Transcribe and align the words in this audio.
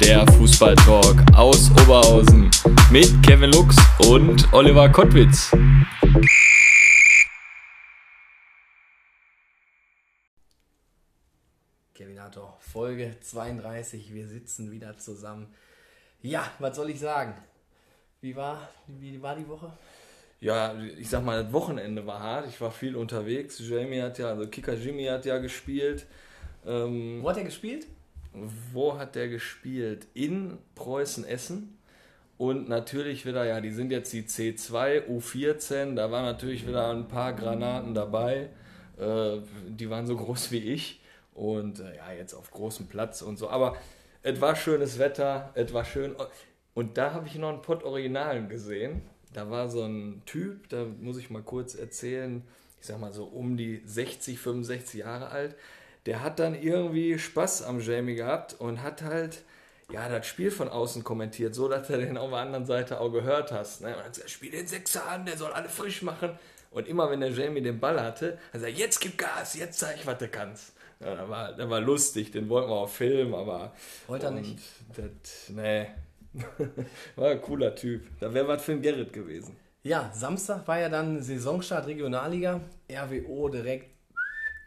der 0.00 0.26
Fußballtalk 0.32 1.22
aus 1.36 1.70
Oberhausen 1.70 2.50
mit 2.90 3.22
Kevin 3.22 3.50
Lux 3.52 3.76
und 4.08 4.52
Oliver 4.52 4.88
Kottwitz. 4.88 5.52
Kevinator, 11.94 12.56
Folge 12.60 13.16
32. 13.20 14.12
Wir 14.12 14.26
sitzen 14.26 14.72
wieder 14.72 14.96
zusammen. 14.98 15.46
Ja, 16.22 16.50
was 16.58 16.76
soll 16.76 16.90
ich 16.90 16.98
sagen? 16.98 17.34
Wie 18.20 18.34
war, 18.34 18.68
wie 18.88 19.22
war 19.22 19.36
die 19.36 19.46
Woche? 19.46 19.72
Ja, 20.40 20.74
ich 20.98 21.08
sag 21.08 21.24
mal, 21.24 21.44
das 21.44 21.52
Wochenende 21.52 22.06
war 22.06 22.20
hart. 22.20 22.48
Ich 22.48 22.60
war 22.60 22.72
viel 22.72 22.96
unterwegs. 22.96 23.60
Jamie 23.60 24.02
hat 24.02 24.18
ja, 24.18 24.28
also 24.28 24.48
Kicker 24.48 24.74
Jimmy 24.74 25.04
hat 25.04 25.24
ja 25.24 25.38
gespielt. 25.38 26.06
Ähm, 26.66 27.20
Wo 27.22 27.30
hat 27.30 27.36
er 27.36 27.44
gespielt? 27.44 27.86
Wo 28.72 28.98
hat 28.98 29.14
der 29.14 29.28
gespielt? 29.28 30.06
In 30.14 30.58
Preußen-Essen. 30.74 31.78
Und 32.36 32.68
natürlich 32.68 33.26
wieder, 33.26 33.44
ja, 33.44 33.60
die 33.60 33.70
sind 33.70 33.92
jetzt 33.92 34.12
die 34.12 34.24
C2, 34.24 35.06
U14. 35.08 35.94
Da 35.94 36.10
waren 36.10 36.24
natürlich 36.24 36.66
wieder 36.66 36.90
ein 36.90 37.06
paar 37.06 37.32
Granaten 37.32 37.94
dabei. 37.94 38.48
Äh, 38.98 39.38
die 39.68 39.88
waren 39.88 40.06
so 40.06 40.16
groß 40.16 40.50
wie 40.50 40.58
ich. 40.58 41.00
Und 41.32 41.80
äh, 41.80 41.96
ja, 41.96 42.12
jetzt 42.12 42.34
auf 42.34 42.50
großem 42.50 42.86
Platz 42.86 43.22
und 43.22 43.38
so. 43.38 43.48
Aber 43.48 43.76
es 44.22 44.40
war 44.40 44.56
schönes 44.56 44.98
Wetter, 44.98 45.50
es 45.54 45.72
war 45.72 45.84
schön. 45.84 46.16
Und 46.74 46.98
da 46.98 47.12
habe 47.12 47.26
ich 47.26 47.36
noch 47.36 47.50
einen 47.50 47.62
Pott 47.62 47.84
Originalen 47.84 48.48
gesehen. 48.48 49.02
Da 49.32 49.50
war 49.50 49.68
so 49.68 49.82
ein 49.82 50.22
Typ, 50.26 50.68
da 50.68 50.86
muss 51.00 51.18
ich 51.18 51.30
mal 51.30 51.42
kurz 51.42 51.74
erzählen, 51.74 52.42
ich 52.80 52.86
sag 52.86 53.00
mal 53.00 53.12
so 53.12 53.24
um 53.24 53.56
die 53.56 53.82
60, 53.84 54.38
65 54.38 55.00
Jahre 55.00 55.28
alt. 55.28 55.56
Der 56.06 56.22
hat 56.22 56.38
dann 56.38 56.54
irgendwie 56.60 57.18
Spaß 57.18 57.62
am 57.62 57.80
Jamie 57.80 58.14
gehabt 58.14 58.54
und 58.58 58.82
hat 58.82 59.02
halt 59.02 59.42
ja, 59.92 60.08
das 60.08 60.26
Spiel 60.26 60.50
von 60.50 60.68
außen 60.68 61.04
kommentiert, 61.04 61.54
so 61.54 61.68
dass 61.68 61.88
er 61.90 61.98
den 61.98 62.16
auf 62.16 62.30
der 62.30 62.38
anderen 62.38 62.66
Seite 62.66 63.00
auch 63.00 63.10
gehört 63.10 63.52
hast. 63.52 63.82
Ne? 63.82 63.88
Und 63.88 64.02
hat 64.02 64.12
gesagt, 64.12 64.30
spiel 64.30 64.50
den 64.50 64.66
Sechser 64.66 65.06
an, 65.06 65.26
der 65.26 65.36
soll 65.36 65.52
alle 65.52 65.68
frisch 65.68 66.02
machen. 66.02 66.30
Und 66.70 66.88
immer 66.88 67.10
wenn 67.10 67.20
der 67.20 67.30
Jamie 67.30 67.60
den 67.60 67.78
Ball 67.78 68.00
hatte, 68.02 68.32
hat 68.32 68.38
er 68.54 68.60
gesagt, 68.60 68.78
jetzt 68.78 69.00
gib 69.00 69.18
Gas, 69.18 69.54
jetzt 69.54 69.78
zeig 69.78 69.96
ich, 69.96 70.06
was 70.06 70.18
du 70.18 70.28
kannst. 70.28 70.72
Ja, 71.00 71.14
das, 71.14 71.28
war, 71.28 71.52
das 71.52 71.70
war 71.70 71.80
lustig, 71.80 72.30
den 72.32 72.48
wollten 72.48 72.70
wir 72.70 72.76
auch 72.76 72.88
filmen, 72.88 73.34
aber... 73.34 73.72
Wollte 74.06 74.26
er 74.26 74.32
nicht? 74.32 74.58
Das, 74.96 75.50
nee, 75.50 75.86
war 77.16 77.30
ein 77.30 77.42
cooler 77.42 77.74
Typ. 77.74 78.06
Da 78.20 78.32
wäre 78.32 78.48
was 78.48 78.62
für 78.62 78.72
ein 78.72 78.82
Gerrit 78.82 79.12
gewesen. 79.12 79.56
Ja, 79.82 80.10
Samstag 80.14 80.66
war 80.66 80.80
ja 80.80 80.88
dann 80.88 81.22
Saisonstart 81.22 81.86
Regionalliga. 81.86 82.60
RWO 82.90 83.48
direkt 83.48 83.93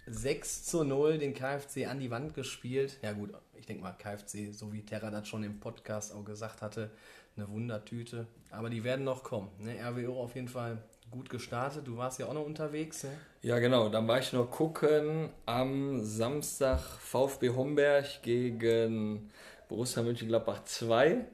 6 0.07 0.63
zu 0.65 0.83
0 0.83 1.17
den 1.17 1.33
KfC 1.33 1.85
an 1.85 1.99
die 1.99 2.09
Wand 2.09 2.33
gespielt. 2.33 2.97
Ja 3.01 3.11
gut, 3.11 3.31
ich 3.55 3.65
denke 3.65 3.83
mal 3.83 3.91
KfC, 3.91 4.51
so 4.51 4.71
wie 4.71 4.83
Terra 4.83 5.11
das 5.11 5.27
schon 5.27 5.43
im 5.43 5.59
Podcast 5.59 6.13
auch 6.13 6.23
gesagt 6.23 6.61
hatte, 6.61 6.91
eine 7.35 7.49
Wundertüte. 7.49 8.27
Aber 8.51 8.69
die 8.69 8.83
werden 8.83 9.05
noch 9.05 9.23
kommen. 9.23 9.49
Ne? 9.59 9.77
RWO 9.79 10.23
auf 10.23 10.35
jeden 10.35 10.47
Fall 10.47 10.81
gut 11.11 11.29
gestartet. 11.29 11.87
Du 11.87 11.97
warst 11.97 12.19
ja 12.19 12.27
auch 12.27 12.33
noch 12.33 12.45
unterwegs. 12.45 13.03
Ne? 13.03 13.11
Ja, 13.41 13.59
genau. 13.59 13.89
Dann 13.89 14.07
war 14.07 14.19
ich 14.19 14.33
noch 14.33 14.49
gucken 14.49 15.29
am 15.45 16.03
Samstag 16.03 16.79
VfB 16.79 17.49
Homberg 17.49 18.21
gegen 18.23 19.29
Borussia 19.67 20.03
Mönchengladbach 20.03 20.63
2. 20.63 21.25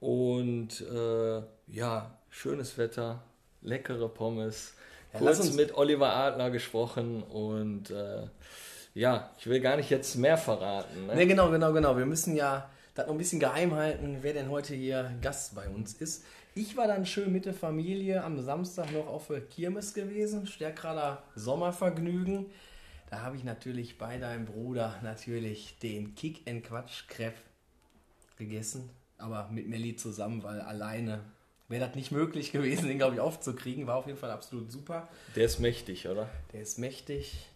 Und 0.00 0.80
äh, 0.80 1.42
ja, 1.66 2.18
schönes 2.28 2.78
Wetter, 2.78 3.22
leckere 3.62 4.08
Pommes. 4.08 4.74
Ja, 5.12 5.18
Kurz 5.20 5.40
uns- 5.40 5.54
mit 5.54 5.74
Oliver 5.76 6.14
Adler 6.14 6.50
gesprochen 6.50 7.22
und 7.22 7.90
äh, 7.90 8.26
ja, 8.94 9.30
ich 9.38 9.46
will 9.46 9.60
gar 9.60 9.76
nicht 9.76 9.90
jetzt 9.90 10.16
mehr 10.16 10.36
verraten. 10.36 11.06
Ne? 11.06 11.14
Ne, 11.14 11.26
genau, 11.26 11.50
genau, 11.50 11.72
genau. 11.72 11.96
Wir 11.96 12.06
müssen 12.06 12.34
ja 12.36 12.68
das 12.94 13.06
noch 13.06 13.14
ein 13.14 13.18
bisschen 13.18 13.40
geheim 13.40 13.74
halten, 13.74 14.18
wer 14.22 14.32
denn 14.34 14.50
heute 14.50 14.74
hier 14.74 15.12
Gast 15.22 15.54
bei 15.54 15.68
uns 15.68 15.94
ist. 15.94 16.24
Ich 16.54 16.76
war 16.76 16.88
dann 16.88 17.06
schön 17.06 17.32
mit 17.32 17.44
der 17.46 17.54
Familie 17.54 18.24
am 18.24 18.40
Samstag 18.40 18.92
noch 18.92 19.06
auf 19.06 19.28
der 19.28 19.40
Kirmes 19.42 19.94
gewesen, 19.94 20.46
Stärkrader 20.46 21.22
Sommervergnügen. 21.36 22.46
Da 23.10 23.20
habe 23.20 23.36
ich 23.36 23.44
natürlich 23.44 23.96
bei 23.98 24.18
deinem 24.18 24.44
Bruder 24.46 24.96
natürlich 25.02 25.78
den 25.78 26.14
Kick 26.16 26.42
and 26.48 26.64
Quatsch 26.64 27.06
Crepe 27.08 27.38
gegessen, 28.36 28.90
aber 29.16 29.48
mit 29.50 29.68
Melli 29.68 29.96
zusammen, 29.96 30.42
weil 30.42 30.60
alleine 30.60 31.20
wäre 31.68 31.86
das 31.86 31.94
nicht 31.94 32.10
möglich 32.12 32.52
gewesen, 32.52 32.88
den 32.88 32.98
glaube 32.98 33.14
ich 33.14 33.20
aufzukriegen. 33.20 33.86
War 33.86 33.96
auf 33.96 34.06
jeden 34.06 34.18
Fall 34.18 34.30
absolut 34.30 34.70
super. 34.72 35.08
Der 35.36 35.44
ist 35.44 35.58
mächtig, 35.60 36.08
oder? 36.08 36.28
Der 36.52 36.62
ist 36.62 36.78
mächtig. 36.78 37.46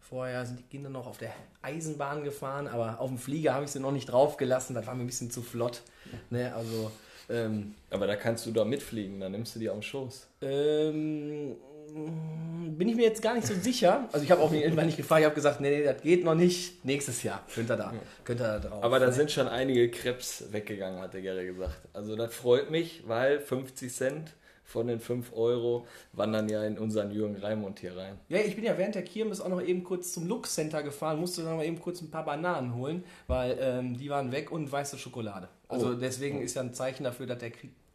Vorher 0.00 0.44
sind 0.44 0.58
die 0.58 0.64
Kinder 0.64 0.90
noch 0.90 1.06
auf 1.06 1.18
der 1.18 1.32
Eisenbahn 1.62 2.24
gefahren, 2.24 2.66
aber 2.66 2.98
auf 2.98 3.08
dem 3.10 3.18
Flieger 3.18 3.54
habe 3.54 3.64
ich 3.64 3.70
sie 3.70 3.78
noch 3.78 3.92
nicht 3.92 4.06
draufgelassen. 4.06 4.74
Das 4.74 4.86
war 4.86 4.94
mir 4.96 5.04
ein 5.04 5.06
bisschen 5.06 5.30
zu 5.30 5.40
flott. 5.40 5.82
Ne, 6.30 6.52
also, 6.52 6.90
ähm, 7.28 7.76
Aber 7.90 8.08
da 8.08 8.16
kannst 8.16 8.44
du 8.44 8.50
da 8.50 8.64
mitfliegen, 8.64 9.20
dann 9.20 9.30
nimmst 9.30 9.54
du 9.54 9.60
die 9.60 9.70
auf 9.70 9.76
den 9.76 9.82
Schoß. 9.84 10.26
ähm, 10.42 11.54
bin 11.92 12.88
ich 12.88 12.96
mir 12.96 13.02
jetzt 13.04 13.22
gar 13.22 13.34
nicht 13.34 13.46
so 13.46 13.54
sicher. 13.54 14.08
Also 14.12 14.24
ich 14.24 14.30
habe 14.30 14.40
auch 14.42 14.52
irgendwann 14.52 14.86
nicht 14.86 14.96
gefragt. 14.96 15.20
Ich 15.20 15.24
habe 15.26 15.34
gesagt, 15.34 15.60
nee, 15.60 15.70
nee, 15.78 15.84
das 15.84 16.02
geht 16.02 16.24
noch 16.24 16.34
nicht. 16.34 16.84
Nächstes 16.84 17.22
Jahr 17.22 17.44
könnt 17.54 17.70
ihr 17.70 17.76
da, 17.76 17.92
könnt 18.24 18.40
ihr 18.40 18.44
da 18.46 18.58
drauf. 18.58 18.82
Aber 18.84 18.98
da 18.98 19.12
sind 19.12 19.30
schon 19.30 19.48
einige 19.48 19.90
Krebs 19.90 20.44
weggegangen, 20.52 21.00
hat 21.00 21.14
der 21.14 21.22
Gary 21.22 21.46
gesagt. 21.46 21.78
Also 21.92 22.16
das 22.16 22.34
freut 22.34 22.70
mich, 22.70 23.02
weil 23.06 23.40
50 23.40 23.92
Cent 23.92 24.34
von 24.64 24.86
den 24.86 25.00
5 25.00 25.32
Euro 25.34 25.84
wandern 26.12 26.48
ja 26.48 26.62
in 26.64 26.78
unseren 26.78 27.10
Jürgen 27.10 27.36
Raimund 27.36 27.80
hier 27.80 27.96
rein. 27.96 28.20
Ja, 28.28 28.38
ich 28.38 28.54
bin 28.54 28.64
ja 28.64 28.78
während 28.78 28.94
der 28.94 29.02
Kirmes 29.02 29.40
auch 29.40 29.48
noch 29.48 29.60
eben 29.60 29.82
kurz 29.82 30.12
zum 30.12 30.28
Lux 30.28 30.54
Center 30.54 30.84
gefahren, 30.84 31.18
musste 31.18 31.42
dann 31.42 31.56
mal 31.56 31.66
eben 31.66 31.80
kurz 31.80 32.00
ein 32.00 32.10
paar 32.12 32.24
Bananen 32.24 32.76
holen, 32.76 33.02
weil 33.26 33.58
ähm, 33.60 33.96
die 33.98 34.08
waren 34.10 34.30
weg 34.30 34.52
und 34.52 34.70
weiße 34.70 34.96
Schokolade. 34.96 35.48
Also 35.66 35.88
Oh. 35.88 35.94
deswegen 35.94 36.40
ist 36.40 36.54
ja 36.54 36.62
ein 36.62 36.72
Zeichen 36.72 37.02
dafür, 37.02 37.26
dass 37.26 37.38
der 37.38 37.50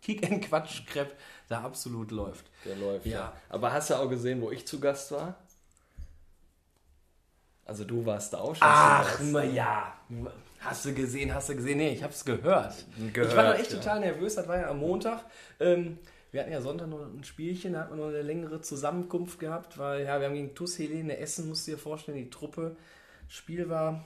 Kick 0.05 0.31
and 0.31 0.47
Quatsch 0.47 0.85
Crepe 0.85 1.13
da 1.49 1.61
absolut 1.61 2.11
läuft. 2.11 2.45
Der 2.63 2.75
läuft. 2.75 3.07
Ja. 3.07 3.33
Aber 3.49 3.73
hast 3.73 3.89
du 3.89 3.95
auch 3.95 4.07
gesehen, 4.07 4.39
wo 4.39 4.51
ich 4.51 4.67
zu 4.67 4.79
Gast 4.79 5.11
war? 5.11 5.35
Also 7.65 7.85
du 7.85 8.05
warst 8.05 8.31
da 8.31 8.37
auch 8.37 8.55
schon 8.55 8.67
Ach, 8.69 9.19
na 9.23 9.43
ja. 9.43 9.95
Hast 10.59 10.85
du 10.85 10.93
gesehen, 10.93 11.33
hast 11.33 11.49
du 11.49 11.55
gesehen? 11.55 11.79
Nee, 11.79 11.93
ich 11.93 12.03
hab's 12.03 12.23
gehört. 12.23 12.85
Gehört, 13.13 13.31
ich 13.31 13.35
war 13.35 13.49
noch 13.49 13.59
echt 13.59 13.71
ja. 13.71 13.79
total 13.79 13.99
nervös, 14.01 14.35
das 14.35 14.47
war 14.47 14.57
ja 14.57 14.69
am 14.69 14.77
Montag. 14.77 15.25
Ähm, 15.59 15.97
wir 16.31 16.41
hatten 16.41 16.51
ja 16.51 16.61
Sonntag 16.61 16.87
noch 16.87 17.01
ein 17.01 17.23
Spielchen, 17.23 17.73
da 17.73 17.79
hatten 17.79 17.97
wir 17.97 18.03
noch 18.03 18.09
eine 18.09 18.21
längere 18.21 18.61
Zusammenkunft 18.61 19.39
gehabt, 19.39 19.79
weil 19.79 20.05
ja, 20.05 20.19
wir 20.19 20.27
haben 20.27 20.35
gegen 20.35 20.53
TuS 20.53 20.77
Helene 20.77 21.17
Essen, 21.17 21.49
musst 21.49 21.65
du 21.65 21.71
dir 21.71 21.77
vorstellen, 21.79 22.17
die 22.17 22.29
Truppe. 22.29 22.75
Spiel 23.27 23.69
war 23.69 24.05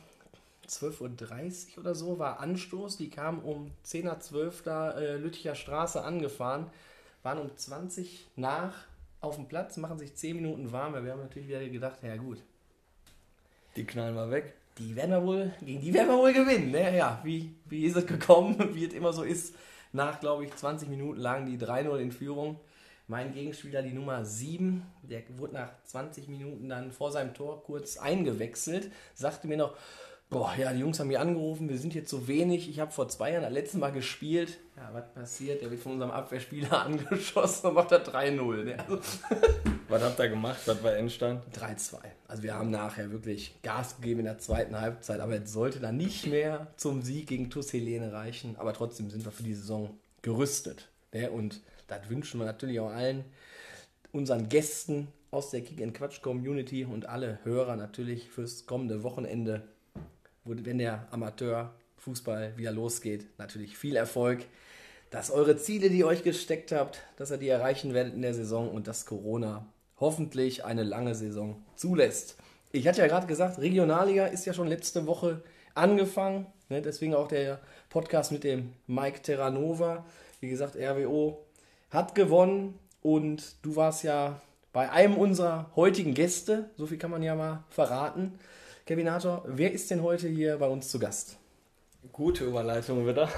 12.30 0.70 1.74
Uhr 1.74 1.80
oder 1.80 1.96
so, 1.96 2.20
war 2.20 2.40
Anstoß. 2.40 2.98
Die 2.98 3.10
kamen 3.10 3.42
um 3.42 3.72
10.12 3.86 4.34
Uhr 4.36 4.54
da 4.64 4.92
äh, 4.92 5.18
Lütticher 5.18 5.56
Straße 5.56 6.02
angefahren, 6.04 6.68
waren 7.24 7.40
um 7.40 7.56
20 7.56 8.28
nach 8.36 8.74
auf 9.22 9.36
dem 9.36 9.48
Platz, 9.48 9.78
machen 9.78 10.00
sich 10.00 10.16
10 10.16 10.38
Minuten 10.38 10.72
warm. 10.72 10.94
Wir 11.04 11.12
haben 11.12 11.22
natürlich 11.22 11.50
wieder 11.50 11.68
gedacht, 11.68 12.00
ja 12.04 12.16
gut, 12.16 12.38
Die 13.76 13.86
knallen 13.86 14.16
wir 14.16 14.32
weg. 14.32 14.54
die 14.78 14.96
werden 14.96 15.12
wir 15.12 15.24
wohl, 15.26 15.52
gegen 15.62 15.82
die 15.82 15.94
werden 15.94 16.08
wir 16.10 16.18
wohl 16.18 16.34
gewinnen. 16.34 16.72
Ne? 16.72 16.96
Ja, 16.96 17.20
wie, 17.24 17.54
wie 17.66 17.84
ist 17.86 17.98
es 17.98 18.06
gekommen, 18.06 18.56
wie 18.74 18.86
es 18.86 18.94
immer 18.94 19.12
so 19.12 19.24
ist. 19.24 19.56
Nach, 19.92 20.20
glaube 20.20 20.46
ich, 20.46 20.56
20 20.56 20.88
Minuten 20.88 21.20
lagen 21.20 21.46
die 21.48 21.58
3-0 21.58 21.98
in 21.98 22.12
Führung. 22.12 22.60
Mein 23.08 23.34
Gegenspieler, 23.34 23.82
die 23.82 23.92
Nummer 23.92 24.24
7, 24.24 24.84
der 25.02 25.24
wurde 25.40 25.56
nach 25.56 25.72
20 25.86 26.28
Minuten 26.28 26.70
dann 26.70 26.92
vor 26.92 27.12
seinem 27.12 27.34
Tor 27.34 27.64
kurz 27.64 27.98
eingewechselt, 27.98 28.92
sagte 29.16 29.48
mir 29.48 29.58
noch, 29.58 29.76
boah, 30.30 30.54
ja, 30.58 30.72
die 30.74 30.80
Jungs 30.80 31.00
haben 31.00 31.08
mich 31.08 31.20
angerufen, 31.20 31.70
wir 31.70 31.78
sind 31.78 31.96
jetzt 31.96 32.10
so 32.10 32.28
wenig, 32.28 32.70
ich 32.70 32.80
habe 32.80 32.92
vor 32.92 33.10
zwei 33.10 33.32
Jahren 33.32 33.44
das 33.44 33.52
letzte 33.52 33.78
Mal 33.78 33.92
gespielt. 33.92 34.60
Ja, 34.78 34.90
was 34.94 35.14
passiert? 35.14 35.62
Der 35.62 35.72
wird 35.72 35.82
von 35.82 35.94
unserem 35.94 36.12
Abwehrspieler 36.12 36.82
angeschossen 36.86 37.68
und 37.68 37.74
macht 37.74 37.92
da 37.92 37.98
3-0. 37.98 38.64
Ne? 38.64 38.78
Also, 38.80 39.00
Was 39.90 40.04
habt 40.04 40.20
ihr 40.20 40.30
gemacht? 40.30 40.62
Was 40.68 40.84
war 40.84 40.96
Endstand? 40.96 41.44
3-2. 41.56 41.98
Also 42.28 42.44
wir 42.44 42.54
haben 42.54 42.70
nachher 42.70 43.12
wirklich 43.12 43.60
Gas 43.64 43.96
gegeben 43.96 44.20
in 44.20 44.26
der 44.26 44.38
zweiten 44.38 44.80
Halbzeit, 44.80 45.20
aber 45.20 45.42
es 45.42 45.52
sollte 45.52 45.80
dann 45.80 45.98
nicht 45.98 46.28
mehr 46.28 46.68
zum 46.78 47.02
Sieg 47.02 47.28
gegen 47.28 47.50
TuS 47.50 47.74
Helene 47.74 48.14
reichen. 48.14 48.56
Aber 48.60 48.74
trotzdem 48.74 49.10
sind 49.10 49.26
wir 49.26 49.32
für 49.32 49.42
die 49.42 49.56
Saison 49.56 49.98
gerüstet. 50.22 50.90
Ne? 51.12 51.32
Und 51.32 51.62
das 51.88 52.08
wünschen 52.08 52.40
wir 52.40 52.46
natürlich 52.46 52.80
auch 52.80 52.92
allen 52.92 53.26
unseren 54.12 54.48
Gästen 54.48 55.08
aus 55.32 55.50
der 55.50 55.62
Kick 55.62 55.94
Quatsch 55.96 56.22
Community 56.22 56.86
und 56.86 57.08
alle 57.08 57.40
Hörer 57.44 57.76
natürlich 57.76 58.30
fürs 58.30 58.68
kommende 58.68 59.02
Wochenende, 59.02 59.64
wo, 59.79 59.79
wenn 60.66 60.80
der 60.80 61.08
Amateurfußball 61.12 62.58
wieder 62.58 62.72
losgeht, 62.72 63.28
natürlich 63.38 63.78
viel 63.78 63.96
Erfolg. 63.96 64.46
dass 65.12 65.32
eure 65.32 65.58
Ziele, 65.58 65.90
die 65.90 66.00
ihr 66.00 66.08
euch 66.08 66.24
gesteckt 66.24 66.72
habt, 66.72 67.02
dass 67.18 67.32
ihr 67.32 67.38
die 67.38 67.50
erreichen 67.50 67.96
werdet 67.96 68.14
in 68.14 68.22
der 68.22 68.36
Saison 68.36 68.70
und 68.70 68.88
dass 68.88 69.08
Corona 69.08 69.66
hoffentlich 70.00 70.66
eine 70.66 70.84
lange 70.84 71.16
Saison 71.16 71.64
zulässt. 71.76 72.38
Ich 72.72 72.88
hatte 72.88 73.02
ja 73.02 73.08
gerade 73.08 73.26
gesagt, 73.26 73.58
Regionalliga 73.60 74.28
ist 74.28 74.46
ja 74.46 74.54
schon 74.54 74.68
letzte 74.68 75.08
Woche 75.08 75.42
angefangen. 75.74 76.46
Ne? 76.70 76.82
Deswegen 76.82 77.16
auch 77.16 77.28
der 77.28 77.60
Podcast 77.90 78.32
mit 78.32 78.44
dem 78.44 78.74
Mike 78.86 79.24
Terranova. 79.24 80.06
Wie 80.40 80.50
gesagt, 80.50 80.76
RWO 80.76 81.44
hat 81.90 82.14
gewonnen 82.14 82.78
und 83.02 83.56
du 83.64 83.76
warst 83.76 84.04
ja 84.04 84.40
bei 84.72 84.92
einem 84.92 85.18
unserer 85.18 85.72
heutigen 85.76 86.14
Gäste. 86.14 86.70
So 86.78 86.86
viel 86.86 87.00
kann 87.00 87.12
man 87.12 87.24
ja 87.24 87.34
mal 87.34 87.64
verraten. 87.70 88.40
Kevinator, 88.90 89.44
wer 89.46 89.72
ist 89.72 89.92
denn 89.92 90.02
heute 90.02 90.28
hier 90.28 90.58
bei 90.58 90.66
uns 90.66 90.90
zu 90.90 90.98
Gast? 90.98 91.38
Gute 92.12 92.46
Überleitung 92.46 93.06
wieder. 93.06 93.30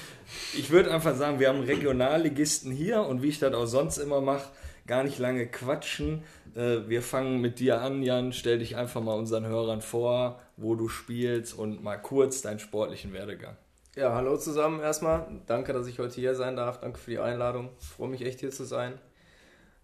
Ich 0.56 0.70
würde 0.70 0.90
einfach 0.90 1.14
sagen, 1.14 1.38
wir 1.38 1.50
haben 1.50 1.60
Regionalligisten 1.60 2.72
hier 2.72 3.02
und 3.02 3.20
wie 3.20 3.28
ich 3.28 3.38
das 3.38 3.52
auch 3.52 3.66
sonst 3.66 3.98
immer 3.98 4.22
mache, 4.22 4.48
gar 4.86 5.04
nicht 5.04 5.18
lange 5.18 5.48
quatschen. 5.48 6.22
Äh, 6.54 6.88
wir 6.88 7.02
fangen 7.02 7.42
mit 7.42 7.58
dir 7.58 7.82
an, 7.82 8.02
Jan. 8.02 8.32
Stell 8.32 8.58
dich 8.58 8.76
einfach 8.76 9.02
mal 9.02 9.12
unseren 9.12 9.44
Hörern 9.44 9.82
vor, 9.82 10.40
wo 10.56 10.74
du 10.76 10.88
spielst 10.88 11.58
und 11.58 11.84
mal 11.84 11.98
kurz 11.98 12.40
deinen 12.40 12.58
sportlichen 12.58 13.12
Werdegang. 13.12 13.58
Ja, 13.96 14.14
hallo 14.14 14.38
zusammen 14.38 14.80
erstmal. 14.80 15.26
Danke, 15.46 15.74
dass 15.74 15.86
ich 15.88 15.98
heute 15.98 16.14
hier 16.14 16.34
sein 16.34 16.56
darf. 16.56 16.80
Danke 16.80 16.98
für 16.98 17.10
die 17.10 17.18
Einladung. 17.18 17.68
Ich 17.80 17.86
freue 17.86 18.08
mich 18.08 18.24
echt 18.24 18.40
hier 18.40 18.50
zu 18.50 18.64
sein. 18.64 18.94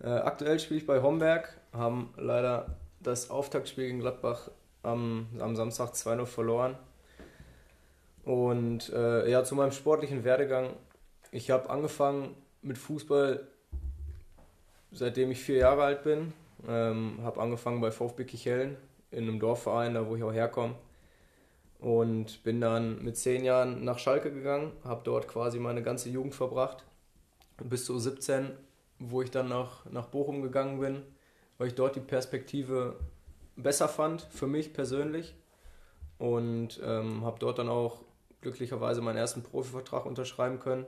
Äh, 0.03 0.09
aktuell 0.09 0.59
spiele 0.59 0.81
ich 0.81 0.87
bei 0.87 1.03
Homberg, 1.03 1.61
haben 1.75 2.15
leider 2.17 2.79
das 3.01 3.29
Auftaktspiel 3.29 3.89
gegen 3.89 4.01
Gladbach 4.01 4.49
am, 4.83 5.27
am 5.39 5.57
Samstag 5.57 5.93
2-0 5.93 6.27
verloren. 6.27 6.77
Und 8.25 8.91
äh, 8.91 9.31
ja, 9.31 9.45
zu 9.45 9.55
meinem 9.55 9.73
sportlichen 9.73 10.25
Werdegang. 10.25 10.71
Ich 11.31 11.51
habe 11.51 11.71
angefangen 11.71 12.35
mit 12.63 12.79
Fußball, 12.79 13.47
seitdem 14.93 15.31
ich 15.31 15.41
vier 15.41 15.57
Jahre 15.57 15.83
alt 15.85 16.03
bin. 16.05 16.33
Ähm, 16.69 17.19
habe 17.23 17.41
angefangen 17.41 17.81
bei 17.81 17.91
VfB 17.91 18.25
Kichellen 18.25 18.77
in 19.11 19.25
einem 19.25 19.41
Dorfverein, 19.41 19.95
da 19.95 20.07
wo 20.07 20.15
ich 20.15 20.23
auch 20.23 20.33
herkomme. 20.33 20.75
Und 21.81 22.45
bin 22.45 22.61
dann 22.61 23.03
mit 23.03 23.17
zehn 23.17 23.45
Jahren 23.45 23.85
nach 23.85 23.99
Schalke 23.99 24.33
gegangen, 24.33 24.71
habe 24.85 25.01
dort 25.03 25.27
quasi 25.27 25.59
meine 25.59 25.83
ganze 25.83 26.11
Jugend 26.11 26.35
verbracht. 26.35 26.85
Bis 27.59 27.85
zu 27.85 27.99
17, 27.99 28.53
wo 29.01 29.23
ich 29.23 29.33
dann 29.33 29.49
nach, 29.49 29.85
nach 29.87 30.07
Bochum 30.07 30.43
gegangen 30.43 30.79
bin, 30.79 31.03
weil 31.59 31.69
ich 31.69 31.75
dort 31.75 31.97
die 31.97 32.01
Perspektive 32.01 32.97
besser 33.57 33.89
fand, 33.89 34.23
für 34.31 34.47
mich 34.47 34.73
persönlich. 34.73 35.35
Und 36.19 36.81
ähm, 36.85 37.25
habe 37.25 37.39
dort 37.39 37.59
dann 37.59 37.69
auch 37.69 38.03
glücklicherweise 38.41 39.01
meinen 39.01 39.17
ersten 39.17 39.43
Profivertrag 39.43 40.07
unterschreiben 40.07 40.61
können. 40.61 40.87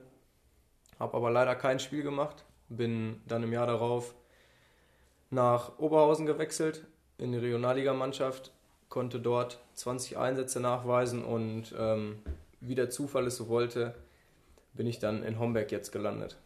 Habe 0.99 1.17
aber 1.17 1.31
leider 1.31 1.55
kein 1.55 1.81
Spiel 1.81 2.03
gemacht. 2.03 2.45
Bin 2.69 3.21
dann 3.27 3.43
im 3.43 3.53
Jahr 3.53 3.67
darauf 3.67 4.15
nach 5.31 5.79
Oberhausen 5.79 6.27
gewechselt 6.27 6.87
in 7.19 7.33
die 7.33 7.39
Regionalligamannschaft, 7.39 8.53
konnte 8.89 9.21
dort 9.21 9.61
20 9.75 10.17
Einsätze 10.17 10.61
nachweisen 10.61 11.25
und 11.25 11.75
ähm, 11.79 12.23
wie 12.61 12.75
der 12.75 12.91
Zufall 12.91 13.27
es 13.27 13.37
so 13.37 13.49
wollte, 13.49 13.95
bin 14.73 14.87
ich 14.87 14.99
dann 14.99 15.23
in 15.23 15.39
Homberg 15.39 15.71
jetzt 15.73 15.93
gelandet. 15.93 16.39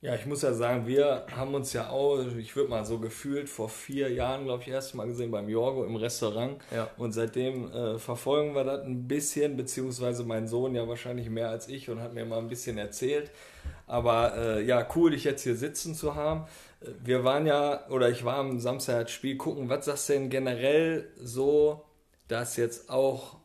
Ja, 0.00 0.14
ich 0.14 0.26
muss 0.26 0.42
ja 0.42 0.52
sagen, 0.52 0.86
wir 0.86 1.26
haben 1.34 1.54
uns 1.56 1.72
ja 1.72 1.90
auch, 1.90 2.24
ich 2.36 2.54
würde 2.54 2.70
mal 2.70 2.84
so 2.84 3.00
gefühlt, 3.00 3.48
vor 3.48 3.68
vier 3.68 4.08
Jahren, 4.12 4.44
glaube 4.44 4.62
ich, 4.62 4.68
erst 4.68 4.94
mal 4.94 5.08
gesehen 5.08 5.32
beim 5.32 5.48
Jorgo 5.48 5.84
im 5.84 5.96
Restaurant. 5.96 6.62
Ja. 6.72 6.88
Und 6.96 7.10
seitdem 7.10 7.72
äh, 7.72 7.98
verfolgen 7.98 8.54
wir 8.54 8.62
das 8.62 8.84
ein 8.84 9.08
bisschen, 9.08 9.56
beziehungsweise 9.56 10.22
mein 10.22 10.46
Sohn 10.46 10.76
ja 10.76 10.86
wahrscheinlich 10.86 11.28
mehr 11.30 11.50
als 11.50 11.66
ich 11.66 11.90
und 11.90 12.00
hat 12.00 12.14
mir 12.14 12.24
mal 12.24 12.38
ein 12.38 12.48
bisschen 12.48 12.78
erzählt. 12.78 13.32
Aber 13.88 14.36
äh, 14.36 14.64
ja, 14.64 14.86
cool, 14.94 15.10
dich 15.10 15.24
jetzt 15.24 15.42
hier 15.42 15.56
sitzen 15.56 15.96
zu 15.96 16.14
haben. 16.14 16.46
Wir 17.02 17.24
waren 17.24 17.44
ja, 17.44 17.88
oder 17.88 18.08
ich 18.08 18.24
war 18.24 18.36
am 18.36 18.60
Samstag 18.60 19.02
das 19.02 19.10
Spiel 19.10 19.36
gucken, 19.36 19.68
was 19.68 19.86
sagst 19.86 20.10
du 20.10 20.12
denn 20.12 20.30
generell 20.30 21.10
so, 21.16 21.84
dass 22.28 22.56
jetzt 22.56 22.88
auch 22.88 23.38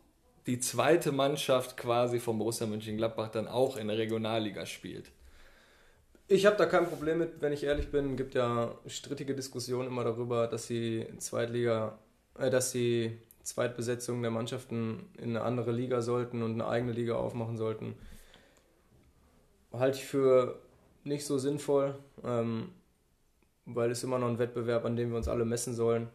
die 0.46 0.60
zweite 0.60 1.12
Mannschaft 1.12 1.78
quasi 1.78 2.20
vom 2.20 2.38
Borussia 2.38 2.68
Mönchengladbach 2.68 3.30
dann 3.30 3.48
auch 3.48 3.76
in 3.76 3.88
der 3.88 3.98
Regionalliga 3.98 4.68
spielt? 4.68 5.13
Ich 6.28 6.46
habe 6.46 6.56
da 6.56 6.66
kein 6.66 6.88
Problem 6.88 7.18
mit, 7.18 7.42
wenn 7.42 7.52
ich 7.52 7.64
ehrlich 7.64 7.92
bin. 7.92 8.12
Es 8.12 8.18
gibt 8.18 8.34
ja 8.34 8.74
strittige 8.88 9.36
Diskussionen 9.36 9.88
immer 9.88 10.04
darüber, 10.06 10.48
dass 10.48 10.68
die 10.68 11.06
Zweitliga, 11.18 12.00
äh, 12.40 12.50
dass 12.50 12.72
die 12.72 13.18
Zweitbesetzung 13.44 14.22
der 14.22 14.32
Mannschaften 14.32 15.10
in 15.18 15.32
eine 15.32 15.42
andere 15.42 15.72
Liga 15.74 16.02
sollten 16.02 16.42
und 16.42 16.54
eine 16.54 16.68
eigene 16.68 16.94
Liga 16.94 17.16
aufmachen 17.16 17.58
sollten. 17.58 17.96
Halte 19.74 19.98
ich 19.98 20.06
für 20.06 20.60
nicht 21.04 21.26
so 21.26 21.38
sinnvoll, 21.38 21.96
ähm, 22.24 22.70
weil 23.66 23.92
es 23.92 24.04
immer 24.04 24.18
noch 24.18 24.30
ein 24.30 24.40
Wettbewerb, 24.40 24.86
an 24.86 24.96
dem 24.96 25.10
wir 25.10 25.18
uns 25.18 25.28
alle 25.28 25.44
messen 25.44 25.74
sollen. 25.74 26.08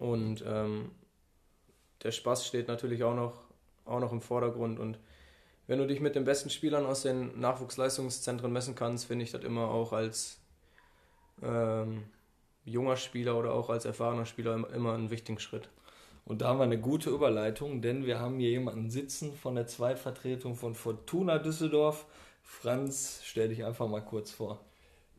Und 0.00 0.42
ähm, 0.44 0.90
der 2.02 2.10
Spaß 2.10 2.44
steht 2.44 2.66
natürlich 2.66 3.04
auch 3.04 3.14
noch, 3.14 3.44
auch 3.84 4.00
noch 4.00 4.12
im 4.12 4.20
Vordergrund 4.20 4.80
und 4.80 4.98
wenn 5.66 5.78
du 5.78 5.86
dich 5.86 6.00
mit 6.00 6.14
den 6.14 6.24
besten 6.24 6.50
Spielern 6.50 6.86
aus 6.86 7.02
den 7.02 7.38
Nachwuchsleistungszentren 7.40 8.52
messen 8.52 8.74
kannst, 8.74 9.06
finde 9.06 9.24
ich 9.24 9.30
das 9.30 9.44
immer 9.44 9.68
auch 9.68 9.92
als 9.92 10.40
ähm, 11.42 12.04
junger 12.64 12.96
Spieler 12.96 13.38
oder 13.38 13.54
auch 13.54 13.70
als 13.70 13.84
erfahrener 13.84 14.26
Spieler 14.26 14.68
immer 14.74 14.94
einen 14.94 15.10
wichtigen 15.10 15.38
Schritt. 15.38 15.68
Und 16.24 16.40
da 16.40 16.48
haben 16.48 16.58
wir 16.58 16.64
eine 16.64 16.80
gute 16.80 17.10
Überleitung, 17.10 17.82
denn 17.82 18.06
wir 18.06 18.20
haben 18.20 18.38
hier 18.38 18.50
jemanden 18.50 18.90
sitzen 18.90 19.32
von 19.34 19.56
der 19.56 19.66
Zweitvertretung 19.66 20.54
von 20.54 20.74
Fortuna 20.74 21.38
Düsseldorf. 21.38 22.06
Franz, 22.42 23.20
stell 23.24 23.48
dich 23.48 23.64
einfach 23.64 23.88
mal 23.88 24.04
kurz 24.04 24.30
vor. 24.30 24.60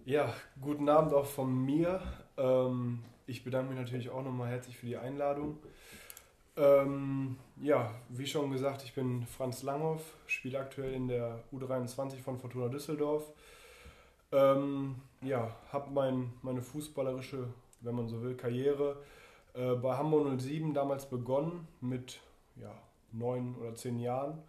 Ja, 0.06 0.34
guten 0.62 0.88
Abend 0.88 1.14
auch 1.14 1.26
von 1.26 1.66
mir. 1.66 2.02
Ähm, 2.38 3.04
ich 3.26 3.44
bedanke 3.44 3.72
mich 3.72 3.80
natürlich 3.80 4.10
auch 4.10 4.24
nochmal 4.24 4.50
herzlich 4.50 4.78
für 4.78 4.86
die 4.86 4.98
Einladung. 4.98 5.58
Ähm, 6.56 7.38
ja, 7.58 7.92
wie 8.10 8.28
schon 8.28 8.52
gesagt, 8.52 8.84
ich 8.84 8.94
bin 8.94 9.26
Franz 9.26 9.64
Langhoff, 9.64 10.02
spiele 10.28 10.60
aktuell 10.60 10.94
in 10.94 11.08
der 11.08 11.44
U23 11.52 12.22
von 12.22 12.38
Fortuna 12.38 12.68
Düsseldorf. 12.68 13.24
Ähm, 14.32 14.96
ja, 15.22 15.56
habe 15.72 15.92
mein, 15.92 16.34
meine 16.42 16.62
fußballerische, 16.62 17.48
wenn 17.82 17.96
man 17.96 18.08
so 18.08 18.22
will, 18.22 18.36
Karriere 18.36 18.98
äh, 19.54 19.74
bei 19.76 19.98
Hamburg 19.98 20.40
07 20.40 20.74
damals 20.74 21.10
begonnen 21.10 21.68
mit 21.82 22.20
ja, 22.56 22.72
neun 23.12 23.56
oder 23.56 23.74
zehn 23.76 24.00
Jahren. 24.00 24.40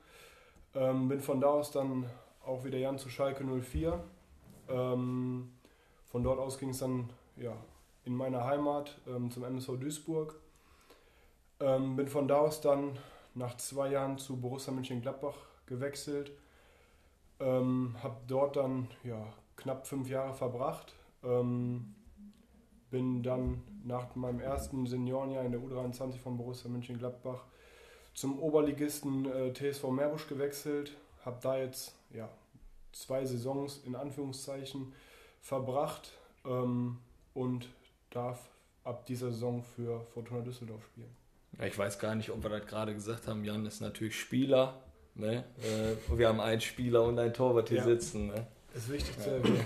Ähm, 0.75 1.09
bin 1.09 1.21
von 1.21 1.41
da 1.41 1.49
aus 1.49 1.71
dann 1.71 2.11
auch 2.45 2.65
wieder 2.65 2.79
Jan 2.79 2.99
zu 2.99 3.09
Schalke 3.09 3.45
04. 3.45 4.03
Ähm, 4.69 5.53
von 6.05 6.23
dort 6.23 6.39
aus 6.39 6.59
ging 6.59 6.71
es 6.71 6.79
dann 6.79 7.11
ja, 7.37 7.57
in 8.05 8.15
meine 8.15 8.45
Heimat 8.45 8.99
ähm, 9.07 9.31
zum 9.31 9.45
MSV 9.45 9.79
Duisburg 9.81 10.35
ähm, 11.65 11.97
bin 11.97 12.09
von 12.09 12.29
da 12.29 12.39
aus 12.39 12.61
dann 12.61 12.99
nach 13.35 13.57
zwei 13.57 13.91
Jahren 13.91 14.19
zu 14.19 14.37
Borussia 14.37 14.73
Mönchengladbach 14.73 15.37
gewechselt. 15.67 16.31
Ähm, 17.41 17.97
habe 18.03 18.17
dort 18.29 18.57
dann 18.57 18.89
ja, 19.03 19.27
knapp 19.57 19.87
fünf 19.87 20.09
Jahre 20.09 20.35
verbracht. 20.35 20.95
Ähm, 21.25 21.95
bin 22.91 23.23
dann 23.23 23.63
nach 23.83 24.15
meinem 24.15 24.41
ersten 24.41 24.87
Seniorenjahr 24.87 25.45
in 25.45 25.53
der 25.53 25.61
U23 25.61 26.19
von 26.19 26.37
Borussia 26.37 26.71
Mönchengladbach 26.71 27.45
zum 28.13 28.39
Oberligisten 28.39 29.27
äh, 29.27 29.53
TSV 29.53 29.91
Meerbusch 29.91 30.29
gewechselt. 30.29 30.97
Habe 31.25 31.39
da 31.43 31.57
jetzt 31.57 31.95
ja, 32.13 32.29
zwei 32.93 33.25
Saisons 33.25 33.81
in 33.85 33.97
Anführungszeichen 33.97 34.93
verbracht 35.41 36.13
ähm, 36.45 36.99
und 37.33 37.69
darf 38.11 38.51
ab 38.85 39.07
dieser 39.07 39.31
Saison 39.33 39.63
für 39.63 40.03
Fortuna 40.13 40.43
Düsseldorf 40.43 40.85
spielen. 40.85 41.24
Ich 41.63 41.79
weiß 41.79 41.99
gar 41.99 42.15
nicht, 42.15 42.31
ob 42.31 42.43
wir 42.43 42.51
das 42.51 42.67
gerade 42.67 42.95
gesagt 42.95 43.29
haben. 43.29 43.45
Jan 43.45 43.67
ist 43.67 43.81
natürlich 43.81 44.19
Spieler. 44.19 44.81
Ne? 45.15 45.45
Äh, 45.59 46.19
wir 46.19 46.29
haben 46.29 46.41
einen 46.41 46.61
Spieler 46.61 47.05
und 47.05 47.19
einen 47.19 47.33
Torwart 47.33 47.69
hier 47.69 47.79
ja. 47.79 47.85
sitzen. 47.85 48.29
Ne? 48.29 48.47
Ist 48.75 48.91
wichtig 48.91 49.19
zu 49.19 49.31
erwähnen. 49.31 49.65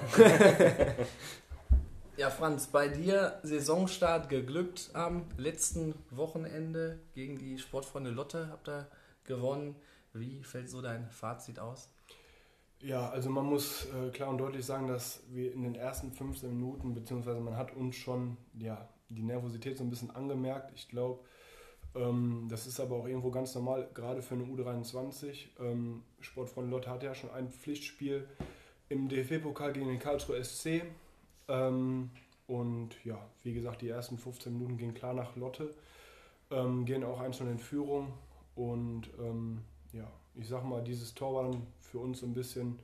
ja, 2.19 2.29
Franz, 2.29 2.67
bei 2.67 2.89
dir 2.89 3.41
Saisonstart 3.43 4.29
geglückt 4.29 4.91
am 4.93 5.25
letzten 5.39 5.95
Wochenende 6.11 6.99
gegen 7.15 7.39
die 7.39 7.59
Sportfreunde 7.59 8.11
Lotte. 8.11 8.49
Habt 8.51 8.69
ihr 8.69 8.87
gewonnen. 9.25 9.77
Wie 10.13 10.43
fällt 10.43 10.69
so 10.69 10.83
dein 10.83 11.09
Fazit 11.11 11.59
aus? 11.59 11.91
Ja, 12.81 13.09
also 13.09 13.29
man 13.31 13.47
muss 13.47 13.87
äh, 13.87 14.11
klar 14.11 14.29
und 14.29 14.39
deutlich 14.39 14.65
sagen, 14.65 14.87
dass 14.87 15.23
wir 15.31 15.53
in 15.53 15.63
den 15.63 15.75
ersten 15.75 16.13
15 16.13 16.51
Minuten, 16.51 16.95
beziehungsweise 16.95 17.41
man 17.41 17.57
hat 17.57 17.75
uns 17.75 17.97
schon 17.97 18.37
ja, 18.59 18.89
die 19.09 19.23
Nervosität 19.23 19.77
so 19.79 19.85
ein 19.85 19.91
bisschen 19.91 20.11
angemerkt. 20.11 20.73
Ich 20.75 20.89
glaube, 20.89 21.25
das 22.49 22.67
ist 22.67 22.81
aber 22.81 22.97
auch 22.97 23.07
irgendwo 23.07 23.31
ganz 23.31 23.55
normal, 23.55 23.89
gerade 23.95 24.23
für 24.23 24.35
eine 24.35 24.45
U23. 24.45 25.47
Ähm, 25.61 26.03
Sportfreund 26.21 26.71
Lotte 26.71 26.91
hatte 26.91 27.07
ja 27.07 27.15
schon 27.15 27.31
ein 27.31 27.51
Pflichtspiel 27.51 28.29
im 28.89 29.09
DFB-Pokal 29.09 29.73
gegen 29.73 29.89
den 29.89 29.99
Karlsruhe 29.99 30.43
SC. 30.43 30.83
Ähm, 31.49 32.11
und 32.47 32.91
ja, 33.05 33.19
wie 33.43 33.53
gesagt, 33.53 33.83
die 33.83 33.89
ersten 33.89 34.17
15 34.17 34.53
Minuten 34.53 34.77
gehen 34.77 34.95
klar 34.95 35.13
nach 35.13 35.37
Lotte, 35.37 35.75
ähm, 36.51 36.85
gehen 36.85 37.05
auch 37.05 37.21
einzeln 37.21 37.51
in 37.51 37.59
Führung. 37.59 38.13
Und 38.55 39.11
ähm, 39.19 39.63
ja, 39.93 40.11
ich 40.35 40.49
sag 40.49 40.65
mal, 40.65 40.83
dieses 40.83 41.15
Tor 41.15 41.35
war 41.35 41.51
dann 41.51 41.67
für 41.81 41.99
uns 41.99 42.23
ein 42.23 42.35
bisschen 42.35 42.79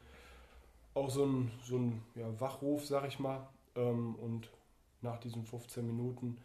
auch 0.95 1.11
so 1.11 1.25
ein, 1.25 1.51
so 1.65 1.77
ein 1.77 2.03
ja, 2.15 2.29
Wachruf, 2.41 2.87
sag 2.87 3.07
ich 3.07 3.19
mal. 3.19 3.47
Ähm, 3.77 4.15
und 4.17 4.49
nach 5.03 5.19
diesen 5.19 5.45
15 5.45 5.87
Minuten 5.87 6.39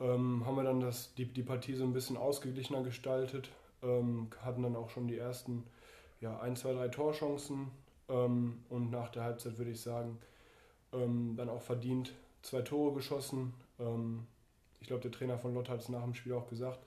ähm, 0.00 0.44
haben 0.46 0.56
wir 0.56 0.64
dann 0.64 0.80
das, 0.80 1.14
die, 1.14 1.26
die 1.26 1.42
Partie 1.42 1.74
so 1.74 1.84
ein 1.84 1.92
bisschen 1.92 2.16
ausgeglichener 2.16 2.82
gestaltet, 2.82 3.50
ähm, 3.82 4.28
hatten 4.42 4.62
dann 4.62 4.76
auch 4.76 4.90
schon 4.90 5.08
die 5.08 5.18
ersten 5.18 5.64
ja, 6.20 6.38
1, 6.38 6.60
2, 6.60 6.74
3 6.74 6.88
Torchancen 6.88 7.70
ähm, 8.08 8.62
und 8.68 8.90
nach 8.90 9.10
der 9.10 9.24
Halbzeit 9.24 9.58
würde 9.58 9.70
ich 9.70 9.80
sagen, 9.80 10.18
ähm, 10.92 11.34
dann 11.36 11.48
auch 11.48 11.62
verdient 11.62 12.12
zwei 12.42 12.62
Tore 12.62 12.94
geschossen. 12.94 13.54
Ähm, 13.78 14.26
ich 14.80 14.88
glaube, 14.88 15.02
der 15.02 15.12
Trainer 15.12 15.38
von 15.38 15.54
Lott 15.54 15.68
hat 15.68 15.80
es 15.80 15.88
nach 15.88 16.02
dem 16.02 16.14
Spiel 16.14 16.32
auch 16.32 16.48
gesagt, 16.48 16.80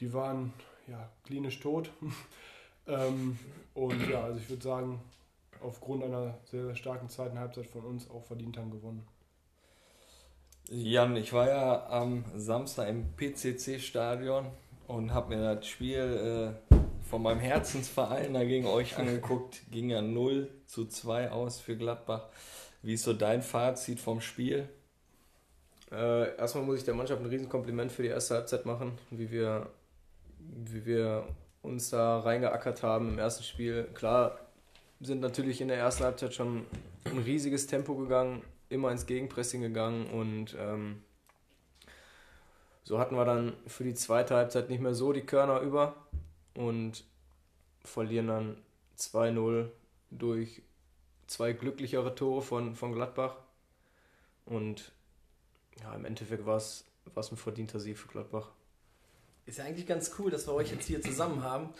die 0.00 0.12
waren 0.12 0.52
ja 0.86 1.08
klinisch 1.24 1.60
tot. 1.60 1.90
und 2.86 4.08
ja, 4.08 4.24
also 4.24 4.38
ich 4.38 4.48
würde 4.48 4.62
sagen, 4.62 5.00
aufgrund 5.60 6.04
einer 6.04 6.38
sehr, 6.44 6.64
sehr 6.64 6.76
starken 6.76 7.08
zweiten 7.08 7.38
Halbzeit 7.38 7.66
von 7.66 7.82
uns 7.82 8.08
auch 8.10 8.24
verdient 8.24 8.56
haben 8.56 8.70
gewonnen. 8.70 9.06
Jan, 10.70 11.16
ich 11.16 11.32
war 11.32 11.48
ja 11.48 11.86
am 11.88 12.26
Samstag 12.36 12.88
im 12.88 13.06
PCC-Stadion 13.16 14.48
und 14.86 15.14
habe 15.14 15.34
mir 15.34 15.54
das 15.54 15.66
Spiel 15.66 16.54
äh, 16.70 16.74
von 17.08 17.22
meinem 17.22 17.40
Herzensverein 17.40 18.34
da 18.34 18.44
gegen 18.44 18.66
euch 18.66 18.98
angeguckt. 18.98 19.62
Ging 19.70 19.88
ja 19.88 20.02
0 20.02 20.50
zu 20.66 20.84
2 20.84 21.30
aus 21.30 21.58
für 21.58 21.74
Gladbach. 21.74 22.26
Wie 22.82 22.94
ist 22.94 23.04
so 23.04 23.14
dein 23.14 23.40
Fazit 23.40 23.98
vom 23.98 24.20
Spiel? 24.20 24.68
Äh, 25.90 26.36
erstmal 26.36 26.64
muss 26.64 26.80
ich 26.80 26.84
der 26.84 26.94
Mannschaft 26.94 27.22
ein 27.22 27.28
Riesenkompliment 27.28 27.90
für 27.90 28.02
die 28.02 28.08
erste 28.08 28.34
Halbzeit 28.34 28.66
machen, 28.66 28.92
wie 29.10 29.30
wir, 29.30 29.70
wie 30.38 30.84
wir 30.84 31.28
uns 31.62 31.88
da 31.88 32.18
reingeackert 32.20 32.82
haben 32.82 33.08
im 33.08 33.18
ersten 33.18 33.42
Spiel. 33.42 33.84
Klar, 33.94 34.38
sind 35.00 35.20
natürlich 35.20 35.62
in 35.62 35.68
der 35.68 35.78
ersten 35.78 36.04
Halbzeit 36.04 36.34
schon 36.34 36.66
ein 37.06 37.18
riesiges 37.20 37.66
Tempo 37.66 37.94
gegangen, 37.94 38.42
immer 38.68 38.90
ins 38.90 39.06
Gegenpressing 39.06 39.60
gegangen 39.60 40.06
und 40.10 40.56
ähm, 40.58 41.02
so 42.84 42.98
hatten 42.98 43.16
wir 43.16 43.24
dann 43.24 43.54
für 43.66 43.84
die 43.84 43.94
zweite 43.94 44.34
Halbzeit 44.34 44.70
nicht 44.70 44.80
mehr 44.80 44.94
so 44.94 45.12
die 45.12 45.26
Körner 45.26 45.60
über 45.60 45.94
und 46.54 47.04
verlieren 47.84 48.28
dann 48.28 48.56
2-0 48.98 49.68
durch 50.10 50.62
zwei 51.26 51.52
glücklichere 51.52 52.14
Tore 52.14 52.42
von, 52.42 52.74
von 52.74 52.92
Gladbach. 52.92 53.36
Und 54.46 54.92
ja, 55.80 55.94
im 55.94 56.04
Endeffekt 56.04 56.46
war 56.46 56.56
es 56.56 56.84
ein 57.14 57.36
verdienter 57.36 57.78
Sieg 57.78 57.98
für 57.98 58.08
Gladbach. 58.08 58.50
Ist 59.46 59.58
ja 59.58 59.64
eigentlich 59.64 59.86
ganz 59.86 60.12
cool, 60.18 60.30
dass 60.30 60.46
wir 60.46 60.54
euch 60.54 60.70
jetzt 60.70 60.86
hier 60.86 61.00
zusammen 61.00 61.42
haben, 61.42 61.70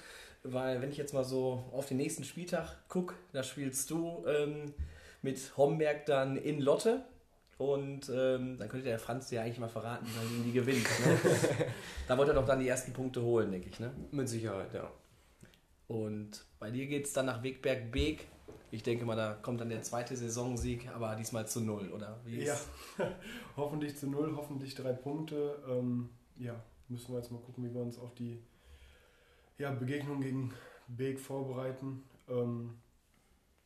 weil 0.43 0.81
wenn 0.81 0.91
ich 0.91 0.97
jetzt 0.97 1.13
mal 1.13 1.25
so 1.25 1.65
auf 1.73 1.87
den 1.87 1.97
nächsten 1.97 2.25
Spieltag 2.25 2.89
gucke, 2.89 3.15
da 3.33 3.43
spielst 3.43 3.91
du 3.91 4.25
ähm, 4.27 4.75
mit 5.23 5.57
Homberg 5.57 6.07
dann 6.07 6.37
in 6.37 6.61
Lotte. 6.61 7.05
Und 7.59 8.09
ähm, 8.09 8.57
dann 8.57 8.69
könnte 8.69 8.85
der 8.85 9.01
Franz 9.01 9.29
dir 9.29 9.37
ja 9.37 9.43
eigentlich 9.43 9.59
mal 9.59 9.69
verraten, 9.69 10.07
wie 10.07 10.35
man 10.35 10.45
die 10.45 10.53
gewinnt. 10.53 10.87
Ne? 11.05 11.19
da 12.07 12.17
wollte 12.17 12.31
er 12.31 12.35
doch 12.37 12.47
dann 12.47 12.61
die 12.61 12.69
ersten 12.69 12.93
Punkte 12.93 13.21
holen, 13.21 13.51
denke 13.51 13.69
ich. 13.69 13.81
Ne? 13.81 13.91
Mit 14.13 14.29
Sicherheit, 14.29 14.73
ja. 14.75 14.89
Und 15.89 16.45
bei 16.61 16.71
dir 16.71 16.87
geht 16.87 17.07
es 17.07 17.13
dann 17.13 17.27
nach 17.27 17.43
Wegberg-Beek. 17.43 18.29
Ich 18.71 18.83
denke 18.83 19.05
mal, 19.07 19.17
da 19.17 19.33
kommt 19.35 19.61
dann 19.61 19.71
der 19.71 19.83
zweite 19.83 20.17
Saisonsieg, 20.17 20.89
aber 20.95 21.17
diesmal 21.17 21.49
zu 21.49 21.61
null, 21.61 21.91
oder? 21.91 22.21
ja, 22.27 22.55
hoffentlich 23.57 23.97
zu 23.97 24.07
null, 24.09 24.35
hoffentlich 24.37 24.75
drei 24.75 24.93
Punkte. 24.93 25.61
Ähm, 25.67 26.11
ja, 26.37 26.55
müssen 26.89 27.13
wir 27.13 27.19
jetzt 27.19 27.33
mal 27.33 27.41
gucken, 27.41 27.65
wie 27.65 27.75
wir 27.75 27.81
uns 27.81 27.99
auf 27.99 28.15
die 28.15 28.39
ja, 29.57 29.73
Begegnung 29.73 30.21
gegen 30.21 30.53
Beek 30.87 31.19
vorbereiten. 31.19 32.05
Ähm, 32.29 32.75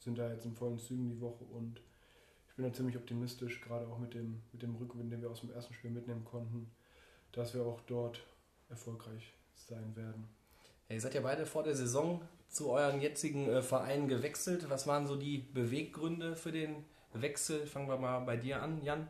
sind 0.05 0.19
da 0.19 0.31
jetzt 0.33 0.45
in 0.45 0.55
vollen 0.55 0.79
Zügen 0.79 1.09
die 1.09 1.21
Woche 1.21 1.45
und 1.45 1.81
ich 2.49 2.57
bin 2.57 2.65
da 2.65 2.73
ziemlich 2.73 2.97
optimistisch, 2.97 3.61
gerade 3.63 3.87
auch 3.89 3.99
mit 3.99 4.15
dem, 4.15 4.43
mit 4.53 4.63
dem 4.63 4.75
Rückgewinn, 4.77 5.11
den 5.11 5.23
wir 5.23 5.31
aus 5.31 5.41
dem 5.41 5.51
ersten 5.51 5.73
Spiel 5.73 5.91
mitnehmen 5.91 6.25
konnten, 6.25 6.71
dass 7.33 7.55
wir 7.55 7.65
auch 7.65 7.81
dort 7.87 8.21
erfolgreich 8.69 9.33
sein 9.55 9.97
werden. 9.97 10.29
Ja, 10.89 10.97
ihr 10.97 11.01
seid 11.01 11.15
ja 11.15 11.21
beide 11.23 11.47
vor 11.47 11.63
der 11.63 11.75
Saison 11.75 12.21
zu 12.49 12.71
euren 12.71 13.01
jetzigen 13.01 13.49
äh, 13.49 13.63
Vereinen 13.63 14.09
gewechselt. 14.09 14.69
Was 14.69 14.87
waren 14.87 15.07
so 15.07 15.17
die 15.17 15.39
Beweggründe 15.39 16.37
für 16.37 16.53
den 16.53 16.85
Wechsel? 17.15 17.67
Fangen 17.67 17.89
wir 17.89 17.97
mal 17.97 18.21
bei 18.21 18.37
dir 18.37 18.63
an, 18.63 18.83
Jan. 18.83 19.09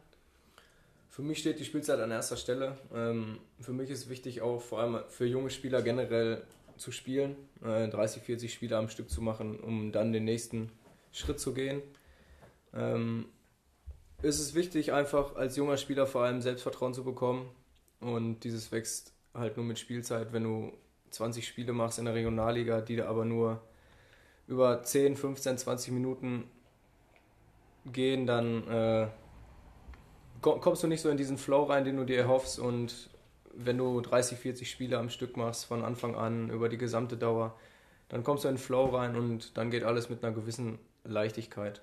Für 1.09 1.23
mich 1.23 1.41
steht 1.41 1.59
die 1.59 1.65
Spielzeit 1.65 1.99
an 1.99 2.11
erster 2.11 2.37
Stelle. 2.37 2.79
Ähm, 2.95 3.39
für 3.61 3.73
mich 3.73 3.91
ist 3.91 4.09
wichtig 4.09 4.41
auch 4.41 4.61
vor 4.63 4.79
allem 4.79 5.03
für 5.09 5.27
junge 5.27 5.51
Spieler 5.51 5.83
generell 5.83 6.43
zu 6.77 6.93
spielen, 6.93 7.37
äh, 7.63 7.89
30, 7.89 8.23
40 8.23 8.55
Spiele 8.55 8.77
am 8.77 8.89
Stück 8.89 9.11
zu 9.11 9.21
machen, 9.21 9.59
um 9.59 9.93
dann 9.93 10.13
den 10.13 10.25
nächsten 10.25 10.71
Schritt 11.13 11.41
zu 11.41 11.55
gehen. 11.55 11.83
Ähm, 12.75 13.27
ist 14.23 14.41
es 14.41 14.55
wichtig, 14.55 14.93
einfach 14.93 15.37
als 15.37 15.57
junger 15.57 15.77
Spieler 15.77 16.07
vor 16.07 16.23
allem 16.23 16.41
Selbstvertrauen 16.41 16.95
zu 16.95 17.05
bekommen. 17.05 17.51
Und 18.01 18.41
dieses 18.41 18.73
wächst 18.73 19.13
halt 19.35 19.57
nur 19.57 19.67
mit 19.67 19.79
Spielzeit. 19.79 20.33
Wenn 20.33 20.45
du 20.45 20.73
20 21.11 21.47
Spiele 21.47 21.73
machst 21.73 21.99
in 21.99 22.05
der 22.05 22.15
Regionalliga, 22.15 22.81
die 22.81 22.97
da 22.97 23.07
aber 23.07 23.25
nur 23.25 23.61
über 24.47 24.83
10, 24.83 25.17
15, 25.17 25.59
20 25.59 25.93
Minuten 25.93 26.45
gehen, 27.87 28.27
dann 28.27 28.69
äh, 28.69 29.09
kommst 30.41 30.83
du 30.83 30.87
nicht 30.87 31.01
so 31.01 31.11
in 31.11 31.17
diesen 31.17 31.39
Flow 31.39 31.65
rein, 31.65 31.85
den 31.85 31.97
du 31.97 32.05
dir 32.05 32.19
erhoffst. 32.19 32.59
Und 32.59 33.11
wenn 33.55 33.79
du 33.79 34.01
30, 34.01 34.39
40 34.39 34.71
Spiele 34.71 34.99
am 34.99 35.11
Stück 35.11 35.37
machst, 35.37 35.67
von 35.67 35.85
Anfang 35.85 36.15
an 36.15 36.49
über 36.51 36.69
die 36.69 36.79
gesamte 36.79 37.17
Dauer, 37.17 37.57
dann 38.09 38.25
kommst 38.25 38.45
du 38.45 38.49
in 38.49 38.55
den 38.55 38.61
Flow 38.61 38.87
rein 38.87 39.17
und 39.17 39.57
dann 39.57 39.71
geht 39.71 39.85
alles 39.85 40.11
mit 40.11 40.23
einer 40.23 40.35
gewissen 40.35 40.79
Leichtigkeit. 41.05 41.83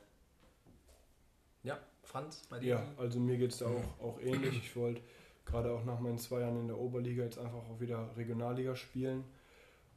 Ja, 1.63 1.79
Franz, 2.03 2.43
bei 2.49 2.59
dir? 2.59 2.67
Ja, 2.67 2.83
also 2.97 3.19
mir 3.19 3.37
geht 3.37 3.51
es 3.51 3.57
da 3.57 3.67
auch, 3.67 4.03
auch 4.03 4.19
ähnlich. 4.21 4.57
Ich 4.57 4.75
wollte 4.75 5.01
gerade 5.45 5.71
auch 5.71 5.83
nach 5.83 5.99
meinen 5.99 6.17
zwei 6.17 6.41
Jahren 6.41 6.59
in 6.59 6.67
der 6.67 6.77
Oberliga 6.77 7.23
jetzt 7.23 7.37
einfach 7.37 7.67
auch 7.69 7.79
wieder 7.79 8.09
Regionalliga 8.15 8.75
spielen. 8.75 9.23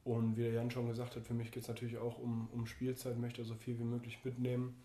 Und 0.04 0.36
wie 0.36 0.42
der 0.42 0.52
Jan 0.52 0.70
schon 0.70 0.88
gesagt 0.88 1.14
hat, 1.14 1.22
für 1.22 1.34
mich 1.34 1.52
geht 1.52 1.62
es 1.62 1.68
natürlich 1.68 1.98
auch 1.98 2.18
um, 2.18 2.48
um 2.52 2.66
Spielzeit, 2.66 3.18
möchte 3.18 3.44
so 3.44 3.54
viel 3.54 3.78
wie 3.78 3.84
möglich 3.84 4.18
mitnehmen. 4.24 4.84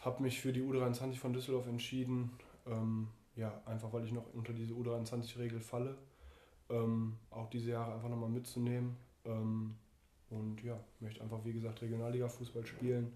Habe 0.00 0.22
mich 0.22 0.40
für 0.40 0.52
die 0.52 0.62
U23 0.62 1.14
von 1.16 1.32
Düsseldorf 1.32 1.68
entschieden, 1.68 2.32
ähm, 2.66 3.08
ja, 3.36 3.62
einfach 3.66 3.92
weil 3.92 4.04
ich 4.04 4.12
noch 4.12 4.24
unter 4.34 4.52
diese 4.52 4.74
U23-Regel 4.74 5.60
falle. 5.60 5.96
Ähm, 6.68 7.18
auch 7.30 7.48
diese 7.50 7.70
Jahre 7.70 7.94
einfach 7.94 8.08
nochmal 8.08 8.30
mitzunehmen. 8.30 8.96
Ähm, 9.24 9.76
und 10.30 10.62
ja, 10.64 10.78
möchte 11.00 11.22
einfach, 11.22 11.44
wie 11.44 11.52
gesagt, 11.52 11.82
Regionalliga-Fußball 11.82 12.66
spielen, 12.66 13.12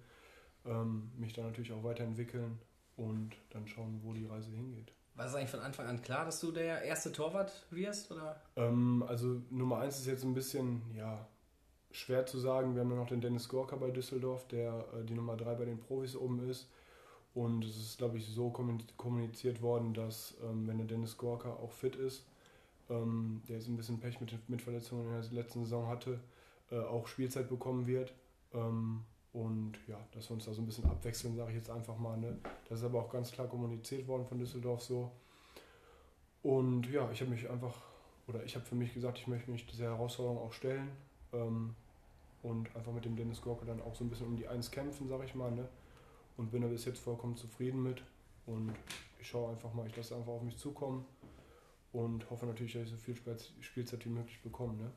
ähm, 0.66 1.10
mich 1.16 1.32
dann 1.32 1.46
natürlich 1.46 1.72
auch 1.72 1.84
weiterentwickeln 1.84 2.58
und 2.96 3.32
dann 3.50 3.66
schauen, 3.66 4.00
wo 4.02 4.12
die 4.12 4.26
Reise 4.26 4.50
hingeht. 4.50 4.92
War 5.14 5.26
es 5.26 5.34
eigentlich 5.34 5.50
von 5.50 5.60
Anfang 5.60 5.86
an 5.86 6.02
klar, 6.02 6.24
dass 6.26 6.40
du 6.40 6.52
der 6.52 6.82
erste 6.82 7.10
Torwart 7.10 7.66
wirst? 7.70 8.12
Oder? 8.12 8.40
Ähm, 8.56 9.02
also 9.08 9.40
Nummer 9.50 9.78
eins 9.78 9.98
ist 9.98 10.06
jetzt 10.06 10.24
ein 10.24 10.34
bisschen 10.34 10.82
ja, 10.94 11.26
schwer 11.90 12.26
zu 12.26 12.38
sagen. 12.38 12.74
Wir 12.74 12.82
haben 12.82 12.90
ja 12.90 12.96
noch 12.96 13.08
den 13.08 13.22
Dennis 13.22 13.48
Gorka 13.48 13.76
bei 13.76 13.90
Düsseldorf, 13.90 14.46
der 14.48 14.84
äh, 14.94 15.04
die 15.04 15.14
Nummer 15.14 15.36
drei 15.36 15.54
bei 15.54 15.64
den 15.64 15.80
Profis 15.80 16.14
oben 16.16 16.48
ist. 16.48 16.68
Und 17.32 17.64
es 17.64 17.76
ist, 17.76 17.98
glaube 17.98 18.16
ich, 18.18 18.26
so 18.26 18.50
kommuniziert 18.96 19.60
worden, 19.60 19.92
dass 19.92 20.36
ähm, 20.42 20.66
wenn 20.66 20.78
der 20.78 20.86
Dennis 20.86 21.18
Gorka 21.18 21.50
auch 21.50 21.70
fit 21.70 21.96
ist, 21.96 22.26
ähm, 22.88 23.42
der 23.48 23.56
jetzt 23.56 23.68
ein 23.68 23.76
bisschen 23.76 24.00
Pech 24.00 24.20
mit, 24.20 24.48
mit 24.48 24.62
Verletzungen 24.62 25.06
in 25.06 25.20
der 25.20 25.32
letzten 25.32 25.64
Saison 25.64 25.86
hatte, 25.86 26.20
äh, 26.70 26.78
auch 26.78 27.06
Spielzeit 27.08 27.48
bekommen 27.48 27.86
wird. 27.86 28.14
Ähm, 28.54 29.04
und 29.36 29.78
ja, 29.86 29.98
dass 30.12 30.30
wir 30.30 30.34
uns 30.34 30.46
da 30.46 30.54
so 30.54 30.62
ein 30.62 30.66
bisschen 30.66 30.86
abwechseln, 30.86 31.36
sage 31.36 31.50
ich 31.50 31.58
jetzt 31.58 31.68
einfach 31.68 31.98
mal. 31.98 32.16
Ne? 32.16 32.38
Das 32.70 32.78
ist 32.78 32.86
aber 32.86 33.00
auch 33.00 33.10
ganz 33.10 33.30
klar 33.30 33.46
kommuniziert 33.46 34.08
worden 34.08 34.24
von 34.24 34.38
Düsseldorf 34.38 34.82
so. 34.82 35.10
Und 36.42 36.90
ja, 36.90 37.10
ich 37.10 37.20
habe 37.20 37.30
mich 37.30 37.48
einfach, 37.50 37.74
oder 38.28 38.42
ich 38.44 38.54
habe 38.54 38.64
für 38.64 38.76
mich 38.76 38.94
gesagt, 38.94 39.18
ich 39.18 39.26
möchte 39.26 39.50
mich 39.50 39.66
dieser 39.66 39.86
Herausforderung 39.86 40.38
auch 40.38 40.54
stellen. 40.54 40.90
Ähm, 41.34 41.74
und 42.42 42.74
einfach 42.74 42.92
mit 42.92 43.04
dem 43.04 43.14
Dennis 43.14 43.42
Gorke 43.42 43.66
dann 43.66 43.82
auch 43.82 43.94
so 43.94 44.04
ein 44.04 44.08
bisschen 44.08 44.26
um 44.26 44.36
die 44.36 44.48
Eins 44.48 44.70
kämpfen, 44.70 45.06
sage 45.06 45.26
ich 45.26 45.34
mal. 45.34 45.50
Ne? 45.50 45.68
Und 46.38 46.50
bin 46.50 46.62
da 46.62 46.68
bis 46.68 46.86
jetzt 46.86 47.00
vollkommen 47.00 47.36
zufrieden 47.36 47.82
mit. 47.82 48.02
Und 48.46 48.72
ich 49.20 49.28
schaue 49.28 49.50
einfach 49.50 49.74
mal, 49.74 49.86
ich 49.86 49.96
lasse 49.96 50.16
einfach 50.16 50.32
auf 50.32 50.42
mich 50.42 50.56
zukommen. 50.56 51.04
Und 51.92 52.30
hoffe 52.30 52.46
natürlich, 52.46 52.72
dass 52.72 52.84
ich 52.84 52.90
so 52.90 52.96
viel 52.96 53.16
Spielzeit 53.60 54.02
wie 54.06 54.10
möglich 54.10 54.40
bekomme. 54.42 54.74
Ne? 54.74 54.90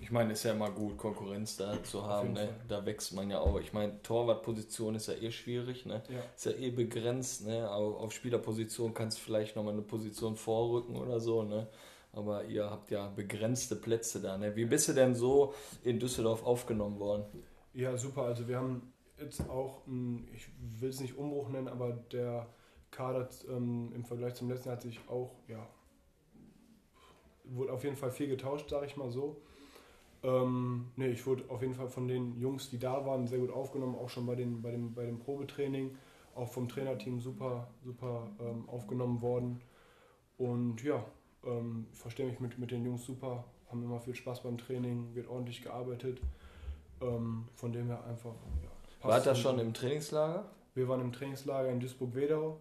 Ich 0.00 0.10
meine, 0.10 0.32
ist 0.32 0.44
ja 0.44 0.52
immer 0.52 0.70
gut, 0.70 0.96
Konkurrenz 0.96 1.56
da 1.56 1.82
zu 1.82 2.04
haben. 2.06 2.32
Ne? 2.32 2.48
Da 2.68 2.84
wächst 2.86 3.12
man 3.14 3.30
ja 3.30 3.40
auch. 3.40 3.60
Ich 3.60 3.72
meine, 3.72 4.00
Torwartposition 4.02 4.94
ist 4.94 5.08
ja 5.08 5.14
eh 5.14 5.30
schwierig. 5.30 5.86
Ne? 5.86 6.02
Ja. 6.08 6.20
Ist 6.34 6.46
ja 6.46 6.52
eh 6.52 6.70
begrenzt. 6.70 7.46
Ne? 7.46 7.70
Auf, 7.70 7.96
auf 7.96 8.12
Spielerposition 8.12 8.94
kannst 8.94 9.18
du 9.18 9.22
vielleicht 9.22 9.56
nochmal 9.56 9.74
eine 9.74 9.82
Position 9.82 10.36
vorrücken 10.36 10.96
oder 10.96 11.20
so. 11.20 11.42
Ne? 11.42 11.66
Aber 12.12 12.44
ihr 12.44 12.70
habt 12.70 12.90
ja 12.90 13.08
begrenzte 13.08 13.76
Plätze 13.76 14.20
da. 14.20 14.38
Ne? 14.38 14.54
Wie 14.56 14.64
bist 14.64 14.88
du 14.88 14.92
denn 14.92 15.14
so 15.14 15.54
in 15.82 15.98
Düsseldorf 15.98 16.44
aufgenommen 16.44 16.98
worden? 16.98 17.24
Ja, 17.74 17.96
super. 17.96 18.22
Also 18.22 18.48
wir 18.48 18.56
haben 18.56 18.92
jetzt 19.18 19.48
auch, 19.48 19.82
ich 20.34 20.48
will 20.80 20.90
es 20.90 21.00
nicht 21.00 21.16
Umbruch 21.16 21.48
nennen, 21.48 21.68
aber 21.68 21.92
der 22.12 22.46
Kader 22.90 23.28
ähm, 23.48 23.92
im 23.94 24.04
Vergleich 24.04 24.34
zum 24.34 24.48
letzten 24.48 24.68
Jahr 24.68 24.76
hat 24.76 24.82
sich 24.82 25.00
auch, 25.08 25.34
ja, 25.48 25.66
wurde 27.44 27.72
auf 27.72 27.84
jeden 27.84 27.96
Fall 27.96 28.10
viel 28.10 28.28
getauscht, 28.28 28.70
sage 28.70 28.86
ich 28.86 28.96
mal 28.96 29.10
so. 29.10 29.40
Ähm, 30.22 30.86
nee, 30.96 31.08
ich 31.08 31.24
wurde 31.26 31.44
auf 31.48 31.62
jeden 31.62 31.74
Fall 31.74 31.88
von 31.88 32.08
den 32.08 32.38
Jungs, 32.40 32.70
die 32.70 32.78
da 32.78 33.06
waren, 33.06 33.26
sehr 33.26 33.38
gut 33.38 33.52
aufgenommen, 33.52 33.94
auch 33.94 34.08
schon 34.08 34.26
bei, 34.26 34.34
den, 34.34 34.62
bei, 34.62 34.70
dem, 34.70 34.94
bei 34.94 35.06
dem 35.06 35.18
Probetraining, 35.18 35.96
auch 36.34 36.48
vom 36.48 36.68
Trainerteam 36.68 37.20
super, 37.20 37.68
super 37.84 38.28
ähm, 38.40 38.68
aufgenommen 38.68 39.22
worden. 39.22 39.60
Und 40.36 40.82
ja, 40.82 41.04
ähm, 41.44 41.86
verstehe 41.92 42.26
mich 42.26 42.40
mit, 42.40 42.58
mit 42.58 42.70
den 42.70 42.84
Jungs 42.84 43.04
super, 43.04 43.44
haben 43.70 43.82
immer 43.82 44.00
viel 44.00 44.14
Spaß 44.14 44.42
beim 44.42 44.58
Training, 44.58 45.14
wird 45.14 45.28
ordentlich 45.28 45.62
gearbeitet. 45.62 46.20
Ähm, 47.00 47.48
von 47.54 47.72
dem 47.72 47.86
her 47.86 48.02
einfach. 48.04 48.34
Ja, 49.04 49.16
ihr 49.18 49.22
so. 49.22 49.34
schon 49.34 49.60
im 49.60 49.72
Trainingslager? 49.72 50.50
Wir 50.74 50.88
waren 50.88 51.00
im 51.00 51.12
Trainingslager 51.12 51.70
in 51.70 51.78
Duisburg-Wedau 51.78 52.56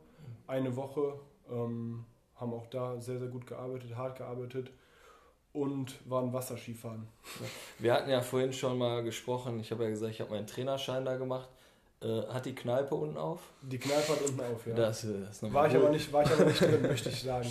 eine 0.45 0.75
Woche, 0.75 1.19
ähm, 1.49 2.05
haben 2.35 2.53
auch 2.53 2.67
da 2.67 2.99
sehr, 3.01 3.17
sehr 3.17 3.29
gut 3.29 3.47
gearbeitet, 3.47 3.95
hart 3.95 4.17
gearbeitet 4.17 4.71
und 5.57 5.95
waren 6.09 6.31
Wasserskifahren. 6.31 7.07
Wir 7.79 7.93
hatten 7.93 8.09
ja 8.09 8.21
vorhin 8.21 8.53
schon 8.53 8.77
mal 8.77 9.03
gesprochen, 9.03 9.59
ich 9.59 9.71
habe 9.71 9.83
ja 9.83 9.89
gesagt, 9.89 10.11
ich 10.13 10.21
habe 10.21 10.31
meinen 10.31 10.47
Trainerschein 10.47 11.03
da 11.03 11.17
gemacht. 11.17 11.49
Äh, 11.99 12.21
hat 12.31 12.45
die 12.45 12.53
Kneipe 12.53 12.93
unten 12.93 13.17
auf? 13.17 13.39
Die 13.63 13.79
Kneipe 13.79 14.09
hat 14.09 14.21
unten 14.21 14.39
auf, 14.39 14.67
ja. 14.67 14.75
Das, 14.75 15.01
das 15.01 15.51
war, 15.51 15.67
ich 15.67 15.75
aber 15.75 15.89
nicht, 15.89 16.13
war 16.13 16.23
ich 16.23 16.31
aber 16.31 16.45
nicht 16.45 16.61
drin, 16.61 16.79
möchte 16.83 17.09
ich 17.09 17.23
sagen. 17.23 17.49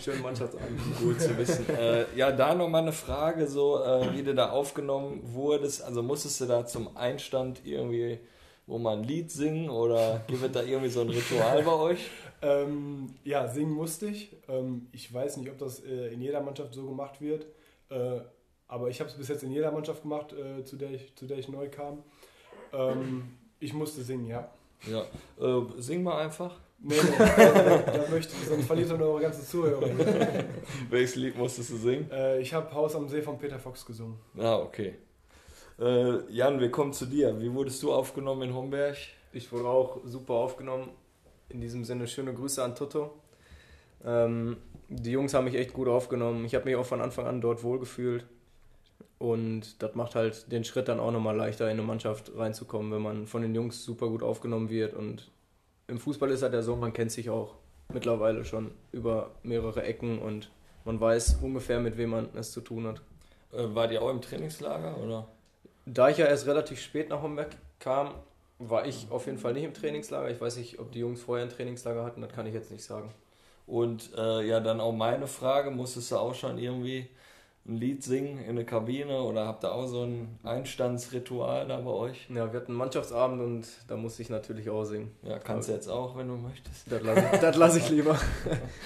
Schönen 0.00 0.20
Mannschaftsabend. 0.20 0.98
gut 0.98 1.20
zu 1.20 1.38
wissen. 1.38 1.64
äh, 1.78 2.04
ja, 2.16 2.32
da 2.32 2.56
nochmal 2.56 2.82
eine 2.82 2.92
Frage, 2.92 3.46
so 3.46 3.84
äh, 3.84 4.12
wie 4.12 4.24
du 4.24 4.34
da 4.34 4.50
aufgenommen 4.50 5.20
wurdest. 5.22 5.84
Also 5.84 6.02
musstest 6.02 6.40
du 6.40 6.46
da 6.46 6.66
zum 6.66 6.96
Einstand 6.96 7.60
irgendwie, 7.64 8.18
wo 8.66 8.78
man 8.78 8.98
ein 8.98 9.04
Lied 9.04 9.30
singen 9.30 9.70
oder 9.70 10.22
gibt 10.26 10.42
es 10.42 10.50
da 10.50 10.62
irgendwie 10.62 10.90
so 10.90 11.02
ein 11.02 11.10
Ritual 11.10 11.62
bei 11.62 11.72
euch? 11.72 12.10
Ähm, 12.42 13.14
ja, 13.24 13.48
singen 13.48 13.72
musste 13.72 14.06
ich. 14.06 14.36
Ähm, 14.48 14.88
ich 14.92 15.12
weiß 15.12 15.36
nicht, 15.38 15.50
ob 15.50 15.58
das 15.58 15.80
äh, 15.80 16.08
in 16.08 16.20
jeder 16.20 16.40
Mannschaft 16.40 16.74
so 16.74 16.86
gemacht 16.86 17.20
wird. 17.20 17.46
Äh, 17.90 18.20
aber 18.68 18.88
ich 18.88 19.00
habe 19.00 19.10
es 19.10 19.16
bis 19.16 19.28
jetzt 19.28 19.42
in 19.42 19.52
jeder 19.52 19.70
Mannschaft 19.70 20.02
gemacht, 20.02 20.32
äh, 20.32 20.64
zu, 20.64 20.76
der 20.76 20.90
ich, 20.90 21.14
zu 21.16 21.26
der 21.26 21.38
ich 21.38 21.48
neu 21.48 21.68
kam. 21.68 22.02
Ähm, 22.72 23.36
ich 23.60 23.72
musste 23.72 24.02
singen, 24.02 24.26
ja. 24.26 24.50
Ja, 24.86 25.02
äh, 25.40 25.62
sing 25.78 26.02
mal 26.02 26.18
einfach. 26.18 26.60
Nee, 26.78 26.96
nee, 27.02 27.16
da, 27.18 27.78
da 27.78 28.10
möchte 28.10 28.34
ich, 28.34 28.46
sonst 28.46 28.66
verliert 28.66 28.90
ihr 28.90 29.00
eure 29.00 29.22
ganze 29.22 29.46
Zuhörer. 29.46 29.88
Welches 30.90 31.16
Lied 31.16 31.38
musstest 31.38 31.70
du 31.70 31.76
singen? 31.76 32.10
Äh, 32.10 32.40
ich 32.40 32.52
habe 32.52 32.70
Haus 32.74 32.94
am 32.94 33.08
See 33.08 33.22
von 33.22 33.38
Peter 33.38 33.58
Fox 33.58 33.86
gesungen. 33.86 34.18
Ah, 34.36 34.56
okay. 34.56 34.96
Äh, 35.78 36.30
Jan, 36.30 36.60
wir 36.60 36.70
kommen 36.70 36.92
zu 36.92 37.06
dir. 37.06 37.40
Wie 37.40 37.52
wurdest 37.52 37.82
du 37.82 37.92
aufgenommen 37.92 38.42
in 38.42 38.54
Homberg? 38.54 38.96
Ich 39.32 39.50
wurde 39.50 39.66
auch 39.66 40.00
super 40.04 40.34
aufgenommen. 40.34 40.90
In 41.48 41.60
diesem 41.60 41.84
Sinne 41.84 42.06
schöne 42.06 42.34
Grüße 42.34 42.62
an 42.62 42.74
Toto. 42.74 43.12
Ähm, 44.04 44.56
die 44.88 45.12
Jungs 45.12 45.34
haben 45.34 45.44
mich 45.44 45.54
echt 45.54 45.72
gut 45.72 45.88
aufgenommen. 45.88 46.44
Ich 46.44 46.54
habe 46.54 46.64
mich 46.66 46.76
auch 46.76 46.86
von 46.86 47.00
Anfang 47.00 47.26
an 47.26 47.40
dort 47.40 47.62
wohlgefühlt. 47.62 48.24
Und 49.18 49.82
das 49.82 49.94
macht 49.94 50.14
halt 50.14 50.50
den 50.52 50.64
Schritt 50.64 50.88
dann 50.88 51.00
auch 51.00 51.10
nochmal 51.10 51.36
leichter, 51.36 51.66
in 51.66 51.72
eine 51.72 51.82
Mannschaft 51.82 52.32
reinzukommen, 52.36 52.92
wenn 52.92 53.02
man 53.02 53.26
von 53.26 53.42
den 53.42 53.54
Jungs 53.54 53.84
super 53.84 54.08
gut 54.08 54.22
aufgenommen 54.22 54.68
wird. 54.68 54.94
Und 54.94 55.30
im 55.86 55.98
Fußball 55.98 56.30
ist 56.30 56.42
halt 56.42 56.52
ja 56.52 56.62
so, 56.62 56.76
man 56.76 56.92
kennt 56.92 57.12
sich 57.12 57.30
auch 57.30 57.54
mittlerweile 57.92 58.44
schon 58.44 58.72
über 58.92 59.30
mehrere 59.42 59.82
Ecken 59.82 60.18
und 60.18 60.50
man 60.84 61.00
weiß 61.00 61.38
ungefähr, 61.42 61.80
mit 61.80 61.96
wem 61.96 62.10
man 62.10 62.28
es 62.34 62.52
zu 62.52 62.60
tun 62.60 62.86
hat. 62.86 63.00
Äh, 63.52 63.74
wart 63.74 63.92
ihr 63.92 64.02
auch 64.02 64.10
im 64.10 64.20
Trainingslager 64.20 64.98
oder? 64.98 65.28
Da 65.86 66.08
ich 66.08 66.18
ja 66.18 66.26
erst 66.26 66.46
relativ 66.46 66.80
spät 66.80 67.08
nach 67.08 67.22
Homberg 67.22 67.56
kam, 67.78 68.14
war 68.58 68.86
ich 68.86 69.08
auf 69.10 69.26
jeden 69.26 69.38
Fall 69.38 69.52
nicht 69.52 69.64
im 69.64 69.74
Trainingslager. 69.74 70.30
Ich 70.30 70.40
weiß 70.40 70.56
nicht, 70.56 70.78
ob 70.78 70.92
die 70.92 71.00
Jungs 71.00 71.22
vorher 71.22 71.44
ein 71.44 71.50
Trainingslager 71.50 72.04
hatten, 72.04 72.20
das 72.20 72.32
kann 72.32 72.46
ich 72.46 72.54
jetzt 72.54 72.70
nicht 72.70 72.84
sagen. 72.84 73.12
Und 73.66 74.10
äh, 74.16 74.46
ja, 74.46 74.60
dann 74.60 74.80
auch 74.80 74.92
meine 74.92 75.26
Frage, 75.26 75.70
musstest 75.70 76.12
du 76.12 76.16
auch 76.16 76.34
schon 76.34 76.58
irgendwie 76.58 77.08
ein 77.66 77.78
Lied 77.78 78.02
singen 78.02 78.44
in 78.44 78.56
der 78.56 78.66
Kabine 78.66 79.22
oder 79.22 79.46
habt 79.46 79.64
ihr 79.64 79.72
auch 79.72 79.86
so 79.86 80.02
ein 80.02 80.38
Einstandsritual 80.42 81.66
da 81.66 81.80
bei 81.80 81.90
euch? 81.90 82.28
Ja, 82.28 82.52
wir 82.52 82.60
hatten 82.60 82.72
einen 82.72 82.78
Mannschaftsabend 82.78 83.40
und 83.40 83.66
da 83.88 83.96
musste 83.96 84.20
ich 84.20 84.28
natürlich 84.28 84.68
auch 84.68 84.84
singen. 84.84 85.12
Ja, 85.22 85.38
kannst 85.38 85.70
du 85.70 85.72
jetzt 85.72 85.88
auch, 85.88 86.14
wenn 86.16 86.28
du 86.28 86.36
möchtest. 86.36 86.92
Das 86.92 87.02
lasse 87.02 87.30
ich, 87.32 87.40
das 87.40 87.56
lass 87.56 87.76
ich 87.76 87.88
lieber. 87.90 88.18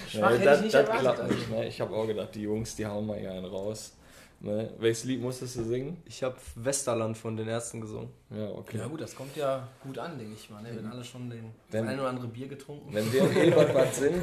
Schwach 0.08 0.30
hätte 0.30 0.44
das, 0.44 0.58
ich 0.58 0.64
nicht 0.64 0.74
das 0.74 0.88
erwartet, 0.88 1.14
klappt 1.14 1.30
nicht. 1.30 1.50
Ne? 1.50 1.66
Ich 1.66 1.80
habe 1.80 1.94
auch 1.94 2.06
gedacht, 2.06 2.34
die 2.36 2.42
Jungs, 2.42 2.76
die 2.76 2.86
hauen 2.86 3.04
mal 3.04 3.18
hier 3.18 3.32
einen 3.32 3.46
raus. 3.46 3.96
Ne? 4.40 4.72
Welches 4.78 5.04
Lied 5.04 5.20
musstest 5.20 5.56
du 5.56 5.64
singen? 5.64 6.00
Ich 6.04 6.22
habe 6.22 6.36
Westerland 6.54 7.16
von 7.18 7.36
den 7.36 7.48
Ersten 7.48 7.80
gesungen. 7.80 8.10
Ja, 8.30 8.48
okay. 8.50 8.78
Ja 8.78 8.86
gut, 8.86 9.00
das 9.00 9.14
kommt 9.16 9.34
ja 9.36 9.66
gut 9.82 9.98
an, 9.98 10.16
denke 10.16 10.34
ich 10.34 10.48
mal. 10.48 10.62
Ne? 10.62 10.70
Wenn 10.76 10.86
alle 10.86 11.02
schon 11.02 11.28
den 11.28 11.52
das 11.66 11.72
Wenn- 11.80 11.88
ein 11.88 11.98
oder 11.98 12.08
andere 12.10 12.28
Bier 12.28 12.46
getrunken 12.46 12.92
Wenn 12.94 13.12
wir 13.12 13.28
in 13.30 13.36
Ebertbad 13.52 13.92
sind, 13.94 14.22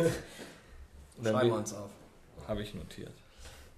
dann 1.22 1.34
schreiben 1.34 1.50
wir 1.50 1.56
uns 1.58 1.74
auf. 1.74 1.90
habe 2.48 2.62
ich 2.62 2.74
notiert. 2.74 3.12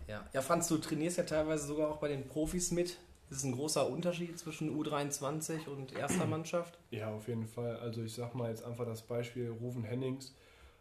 Ja. 0.07 0.23
ja, 0.31 0.41
Franz, 0.41 0.67
du 0.67 0.77
trainierst 0.77 1.17
ja 1.17 1.23
teilweise 1.23 1.65
sogar 1.67 1.89
auch 1.89 1.97
bei 1.97 2.07
den 2.07 2.27
Profis 2.27 2.71
mit. 2.71 2.97
Das 3.29 3.39
ist 3.39 3.43
ein 3.43 3.51
großer 3.53 3.89
Unterschied 3.89 4.39
zwischen 4.39 4.69
U23 4.79 5.67
und 5.67 5.91
erster 5.97 6.25
Mannschaft. 6.27 6.77
Ja, 6.91 7.09
auf 7.09 7.27
jeden 7.27 7.47
Fall. 7.47 7.77
Also 7.79 8.03
ich 8.03 8.13
sag 8.13 8.35
mal 8.35 8.49
jetzt 8.49 8.63
einfach 8.63 8.85
das 8.85 9.01
Beispiel, 9.01 9.49
Ruven 9.49 9.83
Hennings 9.83 10.33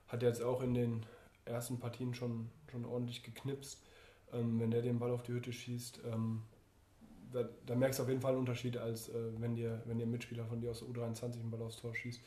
hat 0.06 0.22
jetzt 0.22 0.42
auch 0.42 0.62
in 0.62 0.74
den 0.74 1.06
ersten 1.46 1.80
Partien 1.80 2.14
schon, 2.14 2.50
schon 2.70 2.84
ordentlich 2.84 3.22
geknipst. 3.24 3.80
Ähm, 4.32 4.60
wenn 4.60 4.70
der 4.70 4.82
den 4.82 4.98
Ball 4.98 5.10
auf 5.10 5.22
die 5.22 5.32
Hütte 5.32 5.52
schießt, 5.52 6.00
ähm, 6.12 6.42
da, 7.32 7.48
da 7.66 7.74
merkst 7.74 7.98
du 7.98 8.02
auf 8.02 8.08
jeden 8.08 8.20
Fall 8.20 8.32
einen 8.32 8.40
Unterschied, 8.40 8.76
als 8.76 9.08
äh, 9.08 9.14
wenn 9.38 9.54
dir, 9.54 9.82
wenn 9.86 10.00
ein 10.00 10.10
Mitspieler 10.10 10.46
von 10.46 10.60
dir 10.60 10.70
aus 10.70 10.80
der 10.80 10.88
U23 10.88 11.40
einen 11.40 11.50
Ball 11.50 11.62
aufs 11.62 11.76
Tor 11.76 11.94
schießt. 11.94 12.20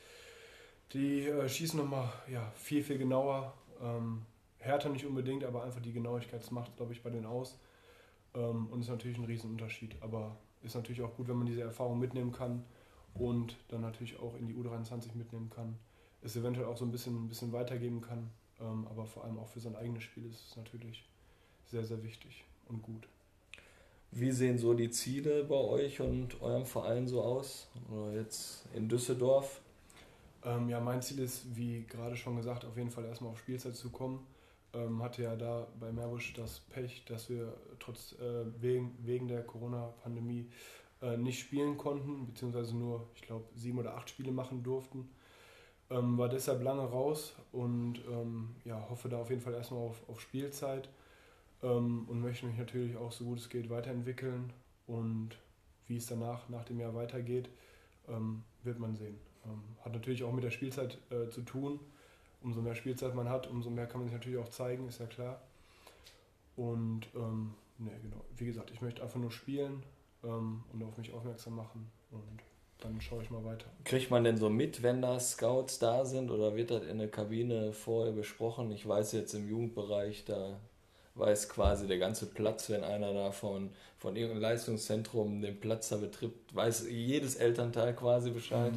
Die 0.92 1.26
äh, 1.26 1.48
schießen 1.48 1.78
nochmal 1.78 2.12
ja, 2.30 2.50
viel, 2.54 2.82
viel 2.82 2.98
genauer. 2.98 3.54
Ähm, 3.80 4.22
härter 4.58 4.88
nicht 4.88 5.06
unbedingt, 5.06 5.44
aber 5.44 5.64
einfach 5.64 5.80
die 5.80 5.92
Genauigkeit 5.92 6.42
das 6.42 6.50
macht, 6.50 6.76
glaube 6.76 6.92
ich, 6.92 7.02
bei 7.02 7.10
denen 7.10 7.26
aus. 7.26 7.58
Ähm, 8.34 8.66
und 8.68 8.80
ist 8.80 8.88
natürlich 8.88 9.18
ein 9.18 9.24
Riesenunterschied. 9.24 9.96
Aber 10.02 10.36
ist 10.62 10.74
natürlich 10.74 11.02
auch 11.02 11.16
gut, 11.16 11.28
wenn 11.28 11.36
man 11.36 11.46
diese 11.46 11.62
Erfahrung 11.62 11.98
mitnehmen 11.98 12.32
kann 12.32 12.64
und 13.14 13.56
dann 13.68 13.80
natürlich 13.80 14.18
auch 14.18 14.36
in 14.36 14.46
die 14.46 14.54
U23 14.54 15.14
mitnehmen 15.14 15.50
kann. 15.50 15.78
Es 16.22 16.36
eventuell 16.36 16.66
auch 16.66 16.76
so 16.76 16.84
ein 16.84 16.90
bisschen, 16.90 17.24
ein 17.24 17.28
bisschen 17.28 17.52
weitergeben 17.52 18.00
kann. 18.00 18.30
Ähm, 18.60 18.86
aber 18.88 19.06
vor 19.06 19.24
allem 19.24 19.38
auch 19.38 19.48
für 19.48 19.60
sein 19.60 19.76
eigenes 19.76 20.02
Spiel 20.02 20.26
ist 20.26 20.46
es 20.46 20.56
natürlich 20.56 21.08
sehr, 21.70 21.84
sehr 21.84 22.02
wichtig 22.02 22.44
und 22.68 22.82
gut. 22.82 23.06
Wie 24.12 24.32
sehen 24.32 24.58
so 24.58 24.74
die 24.74 24.90
Ziele 24.90 25.44
bei 25.44 25.54
euch 25.54 26.00
und 26.00 26.42
eurem 26.42 26.66
Verein 26.66 27.06
so 27.06 27.22
aus? 27.22 27.68
Oder 27.92 28.14
jetzt 28.14 28.64
in 28.74 28.88
Düsseldorf? 28.88 29.60
Ähm, 30.44 30.68
ja, 30.68 30.80
mein 30.80 31.00
Ziel 31.00 31.20
ist, 31.20 31.44
wie 31.54 31.84
gerade 31.86 32.16
schon 32.16 32.36
gesagt, 32.36 32.64
auf 32.64 32.76
jeden 32.76 32.90
Fall 32.90 33.04
erstmal 33.04 33.30
auf 33.30 33.38
Spielzeit 33.38 33.76
zu 33.76 33.90
kommen. 33.90 34.26
Ähm, 34.72 35.02
hatte 35.02 35.22
ja 35.22 35.36
da 35.36 35.66
bei 35.78 35.92
Meerbusch 35.92 36.32
das 36.34 36.60
Pech, 36.70 37.04
dass 37.06 37.30
wir 37.30 37.52
trotz 37.78 38.14
äh, 38.20 38.44
wegen, 38.60 38.96
wegen 39.02 39.28
der 39.28 39.42
Corona-Pandemie 39.42 40.46
äh, 41.02 41.16
nicht 41.16 41.38
spielen 41.38 41.76
konnten, 41.76 42.26
beziehungsweise 42.26 42.76
nur, 42.76 43.06
ich 43.14 43.22
glaube, 43.22 43.44
sieben 43.54 43.78
oder 43.78 43.96
acht 43.96 44.10
Spiele 44.10 44.32
machen 44.32 44.62
durften. 44.64 45.08
Ähm, 45.88 46.18
war 46.18 46.28
deshalb 46.28 46.62
lange 46.62 46.82
raus 46.82 47.34
und 47.52 48.00
ähm, 48.10 48.56
ja, 48.64 48.88
hoffe 48.88 49.08
da 49.08 49.18
auf 49.18 49.30
jeden 49.30 49.42
Fall 49.42 49.54
erstmal 49.54 49.80
auf, 49.80 50.08
auf 50.08 50.20
Spielzeit 50.20 50.88
ähm, 51.62 52.06
und 52.08 52.20
möchte 52.20 52.46
mich 52.46 52.58
natürlich 52.58 52.96
auch 52.96 53.12
so 53.12 53.24
gut 53.24 53.38
es 53.38 53.48
geht 53.48 53.70
weiterentwickeln. 53.70 54.52
Und 54.86 55.30
wie 55.86 55.96
es 55.96 56.06
danach, 56.06 56.48
nach 56.48 56.64
dem 56.64 56.80
Jahr 56.80 56.94
weitergeht, 56.94 57.48
ähm, 58.08 58.42
wird 58.62 58.78
man 58.78 58.96
sehen. 58.96 59.18
Ähm, 59.44 59.62
hat 59.84 59.92
natürlich 59.92 60.22
auch 60.24 60.32
mit 60.32 60.44
der 60.44 60.50
Spielzeit 60.50 60.98
äh, 61.10 61.28
zu 61.30 61.42
tun. 61.42 61.80
Umso 62.42 62.60
mehr 62.62 62.74
Spielzeit 62.74 63.14
man 63.14 63.28
hat, 63.28 63.48
umso 63.48 63.70
mehr 63.70 63.86
kann 63.86 64.00
man 64.00 64.08
sich 64.08 64.16
natürlich 64.16 64.38
auch 64.38 64.48
zeigen, 64.48 64.88
ist 64.88 65.00
ja 65.00 65.06
klar. 65.06 65.40
Und 66.56 67.06
ähm, 67.14 67.54
ne, 67.78 67.90
genau. 68.02 68.24
Wie 68.36 68.46
gesagt, 68.46 68.70
ich 68.70 68.80
möchte 68.80 69.02
einfach 69.02 69.20
nur 69.20 69.30
spielen 69.30 69.82
ähm, 70.24 70.62
und 70.72 70.82
auf 70.82 70.96
mich 70.96 71.12
aufmerksam 71.12 71.56
machen 71.56 71.90
und 72.10 72.40
dann 72.80 73.00
schaue 73.00 73.22
ich 73.22 73.30
mal 73.30 73.44
weiter. 73.44 73.66
Kriegt 73.84 74.10
man 74.10 74.24
denn 74.24 74.38
so 74.38 74.48
mit, 74.48 74.82
wenn 74.82 75.02
da 75.02 75.20
Scouts 75.20 75.78
da 75.78 76.04
sind 76.04 76.30
oder 76.30 76.56
wird 76.56 76.70
das 76.70 76.84
in 76.84 76.98
der 76.98 77.10
Kabine 77.10 77.72
vorher 77.72 78.12
besprochen? 78.12 78.70
Ich 78.72 78.86
weiß 78.88 79.12
jetzt 79.12 79.34
im 79.34 79.48
Jugendbereich, 79.48 80.24
da 80.24 80.58
weiß 81.14 81.48
quasi 81.48 81.86
der 81.86 81.98
ganze 81.98 82.26
Platz, 82.26 82.70
wenn 82.70 82.84
einer 82.84 83.12
da 83.12 83.30
von, 83.32 83.70
von 83.98 84.16
irgendeinem 84.16 84.42
Leistungszentrum 84.42 85.42
den 85.42 85.58
Platz 85.60 85.88
da 85.88 85.96
betritt, 85.96 86.32
weiß 86.54 86.88
jedes 86.88 87.36
Elternteil 87.36 87.94
quasi 87.94 88.30
Bescheid. 88.30 88.72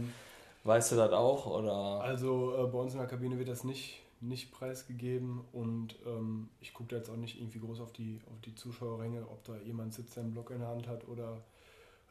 Weißt 0.63 0.93
du 0.93 0.95
das 0.95 1.11
auch? 1.11 1.45
Oder? 1.45 1.73
Also 1.73 2.55
äh, 2.55 2.67
bei 2.67 2.79
uns 2.79 2.93
in 2.93 2.99
der 2.99 3.07
Kabine 3.07 3.37
wird 3.37 3.49
das 3.49 3.63
nicht, 3.63 4.01
nicht 4.21 4.51
preisgegeben 4.51 5.41
und 5.51 5.95
ähm, 6.05 6.49
ich 6.61 6.73
gucke 6.73 6.89
da 6.89 6.95
jetzt 6.97 7.09
auch 7.09 7.17
nicht 7.17 7.39
irgendwie 7.39 7.59
groß 7.59 7.81
auf 7.81 7.91
die, 7.91 8.21
auf 8.31 8.39
die 8.41 8.55
Zuschauerränge, 8.55 9.27
ob 9.29 9.43
da 9.43 9.57
jemand 9.57 9.93
sitzt, 9.93 10.15
der 10.15 10.23
einen 10.23 10.33
Block 10.33 10.51
in 10.51 10.59
der 10.59 10.69
Hand 10.69 10.87
hat 10.87 11.07
oder 11.07 11.37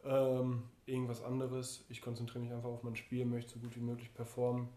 ähm, 0.04 0.64
irgendwas 0.86 1.22
anderes. 1.24 1.84
Ich 1.88 2.02
konzentriere 2.02 2.44
mich 2.44 2.52
einfach 2.52 2.68
auf 2.68 2.82
mein 2.82 2.96
Spiel, 2.96 3.24
möchte 3.24 3.54
so 3.54 3.60
gut 3.60 3.74
wie 3.76 3.80
möglich 3.80 4.12
performen. 4.12 4.68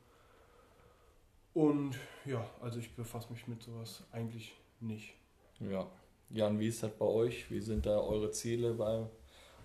Und 1.53 1.97
ja, 2.25 2.45
also 2.61 2.79
ich 2.79 2.95
befasse 2.95 3.31
mich 3.31 3.47
mit 3.47 3.63
sowas 3.63 4.03
eigentlich 4.11 4.53
nicht. 4.79 5.15
Ja. 5.59 5.87
Jan, 6.29 6.59
wie 6.59 6.67
ist 6.67 6.83
das 6.83 6.91
bei 6.91 7.05
euch? 7.05 7.49
Wie 7.49 7.61
sind 7.61 7.85
da 7.85 7.99
eure 7.99 8.31
Ziele 8.31 8.73
bei 8.73 9.05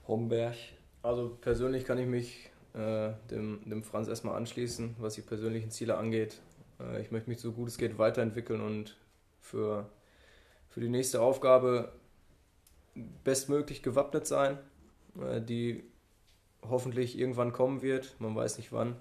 Homberg? 0.07 0.57
Also 1.03 1.37
persönlich 1.40 1.85
kann 1.85 1.98
ich 1.98 2.07
mich 2.07 2.50
äh, 2.74 3.12
dem, 3.31 3.61
dem 3.64 3.83
Franz 3.83 4.09
erstmal 4.09 4.37
anschließen, 4.37 4.96
was 4.98 5.14
die 5.14 5.22
persönlichen 5.22 5.70
Ziele 5.70 5.96
angeht. 5.96 6.40
Äh, 6.79 7.00
ich 7.00 7.11
möchte 7.11 7.31
mich 7.31 7.40
so 7.40 7.53
gut 7.53 7.68
es 7.68 7.79
geht 7.79 7.98
weiterentwickeln 7.98 8.61
und 8.61 8.96
für, 9.40 9.88
für 10.68 10.81
die 10.81 10.88
nächste 10.88 11.22
Aufgabe 11.22 11.92
bestmöglich 13.24 13.83
gewappnet 13.83 14.26
sein, 14.26 14.59
äh, 15.20 15.40
die 15.40 15.83
hoffentlich 16.68 17.18
irgendwann 17.18 17.53
kommen 17.53 17.83
wird. 17.83 18.14
Man 18.20 18.37
weiß 18.37 18.59
nicht 18.59 18.72
wann. 18.72 18.96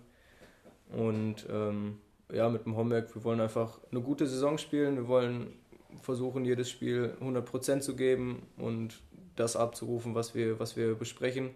Und 0.92 1.46
ähm, 1.50 2.00
ja, 2.32 2.50
mit 2.50 2.66
dem 2.66 2.76
Homberg, 2.76 3.14
wir 3.14 3.24
wollen 3.24 3.42
einfach 3.42 3.80
eine 3.92 4.02
gute 4.02 4.26
Saison 4.28 4.58
spielen. 4.58 4.96
Wir 4.96 5.08
wollen 5.08 5.54
versuchen, 6.02 6.46
jedes 6.46 6.70
Spiel 6.70 7.16
100% 7.22 7.82
zu 7.82 7.96
geben 7.96 8.48
und 8.58 9.02
das 9.36 9.56
abzurufen, 9.56 10.16
was 10.16 10.36
wir, 10.36 10.60
was 10.60 10.76
wir 10.76 10.96
besprechen. 10.96 11.52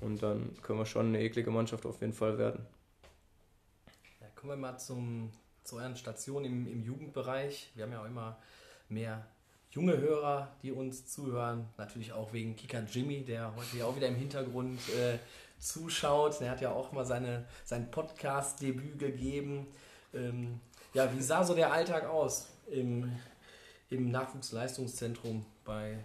Und 0.00 0.22
dann 0.22 0.56
können 0.62 0.78
wir 0.78 0.86
schon 0.86 1.06
eine 1.06 1.20
eklige 1.20 1.50
Mannschaft 1.50 1.86
auf 1.86 2.00
jeden 2.00 2.12
Fall 2.12 2.38
werden. 2.38 2.66
Ja, 4.20 4.26
kommen 4.34 4.52
wir 4.52 4.56
mal 4.56 4.78
zum, 4.78 5.30
zu 5.62 5.76
euren 5.76 5.96
Stationen 5.96 6.46
im, 6.46 6.66
im 6.66 6.82
Jugendbereich. 6.82 7.70
Wir 7.74 7.84
haben 7.84 7.92
ja 7.92 8.00
auch 8.00 8.06
immer 8.06 8.38
mehr 8.88 9.26
junge 9.70 9.98
Hörer, 9.98 10.54
die 10.62 10.72
uns 10.72 11.06
zuhören. 11.06 11.68
Natürlich 11.76 12.12
auch 12.12 12.32
wegen 12.32 12.56
Kika 12.56 12.80
Jimmy, 12.90 13.24
der 13.24 13.54
heute 13.56 13.78
ja 13.78 13.86
auch 13.86 13.96
wieder 13.96 14.08
im 14.08 14.14
Hintergrund 14.14 14.78
äh, 14.90 15.18
zuschaut. 15.58 16.40
Der 16.40 16.50
hat 16.50 16.60
ja 16.60 16.70
auch 16.70 16.92
mal 16.92 17.04
seine, 17.04 17.44
sein 17.64 17.90
Podcast-Debüt 17.90 18.98
gegeben. 18.98 19.66
Ähm, 20.14 20.60
ja, 20.94 21.12
wie 21.12 21.20
sah 21.20 21.44
so 21.44 21.54
der 21.54 21.72
Alltag 21.72 22.06
aus 22.08 22.46
im, 22.70 23.12
im 23.90 24.10
Nachwuchsleistungszentrum 24.10 25.44
bei 25.64 26.04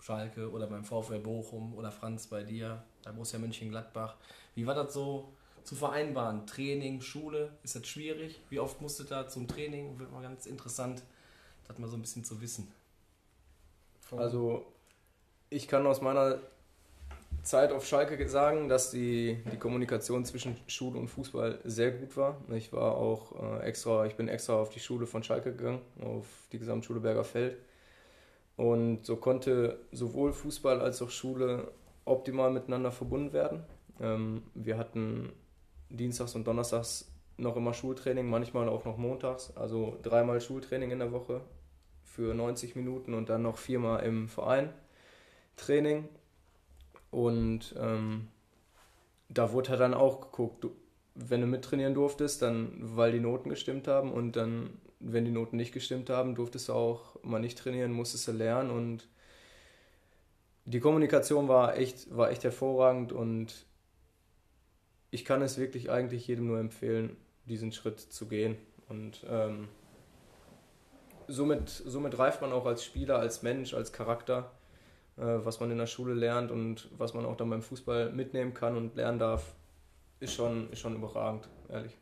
Schalke 0.00 0.50
oder 0.50 0.66
beim 0.66 0.84
VfL 0.84 1.18
Bochum 1.18 1.74
oder 1.74 1.92
Franz 1.92 2.26
bei 2.26 2.42
dir, 2.42 2.82
bei 3.04 3.12
Borussia 3.12 3.38
Mönchengladbach? 3.38 4.16
Wie 4.54 4.66
war 4.66 4.74
das 4.74 4.94
so 4.94 5.32
zu 5.64 5.74
vereinbaren? 5.74 6.46
Training, 6.46 7.00
Schule, 7.00 7.52
ist 7.62 7.76
das 7.76 7.86
schwierig? 7.86 8.40
Wie 8.48 8.60
oft 8.60 8.80
musst 8.80 8.98
du 9.00 9.04
da 9.04 9.28
zum 9.28 9.46
Training? 9.46 9.98
Wird 9.98 10.10
mal 10.12 10.22
ganz 10.22 10.46
interessant, 10.46 11.02
das 11.68 11.78
mal 11.78 11.88
so 11.88 11.96
ein 11.96 12.00
bisschen 12.02 12.24
zu 12.24 12.40
wissen. 12.40 12.72
Also 14.10 14.66
ich 15.50 15.68
kann 15.68 15.86
aus 15.86 16.00
meiner 16.00 16.40
Zeit 17.42 17.72
auf 17.72 17.86
Schalke 17.86 18.28
sagen, 18.28 18.68
dass 18.68 18.90
die, 18.90 19.38
die 19.52 19.56
Kommunikation 19.56 20.24
zwischen 20.24 20.56
Schule 20.66 20.98
und 20.98 21.08
Fußball 21.08 21.60
sehr 21.64 21.90
gut 21.92 22.16
war. 22.16 22.36
Ich 22.50 22.72
war 22.72 22.96
auch 22.96 23.60
äh, 23.60 23.66
extra, 23.66 24.06
ich 24.06 24.16
bin 24.16 24.28
extra 24.28 24.54
auf 24.54 24.70
die 24.70 24.80
Schule 24.80 25.06
von 25.06 25.22
Schalke 25.22 25.52
gegangen, 25.54 25.80
auf 26.00 26.26
die 26.52 26.58
Gesamtschule 26.58 27.00
Berger 27.00 27.24
Feld. 27.24 27.56
Und 28.56 29.06
so 29.06 29.16
konnte 29.16 29.80
sowohl 29.90 30.32
Fußball 30.32 30.80
als 30.80 31.00
auch 31.00 31.10
Schule 31.10 31.72
optimal 32.04 32.50
miteinander 32.50 32.92
verbunden 32.92 33.32
werden. 33.32 33.64
Ähm, 34.00 34.42
wir 34.54 34.76
hatten 34.76 35.32
dienstags 35.88 36.34
und 36.34 36.46
donnerstags 36.46 37.10
noch 37.36 37.56
immer 37.56 37.74
Schultraining, 37.74 38.28
manchmal 38.28 38.68
auch 38.68 38.84
noch 38.84 38.98
montags, 38.98 39.56
also 39.56 39.98
dreimal 40.02 40.40
Schultraining 40.40 40.90
in 40.90 40.98
der 40.98 41.12
Woche 41.12 41.40
für 42.04 42.34
90 42.34 42.76
Minuten 42.76 43.14
und 43.14 43.28
dann 43.28 43.42
noch 43.42 43.56
viermal 43.56 44.04
im 44.04 44.28
Verein 44.28 44.72
Training. 45.56 46.08
Und 47.10 47.74
ähm, 47.78 48.28
da 49.28 49.52
wurde 49.52 49.70
halt 49.70 49.80
dann 49.80 49.94
auch 49.94 50.20
geguckt, 50.20 50.64
du, 50.64 50.76
wenn 51.14 51.40
du 51.40 51.46
mittrainieren 51.46 51.94
durftest, 51.94 52.42
dann 52.42 52.72
weil 52.80 53.12
die 53.12 53.20
Noten 53.20 53.48
gestimmt 53.48 53.88
haben 53.88 54.12
und 54.12 54.36
dann, 54.36 54.70
wenn 55.00 55.24
die 55.24 55.30
Noten 55.30 55.56
nicht 55.56 55.72
gestimmt 55.72 56.10
haben, 56.10 56.34
durftest 56.34 56.68
du 56.68 56.72
auch 56.74 57.22
mal 57.22 57.40
nicht 57.40 57.58
trainieren, 57.58 57.92
musstest 57.92 58.28
du 58.28 58.32
lernen 58.32 58.70
und 58.70 59.08
die 60.64 60.80
Kommunikation 60.80 61.48
war 61.48 61.76
echt, 61.76 62.14
war 62.16 62.30
echt 62.30 62.44
hervorragend 62.44 63.12
und 63.12 63.66
ich 65.10 65.24
kann 65.24 65.42
es 65.42 65.58
wirklich 65.58 65.90
eigentlich 65.90 66.26
jedem 66.28 66.46
nur 66.46 66.60
empfehlen, 66.60 67.16
diesen 67.46 67.72
Schritt 67.72 67.98
zu 67.98 68.28
gehen. 68.28 68.56
Und 68.88 69.24
ähm, 69.28 69.68
somit, 71.26 71.68
somit 71.68 72.18
reift 72.18 72.40
man 72.40 72.52
auch 72.52 72.66
als 72.66 72.84
Spieler, 72.84 73.18
als 73.18 73.42
Mensch, 73.42 73.74
als 73.74 73.92
Charakter 73.92 74.52
was 75.24 75.60
man 75.60 75.70
in 75.70 75.78
der 75.78 75.86
Schule 75.86 76.14
lernt 76.14 76.50
und 76.50 76.88
was 76.96 77.14
man 77.14 77.26
auch 77.26 77.36
dann 77.36 77.50
beim 77.50 77.62
Fußball 77.62 78.12
mitnehmen 78.12 78.54
kann 78.54 78.76
und 78.76 78.96
lernen 78.96 79.18
darf, 79.18 79.54
ist 80.18 80.34
schon, 80.34 80.70
ist 80.70 80.80
schon 80.80 80.96
überragend, 80.96 81.48
ehrlich. 81.68 81.96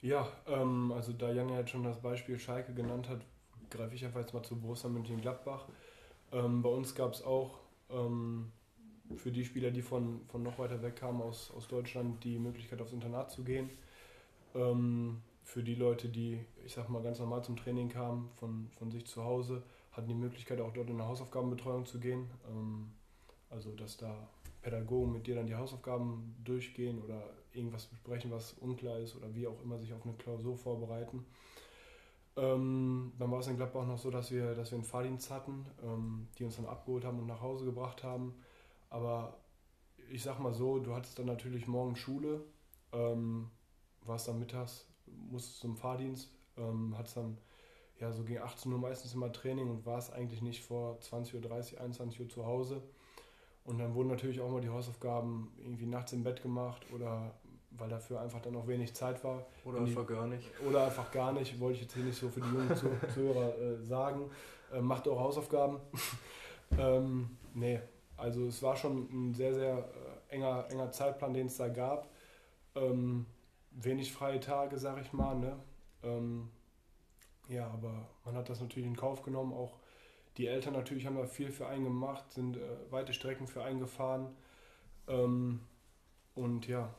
Ja, 0.00 0.26
ähm, 0.46 0.92
also 0.92 1.12
da 1.12 1.30
Jan 1.30 1.48
ja 1.48 1.60
jetzt 1.60 1.70
schon 1.70 1.84
das 1.84 2.00
Beispiel 2.00 2.38
Schalke 2.38 2.74
genannt 2.74 3.08
hat, 3.08 3.20
greife 3.70 3.94
ich 3.94 4.04
einfach 4.04 4.20
jetzt 4.20 4.34
mal 4.34 4.42
zu 4.42 4.60
Borussia 4.60 4.90
Mönchengladbach. 4.90 5.66
Ähm, 6.32 6.62
bei 6.62 6.68
uns 6.68 6.94
gab 6.94 7.12
es 7.12 7.22
auch 7.22 7.60
ähm, 7.90 8.50
für 9.16 9.30
die 9.30 9.44
Spieler, 9.44 9.70
die 9.70 9.82
von, 9.82 10.22
von 10.28 10.42
noch 10.42 10.58
weiter 10.58 10.82
weg 10.82 10.96
kamen 10.96 11.22
aus, 11.22 11.52
aus 11.56 11.68
Deutschland, 11.68 12.24
die 12.24 12.38
Möglichkeit 12.38 12.80
aufs 12.80 12.92
Internat 12.92 13.30
zu 13.30 13.44
gehen. 13.44 13.70
Ähm, 14.54 15.22
für 15.44 15.62
die 15.62 15.74
Leute, 15.74 16.08
die, 16.08 16.44
ich 16.64 16.72
sag 16.72 16.88
mal, 16.88 17.02
ganz 17.02 17.18
normal 17.18 17.44
zum 17.44 17.56
Training 17.56 17.88
kamen, 17.88 18.30
von, 18.34 18.70
von 18.78 18.90
sich 18.90 19.06
zu 19.06 19.24
Hause, 19.24 19.62
hatten 19.92 20.08
die 20.08 20.14
Möglichkeit 20.14 20.60
auch 20.60 20.72
dort 20.72 20.88
in 20.90 21.00
eine 21.00 21.08
Hausaufgabenbetreuung 21.08 21.86
zu 21.86 22.00
gehen. 22.00 22.30
Ähm, 22.48 22.92
also 23.50 23.72
dass 23.72 23.96
da 23.96 24.28
Pädagogen 24.62 25.12
mit 25.12 25.26
dir 25.26 25.34
dann 25.34 25.46
die 25.46 25.54
Hausaufgaben 25.54 26.36
durchgehen 26.44 27.02
oder 27.02 27.22
irgendwas 27.52 27.86
besprechen, 27.86 28.30
was 28.30 28.54
unklar 28.54 28.98
ist 28.98 29.16
oder 29.16 29.34
wie 29.34 29.46
auch 29.46 29.60
immer 29.62 29.78
sich 29.78 29.92
auf 29.92 30.04
eine 30.04 30.14
Klausur 30.14 30.56
vorbereiten. 30.56 31.26
Ähm, 32.36 33.12
dann 33.18 33.30
war 33.30 33.40
es 33.40 33.48
in 33.48 33.56
Gladbach 33.56 33.86
noch 33.86 33.98
so, 33.98 34.10
dass 34.10 34.30
wir, 34.30 34.54
dass 34.54 34.70
wir 34.70 34.76
einen 34.76 34.86
Fahrdienst 34.86 35.30
hatten, 35.30 35.66
ähm, 35.82 36.28
die 36.38 36.44
uns 36.44 36.56
dann 36.56 36.64
abgeholt 36.64 37.04
haben 37.04 37.18
und 37.18 37.26
nach 37.26 37.42
Hause 37.42 37.66
gebracht 37.66 38.02
haben. 38.02 38.34
Aber 38.88 39.36
ich 40.10 40.22
sag 40.22 40.38
mal 40.38 40.54
so, 40.54 40.78
du 40.78 40.94
hattest 40.94 41.18
dann 41.18 41.26
natürlich 41.26 41.66
morgen 41.66 41.96
Schule, 41.96 42.42
ähm, 42.92 43.50
warst 44.06 44.28
dann 44.28 44.38
mittags, 44.38 44.86
musstest 45.30 45.60
zum 45.60 45.76
Fahrdienst, 45.76 46.30
ähm, 46.56 46.94
hattest 46.96 47.18
dann 47.18 47.36
ja, 48.02 48.10
so 48.12 48.24
gegen 48.24 48.42
18 48.42 48.72
Uhr 48.72 48.78
meistens 48.78 49.14
immer 49.14 49.30
Training 49.32 49.70
und 49.70 49.86
war 49.86 49.96
es 49.96 50.10
eigentlich 50.10 50.42
nicht 50.42 50.64
vor 50.64 50.98
20.30 51.00 51.74
Uhr, 51.74 51.80
21 51.80 52.20
Uhr 52.20 52.28
zu 52.28 52.44
Hause. 52.44 52.82
Und 53.64 53.78
dann 53.78 53.94
wurden 53.94 54.08
natürlich 54.08 54.40
auch 54.40 54.50
mal 54.50 54.60
die 54.60 54.70
Hausaufgaben 54.70 55.52
irgendwie 55.62 55.86
nachts 55.86 56.12
im 56.12 56.24
Bett 56.24 56.42
gemacht 56.42 56.84
oder 56.92 57.32
weil 57.70 57.88
dafür 57.88 58.20
einfach 58.20 58.42
dann 58.42 58.56
auch 58.56 58.66
wenig 58.66 58.92
Zeit 58.92 59.22
war. 59.22 59.46
Oder 59.64 59.78
einfach 59.78 60.06
gar 60.06 60.26
nicht. 60.26 60.50
Oder 60.68 60.86
einfach 60.86 61.12
gar 61.12 61.32
nicht, 61.32 61.60
wollte 61.60 61.76
ich 61.76 61.82
jetzt 61.82 61.94
hier 61.94 62.02
nicht 62.02 62.18
so 62.18 62.28
für 62.28 62.40
die 62.40 62.48
jungen 62.48 62.76
Zuhörer 63.14 63.56
äh, 63.56 63.84
sagen. 63.84 64.30
Äh, 64.72 64.80
macht 64.80 65.06
eure 65.06 65.20
Hausaufgaben. 65.20 65.78
ähm, 66.78 67.30
nee, 67.54 67.80
also 68.16 68.46
es 68.46 68.60
war 68.64 68.76
schon 68.76 69.08
ein 69.12 69.32
sehr, 69.32 69.54
sehr 69.54 69.78
äh, 69.78 70.34
enger, 70.34 70.66
enger 70.70 70.90
Zeitplan, 70.90 71.34
den 71.34 71.46
es 71.46 71.56
da 71.56 71.68
gab. 71.68 72.08
Ähm, 72.74 73.26
wenig 73.70 74.12
freie 74.12 74.40
Tage, 74.40 74.76
sag 74.76 75.00
ich 75.00 75.12
mal. 75.12 75.36
Ne? 75.36 75.56
Ähm, 76.02 76.50
ja, 77.48 77.66
aber 77.68 78.08
man 78.24 78.36
hat 78.36 78.48
das 78.48 78.60
natürlich 78.60 78.88
in 78.88 78.96
Kauf 78.96 79.22
genommen. 79.22 79.52
Auch 79.52 79.78
die 80.36 80.46
Eltern 80.46 80.72
natürlich 80.74 81.06
haben 81.06 81.16
da 81.16 81.26
viel 81.26 81.50
für 81.50 81.66
einen 81.66 81.84
gemacht, 81.84 82.32
sind 82.32 82.56
äh, 82.56 82.60
weite 82.90 83.12
Strecken 83.12 83.46
für 83.46 83.62
einen 83.62 83.80
gefahren. 83.80 84.34
Ähm, 85.08 85.60
und 86.34 86.66
ja, 86.66 86.94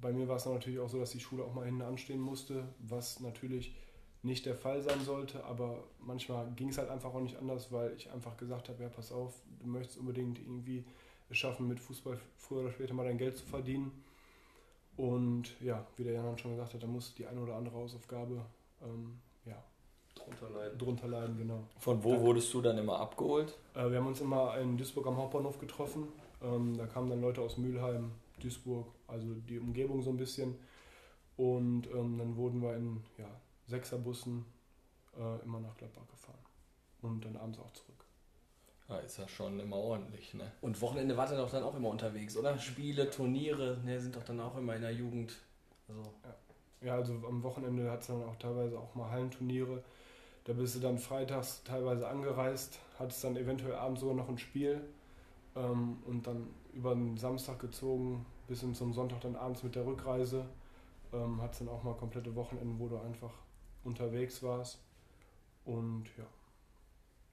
bei 0.00 0.12
mir 0.12 0.28
war 0.28 0.36
es 0.36 0.46
natürlich 0.46 0.78
auch 0.78 0.88
so, 0.88 0.98
dass 0.98 1.10
die 1.10 1.20
Schule 1.20 1.44
auch 1.44 1.54
mal 1.54 1.64
hinten 1.66 1.82
anstehen 1.82 2.20
musste, 2.20 2.68
was 2.78 3.20
natürlich 3.20 3.74
nicht 4.22 4.46
der 4.46 4.54
Fall 4.54 4.82
sein 4.82 5.00
sollte, 5.00 5.44
aber 5.44 5.84
manchmal 6.00 6.50
ging 6.56 6.68
es 6.68 6.78
halt 6.78 6.90
einfach 6.90 7.14
auch 7.14 7.20
nicht 7.20 7.36
anders, 7.36 7.70
weil 7.70 7.92
ich 7.94 8.10
einfach 8.10 8.36
gesagt 8.36 8.68
habe, 8.68 8.82
ja, 8.82 8.88
pass 8.88 9.12
auf, 9.12 9.40
du 9.60 9.66
möchtest 9.66 9.98
unbedingt 9.98 10.38
irgendwie 10.38 10.84
es 11.28 11.38
schaffen, 11.38 11.68
mit 11.68 11.80
Fußball 11.80 12.18
früher 12.36 12.62
oder 12.62 12.72
später 12.72 12.94
mal 12.94 13.06
dein 13.06 13.18
Geld 13.18 13.36
zu 13.36 13.46
verdienen. 13.46 14.04
Und 14.96 15.60
ja, 15.60 15.86
wie 15.96 16.04
der 16.04 16.14
Jan 16.14 16.38
schon 16.38 16.52
gesagt 16.52 16.74
hat, 16.74 16.82
da 16.82 16.86
muss 16.86 17.14
die 17.14 17.26
eine 17.26 17.40
oder 17.40 17.56
andere 17.56 17.76
Hausaufgabe 17.76 18.44
ähm, 18.82 19.18
drunter 20.26 20.50
leiden. 20.50 20.78
Drunter 20.78 21.08
leiden, 21.08 21.38
genau. 21.38 21.62
Von 21.78 22.02
wo 22.02 22.20
wurdest 22.20 22.52
du 22.52 22.60
dann 22.60 22.78
immer 22.78 22.98
abgeholt? 22.98 23.56
Äh, 23.74 23.90
wir 23.90 23.98
haben 23.98 24.06
uns 24.06 24.20
immer 24.20 24.56
in 24.58 24.76
Duisburg 24.76 25.06
am 25.06 25.16
Hauptbahnhof 25.16 25.58
getroffen. 25.58 26.08
Ähm, 26.42 26.76
da 26.76 26.86
kamen 26.86 27.08
dann 27.08 27.20
Leute 27.20 27.40
aus 27.40 27.56
Mülheim, 27.56 28.12
Duisburg, 28.40 28.86
also 29.06 29.26
die 29.48 29.58
Umgebung 29.58 30.02
so 30.02 30.10
ein 30.10 30.16
bisschen. 30.16 30.56
Und 31.36 31.86
ähm, 31.94 32.18
dann 32.18 32.36
wurden 32.36 32.62
wir 32.62 32.76
in 32.76 33.02
ja, 33.18 33.28
Sechserbussen 33.66 34.44
äh, 35.16 35.44
immer 35.44 35.60
nach 35.60 35.76
Gladbach 35.76 36.06
gefahren. 36.08 36.38
Und 37.02 37.24
dann 37.24 37.36
abends 37.36 37.58
auch 37.58 37.70
zurück. 37.72 37.96
Ja, 38.88 38.98
ist 38.98 39.18
ja 39.18 39.26
schon 39.26 39.58
immer 39.58 39.76
ordentlich, 39.76 40.32
ne? 40.34 40.52
Und 40.60 40.80
Wochenende 40.80 41.16
wart 41.16 41.30
ihr 41.32 41.36
doch 41.36 41.50
dann 41.50 41.64
auch 41.64 41.74
immer 41.74 41.88
unterwegs, 41.88 42.36
oder? 42.36 42.56
Spiele, 42.58 43.10
Turniere, 43.10 43.78
ne, 43.84 44.00
sind 44.00 44.14
doch 44.14 44.22
dann 44.22 44.40
auch 44.40 44.56
immer 44.56 44.76
in 44.76 44.82
der 44.82 44.92
Jugend. 44.92 45.36
Also. 45.88 46.02
Ja. 46.82 46.86
ja, 46.86 46.94
also 46.94 47.14
am 47.14 47.42
Wochenende 47.42 47.90
hat 47.90 48.02
es 48.02 48.06
dann 48.06 48.22
auch 48.22 48.36
teilweise 48.36 48.78
auch 48.78 48.94
mal 48.94 49.10
Hallenturniere. 49.10 49.82
Da 50.46 50.52
bist 50.52 50.76
du 50.76 50.80
dann 50.80 50.98
freitags 50.98 51.64
teilweise 51.64 52.06
angereist, 52.06 52.78
hattest 53.00 53.24
dann 53.24 53.36
eventuell 53.36 53.74
abends 53.74 54.00
sogar 54.00 54.14
noch 54.14 54.28
ein 54.28 54.38
Spiel 54.38 54.80
ähm, 55.56 55.98
und 56.06 56.24
dann 56.24 56.46
über 56.72 56.94
den 56.94 57.16
Samstag 57.16 57.58
gezogen 57.58 58.24
bis 58.46 58.60
hin 58.60 58.72
zum 58.72 58.92
Sonntag 58.92 59.20
dann 59.22 59.34
abends 59.34 59.64
mit 59.64 59.74
der 59.74 59.84
Rückreise. 59.84 60.46
Ähm, 61.12 61.42
hattest 61.42 61.62
dann 61.62 61.68
auch 61.68 61.82
mal 61.82 61.94
komplette 61.94 62.32
Wochenende, 62.36 62.78
wo 62.78 62.86
du 62.86 62.96
einfach 62.98 63.32
unterwegs 63.82 64.40
warst. 64.44 64.78
Und 65.64 66.04
ja. 66.16 66.26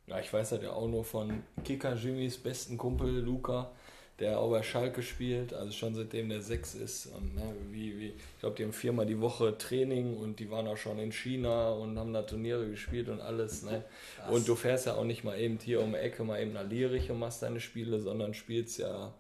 Ja, 0.08 0.20
ich 0.20 0.34
weiß 0.34 0.52
halt 0.52 0.64
ja 0.64 0.72
auch 0.72 0.88
nur 0.88 1.04
von 1.04 1.44
Kicker 1.64 1.94
Jimmys 1.94 2.40
besten 2.40 2.80
Kumpel 2.80 3.20
Luca, 3.20 3.72
der 4.20 4.40
auch 4.40 4.52
bei 4.52 4.62
Schalke 4.62 5.02
spielt, 5.02 5.54
also 5.54 5.72
schon 5.72 5.96
seitdem 5.96 6.30
der 6.30 6.42
sechs 6.42 6.76
ist. 6.76 7.08
Und 7.08 7.36
ne, 7.36 7.56
wie, 7.72 8.00
wie, 8.00 8.08
ich 8.08 8.40
glaube, 8.40 8.56
die 8.56 8.64
haben 8.64 8.74
viermal 8.74 9.06
die 9.06 9.20
Woche 9.20 9.58
Training 9.58 10.18
und 10.18 10.40
die 10.40 10.52
waren 10.52 10.68
auch 10.68 10.78
schon 10.78 11.00
in 11.00 11.12
China 11.12 11.72
und 11.72 11.98
haben 11.98 12.14
da 12.14 12.22
Turniere 12.22 12.70
gespielt 12.70 13.10
und 13.10 13.22
alles. 13.22 13.64
Ne? 13.64 13.84
Und 14.30 14.48
du 14.48 14.56
fährst 14.56 14.86
ja 14.86 14.96
auch 14.96 15.04
nicht 15.04 15.24
mal 15.24 15.40
eben 15.40 15.58
hier 15.58 15.82
um 15.82 15.92
die 15.92 15.98
Ecke, 15.98 16.24
mal 16.24 16.42
eben 16.42 16.54
nach 16.54 16.68
Lierich 16.68 17.10
und 17.10 17.20
machst 17.20 17.42
deine 17.42 17.60
Spiele, 17.60 18.00
sondern 18.00 18.36
spielst 18.36 18.78
ja, 18.78 19.14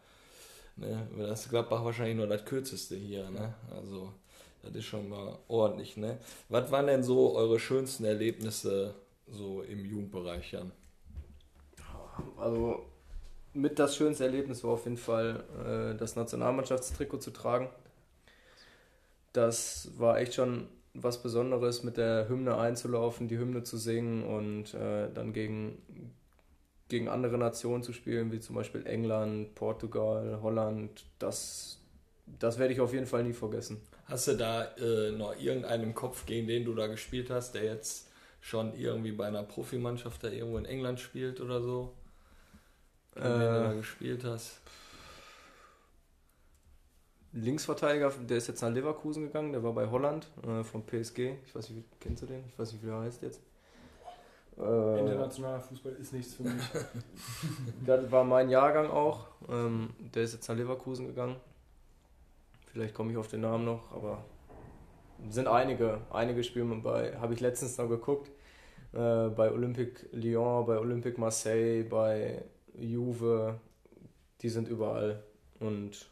ne, 0.75 1.07
das 1.17 1.41
ist 1.41 1.49
Gladbach 1.49 1.83
wahrscheinlich 1.83 2.17
nur 2.17 2.27
das 2.27 2.45
kürzeste 2.45 2.95
hier. 2.95 3.29
Ne? 3.31 3.55
Also 3.75 4.13
das 4.61 4.75
ist 4.75 4.85
schon 4.85 5.09
mal 5.09 5.39
ordentlich. 5.47 5.97
Ne? 5.97 6.19
Was 6.49 6.71
waren 6.71 6.85
denn 6.85 7.03
so 7.03 7.35
eure 7.35 7.59
schönsten 7.59 8.05
Erlebnisse 8.05 8.93
so 9.27 9.63
im 9.63 9.83
Jugendbereich, 9.85 10.51
Jan? 10.51 10.71
Also 12.37 12.85
mit 13.53 13.79
das 13.79 13.95
schönste 13.95 14.25
Erlebnis 14.25 14.63
war 14.63 14.71
auf 14.71 14.85
jeden 14.85 14.97
Fall 14.97 15.43
äh, 15.65 15.97
das 15.97 16.15
Nationalmannschaftstrikot 16.15 17.19
zu 17.19 17.31
tragen. 17.31 17.69
Das 19.31 19.91
war 19.97 20.19
echt 20.19 20.35
schon 20.35 20.67
was 20.93 21.21
Besonderes, 21.23 21.83
mit 21.83 21.97
der 21.97 22.29
Hymne 22.29 22.57
einzulaufen, 22.57 23.27
die 23.27 23.37
Hymne 23.37 23.63
zu 23.63 23.77
singen 23.77 24.23
und 24.23 24.73
äh, 24.75 25.09
dann 25.11 25.33
gegen, 25.33 25.81
gegen 26.87 27.09
andere 27.09 27.37
Nationen 27.37 27.81
zu 27.81 27.93
spielen, 27.93 28.31
wie 28.31 28.39
zum 28.39 28.55
Beispiel 28.55 28.85
England, 28.85 29.55
Portugal, 29.55 30.39
Holland. 30.43 31.05
Das, 31.17 31.79
das 32.39 32.59
werde 32.59 32.73
ich 32.73 32.81
auf 32.81 32.93
jeden 32.93 33.07
Fall 33.07 33.23
nie 33.23 33.33
vergessen. 33.33 33.81
Hast 34.05 34.27
du 34.27 34.33
da 34.37 34.65
äh, 34.75 35.11
noch 35.11 35.35
irgendeinen 35.39 35.95
Kopf, 35.95 36.25
gegen 36.27 36.47
den 36.47 36.65
du 36.65 36.75
da 36.75 36.87
gespielt 36.87 37.31
hast, 37.31 37.55
der 37.55 37.63
jetzt 37.63 38.09
schon 38.39 38.75
irgendwie 38.75 39.13
bei 39.13 39.25
einer 39.25 39.43
Profimannschaft 39.43 40.23
da 40.23 40.29
irgendwo 40.29 40.57
in 40.57 40.65
England 40.65 40.99
spielt 40.99 41.41
oder 41.41 41.61
so? 41.61 41.93
Gegen 43.21 43.39
den 43.39 43.53
du 43.53 43.59
da 43.61 43.71
Äh, 43.71 43.75
gespielt 43.75 44.23
hast? 44.23 44.61
Linksverteidiger, 47.33 48.11
der 48.11 48.37
ist 48.37 48.47
jetzt 48.47 48.61
nach 48.61 48.69
Leverkusen 48.69 49.23
gegangen, 49.23 49.51
der 49.53 49.63
war 49.63 49.73
bei 49.73 49.89
Holland 49.89 50.27
äh, 50.47 50.63
vom 50.63 50.85
PSG. 50.85 51.35
Ich 51.45 51.55
weiß 51.55 51.69
nicht, 51.71 51.83
kennst 51.99 52.21
du 52.21 52.27
den? 52.27 52.43
Ich 52.47 52.57
weiß 52.59 52.71
nicht, 52.73 52.83
wie 52.83 52.87
der 52.87 52.99
heißt 52.99 53.23
jetzt. 53.23 53.41
Äh, 54.57 54.99
Internationaler 54.99 55.59
Fußball 55.61 55.93
ist 55.93 56.13
nichts 56.13 56.35
für 56.35 56.43
mich. 56.43 56.63
Das 57.85 58.11
war 58.11 58.23
mein 58.23 58.49
Jahrgang 58.49 58.89
auch. 58.89 59.27
Ähm, 59.49 59.89
der 60.13 60.23
ist 60.23 60.33
jetzt 60.33 60.47
nach 60.47 60.55
Leverkusen 60.55 61.07
gegangen. 61.07 61.35
Vielleicht 62.71 62.93
komme 62.93 63.11
ich 63.11 63.17
auf 63.17 63.27
den 63.27 63.41
Namen 63.41 63.65
noch, 63.65 63.91
aber 63.91 64.23
sind 65.29 65.47
einige, 65.47 66.01
einige 66.11 66.43
spielen 66.43 66.81
bei, 66.81 67.15
habe 67.17 67.33
ich 67.33 67.39
letztens 67.39 67.77
noch 67.77 67.87
geguckt, 67.87 68.29
äh, 68.93 69.29
bei 69.29 69.51
Olympique 69.51 70.07
Lyon, 70.11 70.65
bei 70.65 70.77
Olympique 70.79 71.19
Marseille, 71.19 71.83
bei 71.83 72.43
Juve, 72.79 73.59
die 74.41 74.49
sind 74.49 74.67
überall 74.67 75.23
und 75.59 76.09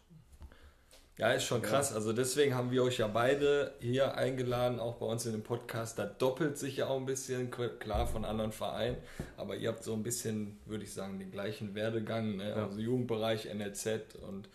Ja, 1.18 1.34
ist 1.34 1.44
schon 1.44 1.62
Ja. 1.62 1.68
krass. 1.68 1.94
Also 1.94 2.14
deswegen 2.14 2.56
haben 2.56 2.72
wir 2.72 2.84
euch 2.84 2.98
ja 2.98 3.06
beide 3.08 3.74
hier 3.80 4.16
eingeladen, 4.16 4.80
auch 4.80 4.96
bei 4.96 5.06
uns 5.06 5.24
in 5.28 5.34
dem 5.34 5.44
Podcast. 5.44 6.00
Da 6.00 6.06
doppelt 6.06 6.58
sich 6.58 6.78
ja 6.78 6.88
auch 6.88 6.98
ein 6.98 7.06
bisschen, 7.06 7.52
klar 7.52 8.08
von 8.08 8.26
anderen 8.26 8.52
Vereinen, 8.52 8.98
aber 9.38 9.56
ihr 9.56 9.70
habt 9.70 9.84
so 9.84 9.94
ein 9.94 10.02
bisschen, 10.02 10.58
würde 10.66 10.84
ich 10.84 10.94
sagen, 10.94 11.20
den 11.20 11.30
gleichen 11.30 11.76
Werdegang. 11.76 12.38
Ne? 12.38 12.50
Ja. 12.50 12.66
Also 12.66 12.80
Jugendbereich, 12.80 13.54
NLZ 13.54 14.16
und 14.28 14.50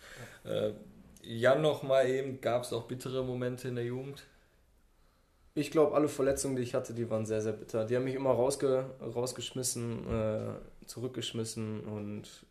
äh, 0.44 0.72
Jan 1.22 1.62
noch 1.62 1.82
mal 1.84 2.08
eben, 2.08 2.40
gab 2.40 2.64
es 2.64 2.72
auch 2.72 2.84
bittere 2.84 3.22
Momente 3.22 3.68
in 3.68 3.76
der 3.76 3.84
Jugend? 3.84 4.24
Ich 5.54 5.70
glaube, 5.70 5.94
alle 5.94 6.08
Verletzungen, 6.08 6.56
die 6.56 6.62
ich 6.62 6.74
hatte, 6.74 6.94
die 6.94 7.08
waren 7.08 7.26
sehr, 7.26 7.42
sehr 7.42 7.52
bitter. 7.52 7.84
Die 7.84 7.94
haben 7.96 8.04
mich 8.04 8.14
immer 8.14 8.30
rausge 8.30 8.90
rausgeschmissen, 9.00 10.06
äh, 10.08 10.50
zurückgeschmissen 10.86 11.80
und 11.84 12.46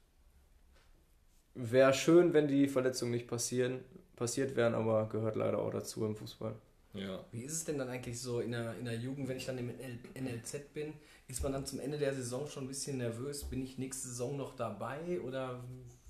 wäre 1.54 1.94
schön, 1.94 2.34
wenn 2.34 2.48
die 2.48 2.68
Verletzungen 2.68 3.12
nicht 3.12 3.28
passieren, 3.28 3.80
passiert 4.16 4.56
wären, 4.56 4.76
aber 4.76 5.08
gehört 5.10 5.36
leider 5.36 5.60
auch 5.60 5.72
dazu 5.72 6.06
im 6.06 6.16
Fußball. 6.16 6.56
Ja. 6.94 7.24
Wie 7.32 7.42
ist 7.42 7.54
es 7.54 7.66
denn 7.66 7.78
dann 7.78 7.90
eigentlich 7.90 8.20
so 8.20 8.40
in 8.40 8.52
der, 8.52 8.76
in 8.78 8.86
der 8.86 8.96
Jugend, 8.96 9.28
wenn 9.28 9.38
ich 9.38 9.46
dann 9.46 9.58
im 9.58 9.68
NL 9.68 10.00
NLZ 10.14 10.74
bin? 10.74 10.94
Ist 11.28 11.44
man 11.44 11.52
dann 11.52 11.66
zum 11.66 11.80
Ende 11.80 11.98
der 11.98 12.14
Saison 12.14 12.48
schon 12.48 12.66
ein 12.66 12.68
bisschen 12.68 12.98
nervös? 12.98 13.44
Bin 13.44 13.64
ich 13.64 13.78
nächste 13.78 14.08
Saison 14.08 14.38
noch 14.38 14.56
dabei 14.56 15.20
oder 15.22 15.62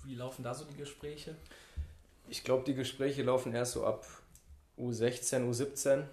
wie 0.04 0.14
laufen 0.14 0.42
da 0.42 0.54
so 0.54 0.64
die 0.64 0.76
Gespräche? 0.76 1.34
Ich 2.28 2.44
glaube, 2.44 2.64
die 2.64 2.74
Gespräche 2.74 3.22
laufen 3.22 3.52
erst 3.52 3.72
so 3.72 3.84
ab 3.84 4.06
U16, 4.78 5.48
U17. 5.48 6.04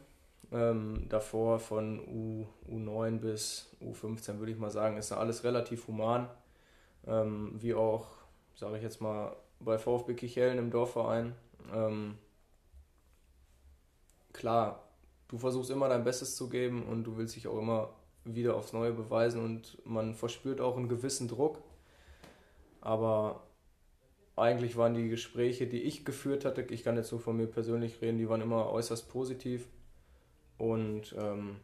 Ähm, 0.51 1.07
davor 1.09 1.59
von 1.59 1.99
U, 1.99 2.45
U9 2.69 3.19
bis 3.19 3.69
U15 3.81 4.39
würde 4.39 4.51
ich 4.51 4.57
mal 4.57 4.69
sagen, 4.69 4.97
ist 4.97 5.11
da 5.11 5.17
alles 5.17 5.43
relativ 5.43 5.87
human. 5.87 6.29
Ähm, 7.07 7.55
wie 7.59 7.73
auch, 7.73 8.07
sage 8.55 8.77
ich 8.77 8.83
jetzt 8.83 9.01
mal, 9.01 9.35
bei 9.59 9.77
VfB 9.77 10.13
Kichellen 10.13 10.57
im 10.57 10.71
Dorfverein. 10.71 11.33
Ähm, 11.73 12.17
klar, 14.31 14.83
du 15.27 15.37
versuchst 15.37 15.71
immer 15.71 15.89
dein 15.89 16.03
Bestes 16.03 16.35
zu 16.35 16.49
geben 16.49 16.83
und 16.83 17.03
du 17.03 17.17
willst 17.17 17.35
dich 17.35 17.47
auch 17.47 17.57
immer 17.57 17.89
wieder 18.25 18.55
aufs 18.55 18.73
Neue 18.73 18.93
beweisen 18.93 19.43
und 19.43 19.77
man 19.85 20.13
verspürt 20.13 20.61
auch 20.61 20.77
einen 20.77 20.89
gewissen 20.89 21.27
Druck. 21.27 21.61
Aber 22.81 23.43
eigentlich 24.35 24.77
waren 24.77 24.93
die 24.93 25.09
Gespräche, 25.09 25.67
die 25.67 25.81
ich 25.81 26.05
geführt 26.05 26.45
hatte, 26.45 26.61
ich 26.61 26.83
kann 26.83 26.95
jetzt 26.95 27.11
nur 27.11 27.21
von 27.21 27.37
mir 27.37 27.47
persönlich 27.47 28.01
reden, 28.01 28.17
die 28.17 28.29
waren 28.29 28.41
immer 28.41 28.69
äußerst 28.69 29.09
positiv. 29.09 29.67
Und 30.63 31.13
ähm, 31.17 31.57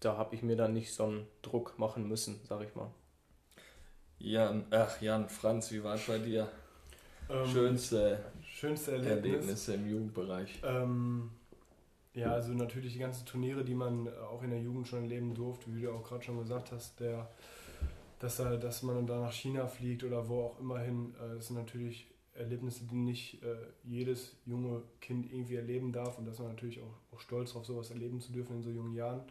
da 0.00 0.18
habe 0.18 0.34
ich 0.34 0.42
mir 0.42 0.54
dann 0.54 0.74
nicht 0.74 0.92
so 0.92 1.04
einen 1.04 1.26
Druck 1.40 1.78
machen 1.78 2.06
müssen, 2.06 2.40
sag 2.46 2.62
ich 2.62 2.74
mal. 2.74 2.90
Jan, 4.18 4.66
ach 4.70 5.00
Jan, 5.00 5.30
Franz, 5.30 5.72
wie 5.72 5.82
war 5.82 5.94
es 5.94 6.06
bei 6.06 6.18
dir? 6.18 6.46
Ähm, 7.30 7.46
Schönste 7.46 8.22
Schönste 8.42 8.92
Erlebnis. 8.92 9.32
Erlebnisse 9.32 9.74
im 9.74 9.88
Jugendbereich. 9.88 10.60
Ähm, 10.62 11.30
ja, 12.12 12.32
also 12.32 12.52
natürlich 12.52 12.92
die 12.92 12.98
ganzen 12.98 13.24
Turniere, 13.24 13.64
die 13.64 13.74
man 13.74 14.06
auch 14.18 14.42
in 14.42 14.50
der 14.50 14.60
Jugend 14.60 14.86
schon 14.86 15.04
erleben 15.04 15.34
durfte, 15.34 15.74
wie 15.74 15.80
du 15.80 15.90
auch 15.90 16.02
gerade 16.06 16.22
schon 16.22 16.38
gesagt 16.38 16.70
hast, 16.70 17.00
der, 17.00 17.30
dass, 18.18 18.40
er, 18.40 18.58
dass 18.58 18.82
man 18.82 19.06
dann 19.06 19.22
nach 19.22 19.32
China 19.32 19.66
fliegt 19.66 20.04
oder 20.04 20.28
wo 20.28 20.42
auch 20.42 20.60
immer 20.60 20.80
hin, 20.80 21.14
äh, 21.14 21.40
sind 21.40 21.56
natürlich 21.56 22.13
Erlebnisse, 22.34 22.84
die 22.84 22.96
nicht 22.96 23.42
äh, 23.42 23.56
jedes 23.84 24.36
junge 24.44 24.82
Kind 25.00 25.32
irgendwie 25.32 25.54
erleben 25.54 25.92
darf 25.92 26.18
und 26.18 26.26
dass 26.26 26.38
man 26.38 26.48
natürlich 26.48 26.80
auch, 26.80 27.14
auch 27.14 27.20
stolz 27.20 27.50
darauf, 27.50 27.66
sowas 27.66 27.90
erleben 27.90 28.20
zu 28.20 28.32
dürfen 28.32 28.56
in 28.56 28.62
so 28.62 28.70
jungen 28.70 28.94
Jahren. 28.94 29.22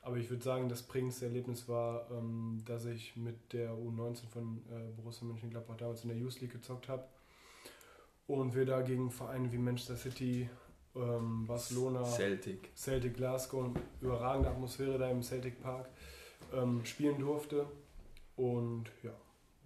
Aber 0.00 0.16
ich 0.16 0.30
würde 0.30 0.42
sagen, 0.42 0.68
das 0.68 0.82
prägendste 0.82 1.26
Erlebnis 1.26 1.68
war, 1.68 2.10
ähm, 2.10 2.62
dass 2.64 2.86
ich 2.86 3.16
mit 3.16 3.52
der 3.52 3.72
U19 3.72 4.28
von 4.28 4.62
äh, 4.70 4.90
Borussia 4.96 5.26
Mönchengladbach 5.26 5.76
damals 5.76 6.02
in 6.04 6.08
der 6.08 6.18
Youth 6.18 6.40
League 6.40 6.52
gezockt 6.52 6.88
habe 6.88 7.04
und 8.26 8.54
wir 8.54 8.64
da 8.64 8.80
gegen 8.80 9.10
Vereine 9.10 9.52
wie 9.52 9.58
Manchester 9.58 9.96
City, 9.96 10.48
ähm, 10.94 11.46
Barcelona, 11.46 12.04
Celtic. 12.04 12.70
Celtic 12.74 13.14
Glasgow, 13.14 13.70
überragende 14.00 14.48
Atmosphäre 14.48 14.98
da 14.98 15.10
im 15.10 15.22
Celtic 15.22 15.60
Park 15.60 15.88
ähm, 16.54 16.84
spielen 16.84 17.18
durfte. 17.18 17.66
Und 18.36 18.84
ja, 19.02 19.12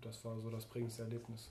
das 0.01 0.25
war 0.25 0.41
so 0.41 0.51
das 0.51 0.67
prägendste 0.67 1.03
Erlebnis 1.03 1.51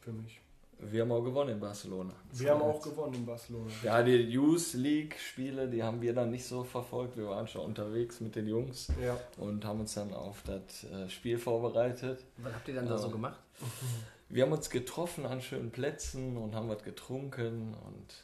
für 0.00 0.12
mich. 0.12 0.40
Wir 0.78 1.02
haben 1.02 1.12
auch 1.12 1.22
gewonnen 1.22 1.50
in 1.50 1.60
Barcelona. 1.60 2.12
Wir 2.32 2.50
haben 2.50 2.62
auch 2.62 2.82
gewonnen 2.82 3.14
in 3.14 3.24
Barcelona. 3.26 3.70
Ja, 3.84 4.02
die 4.02 4.16
Youth 4.16 4.74
League 4.74 5.16
Spiele, 5.18 5.68
die 5.68 5.82
haben 5.82 6.00
wir 6.02 6.12
dann 6.12 6.30
nicht 6.30 6.44
so 6.44 6.64
verfolgt. 6.64 7.16
Wir 7.16 7.26
waren 7.28 7.46
schon 7.46 7.64
unterwegs 7.64 8.20
mit 8.20 8.34
den 8.34 8.48
Jungs 8.48 8.88
Ja. 9.00 9.16
und 9.36 9.64
haben 9.64 9.80
uns 9.80 9.94
dann 9.94 10.12
auf 10.12 10.42
das 10.44 10.84
äh, 10.90 11.08
Spiel 11.08 11.38
vorbereitet. 11.38 12.24
Was 12.38 12.52
habt 12.54 12.66
ihr 12.68 12.74
dann 12.74 12.88
da 12.88 12.98
so 12.98 13.06
Ähm, 13.06 13.12
gemacht? 13.12 13.38
Wir 14.28 14.44
haben 14.44 14.52
uns 14.52 14.70
getroffen 14.70 15.26
an 15.26 15.42
schönen 15.42 15.70
Plätzen 15.70 16.38
und 16.38 16.54
haben 16.54 16.68
was 16.70 16.82
getrunken 16.82 17.74
und 17.86 18.14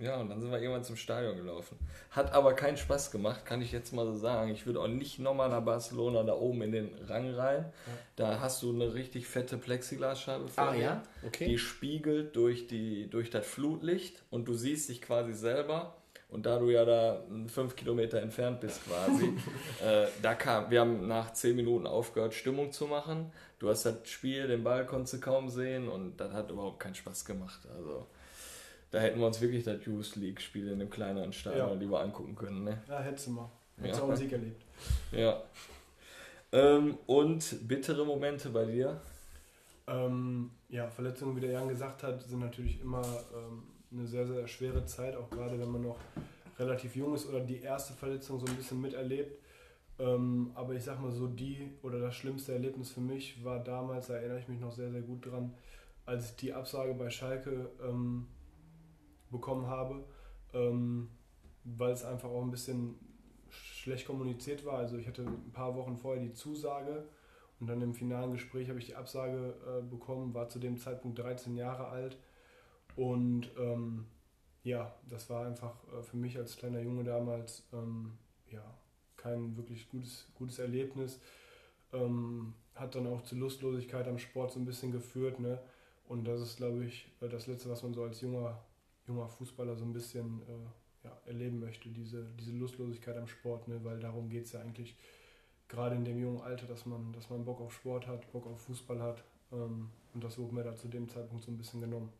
ja, 0.00 0.16
und 0.16 0.28
dann 0.30 0.40
sind 0.40 0.50
wir 0.50 0.58
irgendwann 0.60 0.82
zum 0.84 0.96
Stadion 0.96 1.36
gelaufen. 1.36 1.78
Hat 2.10 2.32
aber 2.32 2.54
keinen 2.54 2.76
Spaß 2.76 3.10
gemacht, 3.10 3.44
kann 3.44 3.60
ich 3.62 3.70
jetzt 3.70 3.92
mal 3.92 4.06
so 4.06 4.14
sagen. 4.16 4.50
Ich 4.50 4.66
würde 4.66 4.80
auch 4.80 4.88
nicht 4.88 5.18
nochmal 5.18 5.48
nach 5.48 5.62
Barcelona 5.62 6.22
da 6.22 6.34
oben 6.34 6.62
in 6.62 6.72
den 6.72 6.90
Rang 7.06 7.34
rein. 7.34 7.72
Da 8.16 8.40
hast 8.40 8.62
du 8.62 8.72
eine 8.72 8.94
richtig 8.94 9.26
fette 9.26 9.58
Plexiglasscheibe 9.58 10.48
vor 10.48 10.64
Ah 10.64 10.72
dir. 10.72 10.80
ja? 10.80 11.02
Okay. 11.26 11.46
Die 11.46 11.58
spiegelt 11.58 12.34
durch, 12.34 12.66
die, 12.66 13.08
durch 13.10 13.30
das 13.30 13.46
Flutlicht 13.46 14.22
und 14.30 14.48
du 14.48 14.54
siehst 14.54 14.88
dich 14.88 15.02
quasi 15.02 15.32
selber. 15.34 15.94
Und 16.30 16.46
da 16.46 16.60
du 16.60 16.70
ja 16.70 16.84
da 16.84 17.24
fünf 17.48 17.74
Kilometer 17.74 18.22
entfernt 18.22 18.60
bist 18.60 18.80
quasi, 18.86 19.32
äh, 19.84 20.06
da 20.22 20.34
kam, 20.34 20.70
wir 20.70 20.80
haben 20.80 21.08
nach 21.08 21.32
zehn 21.32 21.56
Minuten 21.56 21.88
aufgehört, 21.88 22.34
Stimmung 22.34 22.70
zu 22.70 22.86
machen. 22.86 23.32
Du 23.58 23.68
hast 23.68 23.84
das 23.84 23.96
Spiel, 24.08 24.46
den 24.46 24.62
Ball 24.62 24.86
konntest 24.86 25.14
du 25.14 25.20
kaum 25.20 25.48
sehen 25.48 25.88
und 25.88 26.16
das 26.18 26.32
hat 26.32 26.50
überhaupt 26.50 26.78
keinen 26.78 26.94
Spaß 26.94 27.24
gemacht. 27.24 27.60
Also 27.76 28.06
da 28.90 28.98
hätten 28.98 29.18
wir 29.20 29.26
uns 29.26 29.40
wirklich 29.40 29.64
das 29.64 29.84
Youth 29.84 30.16
League 30.16 30.40
Spiel 30.40 30.66
in 30.68 30.74
einem 30.80 30.90
kleineren 30.90 31.32
Stadion 31.32 31.68
Ja. 31.68 31.74
lieber 31.74 32.00
angucken 32.00 32.34
können. 32.34 32.64
Ne? 32.64 32.82
Ja, 32.88 33.00
hättest 33.00 33.28
du 33.28 33.30
mal. 33.32 33.50
Hättest 33.78 33.98
Ja. 33.98 34.04
auch 34.04 34.08
einen 34.08 34.16
Sieg 34.16 34.32
erlebt. 34.32 34.62
Ja. 35.12 35.42
Ähm, 36.52 36.98
und 37.06 37.68
bittere 37.68 38.04
Momente 38.04 38.50
bei 38.50 38.64
dir? 38.64 39.00
Ähm, 39.86 40.50
ja, 40.68 40.88
Verletzungen, 40.88 41.36
wie 41.36 41.40
der 41.40 41.52
Jan 41.52 41.68
gesagt 41.68 42.02
hat, 42.02 42.22
sind 42.22 42.40
natürlich 42.40 42.80
immer 42.80 43.02
ähm, 43.34 43.62
eine 43.92 44.06
sehr, 44.06 44.26
sehr 44.26 44.46
schwere 44.46 44.84
Zeit, 44.86 45.16
auch 45.16 45.28
gerade 45.30 45.58
wenn 45.58 45.70
man 45.70 45.82
noch 45.82 45.98
relativ 46.58 46.94
jung 46.96 47.14
ist 47.14 47.28
oder 47.28 47.40
die 47.40 47.60
erste 47.60 47.92
Verletzung 47.94 48.38
so 48.38 48.46
ein 48.46 48.56
bisschen 48.56 48.80
miterlebt. 48.80 49.38
Ähm, 49.98 50.50
aber 50.54 50.74
ich 50.74 50.84
sag 50.84 51.00
mal 51.00 51.10
so, 51.10 51.26
die 51.26 51.70
oder 51.82 51.98
das 52.00 52.14
schlimmste 52.16 52.52
Erlebnis 52.52 52.90
für 52.90 53.00
mich 53.00 53.42
war 53.44 53.62
damals, 53.62 54.06
da 54.08 54.14
erinnere 54.14 54.38
ich 54.40 54.48
mich 54.48 54.60
noch 54.60 54.72
sehr, 54.72 54.90
sehr 54.90 55.02
gut 55.02 55.26
dran, 55.26 55.54
als 56.06 56.30
ich 56.30 56.36
die 56.36 56.52
Absage 56.52 56.94
bei 56.94 57.10
Schalke 57.10 57.70
ähm, 57.82 58.26
bekommen 59.30 59.66
habe, 59.66 60.04
ähm, 60.52 61.10
weil 61.64 61.92
es 61.92 62.04
einfach 62.04 62.28
auch 62.28 62.42
ein 62.42 62.50
bisschen 62.50 62.96
schlecht 63.50 64.06
kommuniziert 64.06 64.64
war. 64.64 64.78
Also 64.78 64.96
ich 64.96 65.06
hatte 65.06 65.22
ein 65.22 65.52
paar 65.52 65.74
Wochen 65.74 65.96
vorher 65.96 66.22
die 66.22 66.32
Zusage 66.32 67.08
und 67.58 67.66
dann 67.66 67.80
im 67.82 67.94
finalen 67.94 68.32
Gespräch 68.32 68.68
habe 68.68 68.78
ich 68.78 68.86
die 68.86 68.96
Absage 68.96 69.54
äh, 69.66 69.82
bekommen, 69.82 70.34
war 70.34 70.48
zu 70.48 70.58
dem 70.58 70.78
Zeitpunkt 70.78 71.18
13 71.18 71.56
Jahre 71.56 71.88
alt 71.88 72.18
und 72.96 73.50
ähm, 73.58 74.06
ja, 74.62 74.94
das 75.08 75.30
war 75.30 75.46
einfach 75.46 75.74
äh, 75.92 76.02
für 76.02 76.16
mich 76.16 76.36
als 76.36 76.56
kleiner 76.56 76.80
Junge 76.80 77.04
damals 77.04 77.66
ähm, 77.72 78.18
ja, 78.50 78.62
kein 79.16 79.56
wirklich 79.56 79.88
gutes, 79.88 80.28
gutes 80.34 80.58
Erlebnis. 80.58 81.20
Ähm, 81.92 82.54
hat 82.74 82.94
dann 82.94 83.06
auch 83.06 83.22
zur 83.22 83.38
Lustlosigkeit 83.38 84.08
am 84.08 84.18
Sport 84.18 84.52
so 84.52 84.60
ein 84.60 84.64
bisschen 84.64 84.92
geführt. 84.92 85.40
Ne? 85.40 85.60
Und 86.08 86.24
das 86.24 86.40
ist, 86.40 86.56
glaube 86.56 86.84
ich, 86.84 87.08
das 87.20 87.46
Letzte, 87.46 87.68
was 87.68 87.82
man 87.82 87.94
so 87.94 88.02
als 88.02 88.20
junger, 88.20 88.62
junger 89.06 89.28
Fußballer 89.28 89.76
so 89.76 89.84
ein 89.84 89.92
bisschen 89.92 90.42
äh, 90.42 91.06
ja, 91.06 91.16
erleben 91.26 91.60
möchte, 91.60 91.88
diese, 91.88 92.24
diese 92.38 92.52
Lustlosigkeit 92.52 93.16
am 93.16 93.26
Sport, 93.26 93.68
ne? 93.68 93.80
weil 93.82 93.98
darum 94.00 94.28
geht 94.28 94.46
es 94.46 94.52
ja 94.52 94.60
eigentlich 94.60 94.96
gerade 95.68 95.94
in 95.94 96.04
dem 96.04 96.18
jungen 96.18 96.40
Alter, 96.40 96.66
dass 96.66 96.84
man, 96.86 97.12
dass 97.12 97.30
man 97.30 97.44
Bock 97.44 97.60
auf 97.60 97.72
Sport 97.72 98.06
hat, 98.06 98.30
Bock 98.32 98.46
auf 98.46 98.60
Fußball 98.62 99.00
hat. 99.00 99.24
Ähm, 99.52 99.90
und 100.12 100.24
das 100.24 100.36
wurde 100.38 100.54
mir 100.54 100.64
da 100.64 100.76
zu 100.76 100.88
dem 100.88 101.08
Zeitpunkt 101.08 101.44
so 101.44 101.50
ein 101.50 101.58
bisschen 101.58 101.80
genommen. 101.80 102.12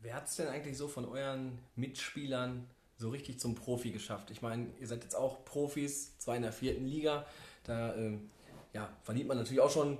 Wer 0.00 0.14
hat 0.14 0.26
es 0.26 0.36
denn 0.36 0.48
eigentlich 0.48 0.76
so 0.76 0.88
von 0.88 1.04
euren 1.06 1.58
Mitspielern 1.76 2.68
so 2.96 3.10
richtig 3.10 3.40
zum 3.40 3.54
Profi 3.54 3.90
geschafft? 3.90 4.30
Ich 4.30 4.42
meine, 4.42 4.68
ihr 4.78 4.86
seid 4.86 5.02
jetzt 5.02 5.14
auch 5.14 5.44
Profis, 5.44 6.18
zwar 6.18 6.36
in 6.36 6.42
der 6.42 6.52
vierten 6.52 6.86
Liga. 6.86 7.26
Da 7.64 7.94
ähm, 7.94 8.30
ja, 8.72 8.88
verdient 9.02 9.28
man 9.28 9.38
natürlich 9.38 9.60
auch 9.60 9.70
schon 9.70 9.98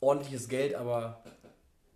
ordentliches 0.00 0.48
Geld, 0.48 0.74
aber 0.74 1.22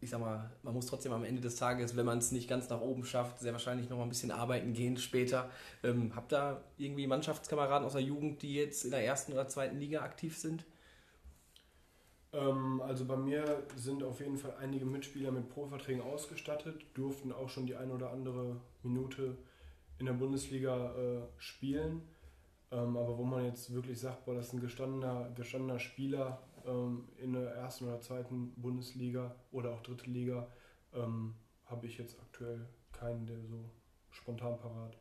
ich 0.05 0.11
sag 0.11 0.21
mal, 0.21 0.51
man 0.63 0.75
muss 0.75 0.85
trotzdem 0.85 1.13
am 1.13 1.25
Ende 1.25 1.41
des 1.41 1.57
Tages, 1.57 1.97
wenn 1.97 2.05
man 2.05 2.19
es 2.19 2.31
nicht 2.31 2.47
ganz 2.47 2.69
nach 2.69 2.83
oben 2.83 3.05
schafft, 3.05 3.41
sehr 3.41 3.53
wahrscheinlich 3.53 3.89
noch 3.89 3.97
mal 3.97 4.03
ein 4.03 4.11
bisschen 4.11 4.31
arbeiten 4.31 4.75
gehen 4.75 4.99
später. 4.99 5.51
Ähm, 5.83 6.13
habt 6.15 6.35
ihr 6.35 6.61
irgendwie 6.77 7.07
Mannschaftskameraden 7.07 7.87
aus 7.87 7.95
der 7.95 8.03
Jugend, 8.03 8.43
die 8.43 8.55
jetzt 8.55 8.85
in 8.85 8.91
der 8.91 9.03
ersten 9.03 9.33
oder 9.33 9.49
zweiten 9.49 9.79
Liga 9.79 10.03
aktiv 10.03 10.37
sind? 10.37 10.67
Ähm, 12.35 12.83
also 12.83 13.07
bei 13.07 13.17
mir 13.17 13.63
sind 13.77 14.03
auf 14.03 14.21
jeden 14.21 14.37
Fall 14.37 14.55
einige 14.61 14.85
Mitspieler 14.85 15.31
mit 15.31 15.49
Pro-Verträgen 15.49 16.03
ausgestattet, 16.03 16.85
durften 16.93 17.33
auch 17.33 17.49
schon 17.49 17.65
die 17.65 17.77
ein 17.77 17.91
oder 17.91 18.11
andere 18.11 18.61
Minute 18.83 19.39
in 19.99 20.05
der 20.05 20.13
Bundesliga 20.13 20.95
äh, 20.97 21.23
spielen. 21.39 22.03
Ähm, 22.71 22.95
aber 22.99 23.17
wo 23.17 23.25
man 23.25 23.47
jetzt 23.47 23.73
wirklich 23.73 23.99
sagt, 23.99 24.27
boah, 24.27 24.35
das 24.35 24.49
ist 24.49 24.53
ein 24.53 24.61
gestandener, 24.61 25.31
gestandener 25.35 25.79
Spieler 25.79 26.43
ähm, 26.67 27.09
in 27.17 27.33
der 27.33 27.51
ersten 27.55 27.87
oder 27.87 28.01
zweiten 28.01 28.53
Bundesliga 28.57 29.35
oder 29.53 29.73
auch 29.73 29.83
dritte 29.83 30.11
Liga, 30.11 30.49
ähm, 30.93 31.35
habe 31.67 31.87
ich 31.87 31.99
jetzt 31.99 32.19
aktuell 32.21 32.67
keinen, 32.93 33.27
der 33.27 33.41
so 33.45 33.71
spontan 34.11 34.59
parat. 34.59 34.97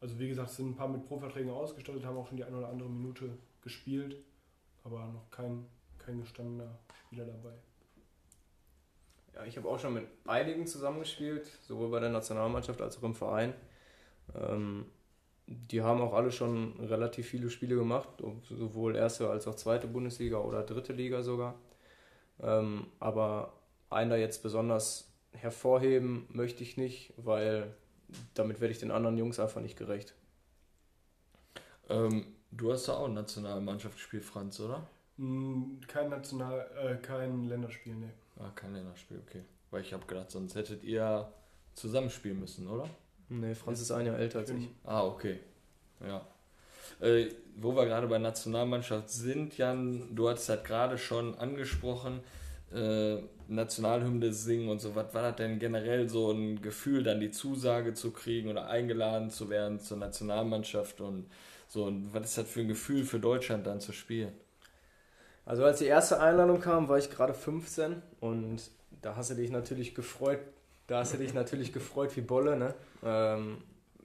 Also 0.00 0.18
wie 0.18 0.28
gesagt, 0.28 0.50
es 0.50 0.56
sind 0.56 0.70
ein 0.70 0.76
paar 0.76 0.88
mit 0.88 1.06
Pro-Verträgen 1.06 1.50
ausgestattet, 1.50 2.04
haben 2.04 2.18
auch 2.18 2.26
schon 2.26 2.36
die 2.36 2.44
eine 2.44 2.58
oder 2.58 2.68
andere 2.68 2.88
Minute 2.88 3.38
gespielt, 3.62 4.16
aber 4.82 5.06
noch 5.06 5.30
kein 5.30 5.66
kein 6.04 6.20
gestandener 6.20 6.78
Spieler 7.06 7.24
dabei. 7.24 7.54
Ja, 9.34 9.44
ich 9.44 9.56
habe 9.56 9.68
auch 9.68 9.78
schon 9.78 9.94
mit 9.94 10.06
einigen 10.26 10.66
zusammengespielt, 10.66 11.46
sowohl 11.62 11.90
bei 11.90 12.00
der 12.00 12.10
Nationalmannschaft 12.10 12.80
als 12.80 12.98
auch 12.98 13.02
im 13.02 13.14
Verein. 13.14 13.54
Ähm, 14.34 14.86
die 15.46 15.82
haben 15.82 16.00
auch 16.00 16.14
alle 16.14 16.32
schon 16.32 16.78
relativ 16.80 17.28
viele 17.28 17.50
Spiele 17.50 17.76
gemacht, 17.76 18.08
sowohl 18.48 18.96
erste 18.96 19.28
als 19.28 19.46
auch 19.46 19.54
zweite 19.54 19.86
Bundesliga 19.86 20.38
oder 20.38 20.62
dritte 20.62 20.92
Liga 20.92 21.22
sogar. 21.22 21.54
Ähm, 22.40 22.86
aber 22.98 23.52
einen 23.90 24.10
da 24.10 24.16
jetzt 24.16 24.42
besonders 24.42 25.12
hervorheben 25.32 26.26
möchte 26.30 26.62
ich 26.62 26.76
nicht, 26.76 27.12
weil 27.16 27.74
damit 28.34 28.60
werde 28.60 28.72
ich 28.72 28.78
den 28.78 28.90
anderen 28.90 29.18
Jungs 29.18 29.38
einfach 29.38 29.60
nicht 29.60 29.76
gerecht. 29.76 30.14
Ähm, 31.88 32.24
du 32.50 32.72
hast 32.72 32.88
da 32.88 32.94
auch 32.94 33.08
Nationalmannschaft 33.08 33.96
gespielt, 33.96 34.24
Franz, 34.24 34.58
oder? 34.60 34.86
Hm, 35.18 35.80
kein 35.86 36.08
National, 36.08 36.66
äh, 36.76 36.96
kein 36.96 37.44
Länderspiel, 37.44 37.94
ne. 37.94 38.10
Ah, 38.38 38.50
kein 38.54 38.72
Länderspiel, 38.72 39.20
okay. 39.26 39.42
Weil 39.70 39.82
ich 39.82 39.92
habe 39.92 40.06
gedacht, 40.06 40.30
sonst 40.30 40.54
hättet 40.54 40.82
ihr 40.84 41.30
zusammenspielen 41.74 42.40
müssen, 42.40 42.66
oder? 42.68 42.88
Ne, 43.28 43.54
Franz 43.54 43.80
ist 43.80 43.90
ein 43.90 44.06
Jahr 44.06 44.18
älter 44.18 44.40
als 44.40 44.50
ich. 44.50 44.68
Ah, 44.84 45.04
okay. 45.04 45.40
Ja. 46.06 46.26
Äh, 47.00 47.28
wo 47.56 47.74
wir 47.74 47.86
gerade 47.86 48.06
bei 48.06 48.18
Nationalmannschaft 48.18 49.10
sind, 49.10 49.56
Jan, 49.56 50.14
du 50.14 50.28
hast 50.28 50.48
halt 50.48 50.64
gerade 50.64 50.98
schon 50.98 51.34
angesprochen, 51.36 52.20
äh, 52.72 53.18
Nationalhymne 53.48 54.32
singen 54.32 54.68
und 54.68 54.80
so. 54.80 54.94
Was 54.94 55.14
war 55.14 55.22
das 55.22 55.36
denn 55.36 55.58
generell 55.58 56.08
so 56.08 56.32
ein 56.32 56.60
Gefühl, 56.62 57.02
dann 57.04 57.20
die 57.20 57.30
Zusage 57.30 57.94
zu 57.94 58.10
kriegen 58.10 58.48
oder 58.48 58.68
eingeladen 58.68 59.30
zu 59.30 59.50
werden 59.50 59.80
zur 59.80 59.98
Nationalmannschaft 59.98 61.00
und 61.00 61.26
so? 61.68 61.84
Und 61.84 62.12
was 62.12 62.24
ist 62.24 62.38
das 62.38 62.48
für 62.48 62.60
ein 62.60 62.68
Gefühl 62.68 63.04
für 63.04 63.20
Deutschland 63.20 63.66
dann 63.66 63.80
zu 63.80 63.92
spielen? 63.92 64.32
Also 65.46 65.64
als 65.64 65.78
die 65.78 65.86
erste 65.86 66.20
Einladung 66.20 66.60
kam, 66.60 66.88
war 66.88 66.98
ich 66.98 67.10
gerade 67.10 67.34
15 67.34 68.02
und 68.20 68.62
da 69.02 69.16
hast 69.16 69.30
du 69.30 69.34
dich 69.34 69.50
natürlich 69.50 69.94
gefreut, 69.94 70.40
da 70.86 70.98
hast 71.00 71.14
du 71.14 71.18
dich 71.18 71.34
natürlich 71.34 71.72
gefreut 71.72 72.14
wie 72.16 72.20
Bolle, 72.20 72.56
ne? 72.56 72.74
Ähm, 73.02 73.62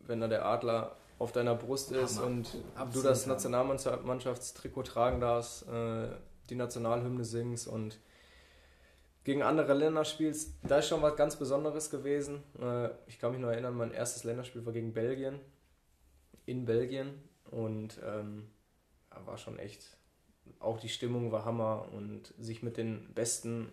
wenn 0.08 0.22
da 0.22 0.28
der 0.28 0.46
Adler 0.46 0.96
auf 1.20 1.32
deiner 1.32 1.56
Brust 1.56 1.92
ist 1.92 2.18
Hammer. 2.18 2.28
und 2.28 2.58
Absolut 2.76 2.96
du 2.96 3.10
das 3.10 3.26
Nationalmannschaftstrikot 3.26 4.84
tragen 4.84 5.20
darfst, 5.20 5.68
äh, 5.68 6.08
die 6.50 6.56
Nationalhymne 6.56 7.26
singst 7.26 7.68
und 7.68 8.00
gegen 9.26 9.44
andere 9.44 9.74
Länder 9.74 10.06
spielst, 10.06 10.54
da 10.63 10.80
ist 10.80 10.88
schon 10.88 11.02
was 11.02 11.15
ganz 11.15 11.36
Besonderes 11.36 11.89
gewesen. 11.89 12.42
Äh, 12.60 12.89
ich 13.06 13.20
kann 13.20 13.32
mich 13.32 13.42
noch 13.42 13.50
erinnern, 13.50 13.76
mein 13.76 13.92
erstes 13.92 14.24
Länderspiel 14.24 14.65
war 14.65 14.74
gegen 14.74 14.94
Belgien, 14.94 15.39
in 16.46 16.65
Belgien 16.65 17.22
und 17.52 18.00
ähm, 18.04 18.50
war 19.26 19.38
schon 19.38 19.60
echt 19.60 19.98
auch 20.60 20.80
die 20.80 20.89
Stimmung 20.89 21.32
war 21.32 21.46
Hammer 21.46 21.88
und 21.94 22.34
sich 22.39 22.63
mit 22.63 22.78
den 22.78 23.13
Besten 23.13 23.70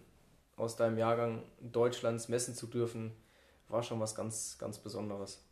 aus 0.57 0.77
deinem 0.77 0.99
Jahrgang 0.99 1.42
Deutschlands 1.61 2.29
messen 2.29 2.55
zu 2.55 2.66
dürfen, 2.66 3.12
war 3.69 3.83
schon 3.83 4.01
was 4.01 4.14
ganz, 4.14 4.57
ganz 4.59 4.79
Besonderes. 4.79 5.42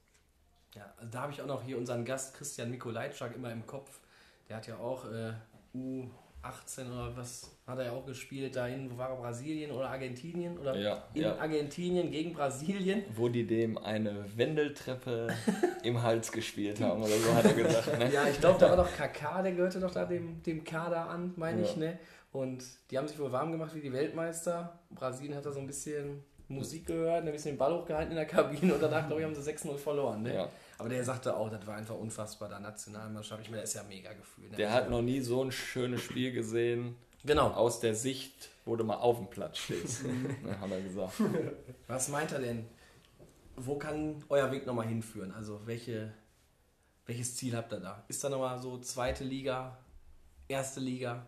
Ja, 0.75 0.93
also 0.97 1.11
da 1.11 1.23
habe 1.23 1.33
ich 1.33 1.41
auch 1.41 1.47
noch 1.47 1.63
hier 1.63 1.79
unseren 1.79 2.05
Gast 2.05 2.35
Christian 2.35 2.71
Mikolajczak 2.71 3.35
immer 3.37 3.53
im 3.53 3.67
Kopf. 3.67 4.01
Der 4.49 4.57
hat 4.57 4.67
ja 4.67 4.77
auch 4.77 5.11
äh, 5.11 5.33
U 5.73 6.09
18 6.45 6.93
oder 6.93 7.17
was 7.17 7.51
hat 7.67 7.79
er 7.79 7.87
ja 7.87 7.93
auch 7.93 8.05
gespielt 8.05 8.55
dahin, 8.55 8.91
wo 8.91 8.99
war 8.99 9.09
er, 9.11 9.17
Brasilien 9.17 9.71
oder 9.71 9.89
Argentinien 9.89 10.59
oder 10.59 10.77
ja, 10.77 11.03
in 11.15 11.23
ja. 11.23 11.39
Argentinien 11.39 12.11
gegen 12.11 12.35
Brasilien. 12.35 13.03
Wo 13.15 13.29
die 13.29 13.47
dem 13.47 13.79
eine 13.79 14.25
Wendeltreppe 14.37 15.29
im 15.83 16.03
Hals 16.03 16.31
gespielt 16.31 16.81
haben 16.81 17.03
oder 17.03 17.17
so 17.17 17.35
hat 17.35 17.45
er 17.47 17.55
gesagt. 17.55 17.99
Ne? 17.99 18.13
Ja, 18.13 18.29
ich 18.29 18.39
glaube, 18.41 18.61
da 18.61 18.71
war 18.71 18.77
doch 18.77 18.93
KK, 18.93 19.43
der 19.43 19.53
gehörte 19.53 19.81
doch 19.81 19.93
da 19.93 20.05
dem, 20.05 20.43
dem 20.43 20.65
Kader 20.65 21.09
an, 21.09 21.33
meine 21.37 21.63
ja. 21.63 21.67
ich, 21.67 21.77
ne? 21.77 21.99
Und 22.35 22.65
die 22.91 22.99
haben 22.99 23.07
sich 23.07 23.17
wohl 23.17 23.31
warm 23.31 23.53
gemacht 23.53 23.77
wie 23.77 23.81
die 23.81 23.93
Weltmeister. 23.93 24.81
Brasilien 24.91 25.37
hat 25.37 25.47
da 25.47 25.53
so 25.53 25.61
ein 25.61 25.69
bisschen 25.69 26.25
Musik 26.49 26.85
gehört, 26.87 27.25
ein 27.25 27.31
bisschen 27.31 27.53
den 27.53 27.59
Ball 27.59 27.73
hochgehalten 27.73 28.11
in 28.11 28.17
der 28.17 28.27
Kabine 28.27 28.75
und 28.75 28.83
danach, 28.83 29.07
glaube 29.07 29.23
ich, 29.23 29.27
haben 29.27 29.37
sie 29.37 29.53
6-0 29.53 29.77
verloren. 29.77 30.25
Ne? 30.25 30.35
Ja. 30.35 30.49
Aber 30.77 30.89
der 30.89 31.05
sagte 31.05 31.37
auch, 31.37 31.49
das 31.49 31.65
war 31.65 31.77
einfach 31.77 31.95
unfassbar, 31.95 32.49
da 32.49 32.59
Nationalmannschaft. 32.59 33.41
Ich 33.41 33.51
meine, 33.51 33.61
das 33.63 33.71
ist 33.71 33.77
ja 33.77 33.85
mega 33.85 34.13
Gefühl. 34.13 34.51
Ne? 34.51 34.57
Der 34.57 34.73
hat 34.73 34.91
noch 34.91 35.01
nie 35.01 35.21
so 35.21 35.45
ein 35.45 35.53
schönes 35.53 36.03
Spiel 36.03 36.33
gesehen. 36.33 36.97
Genau. 37.25 37.53
Aus 37.53 37.79
der 37.79 37.95
Sicht, 37.95 38.51
wo 38.65 38.75
du 38.75 38.83
mal 38.83 38.97
auf 38.97 39.19
dem 39.19 39.31
Platz 39.31 39.59
stehst. 39.59 40.05
ne, 40.43 40.59
hat 40.61 40.71
er 40.73 40.83
gesagt. 40.83 41.13
Was 41.87 42.09
meint 42.09 42.33
er 42.33 42.41
denn? 42.41 42.67
Wo 43.55 43.79
kann 43.79 44.25
euer 44.29 44.51
Weg 44.51 44.67
nochmal 44.67 44.89
hinführen? 44.89 45.31
Also 45.31 45.61
welche, 45.67 46.13
welches 47.07 47.37
Ziel 47.37 47.57
habt 47.57 47.73
ihr 47.73 47.79
da? 47.79 48.03
Ist 48.09 48.25
da 48.25 48.29
nochmal 48.29 48.59
so 48.59 48.79
zweite 48.79 49.23
Liga, 49.23 49.79
erste 50.49 50.81
Liga? 50.81 51.25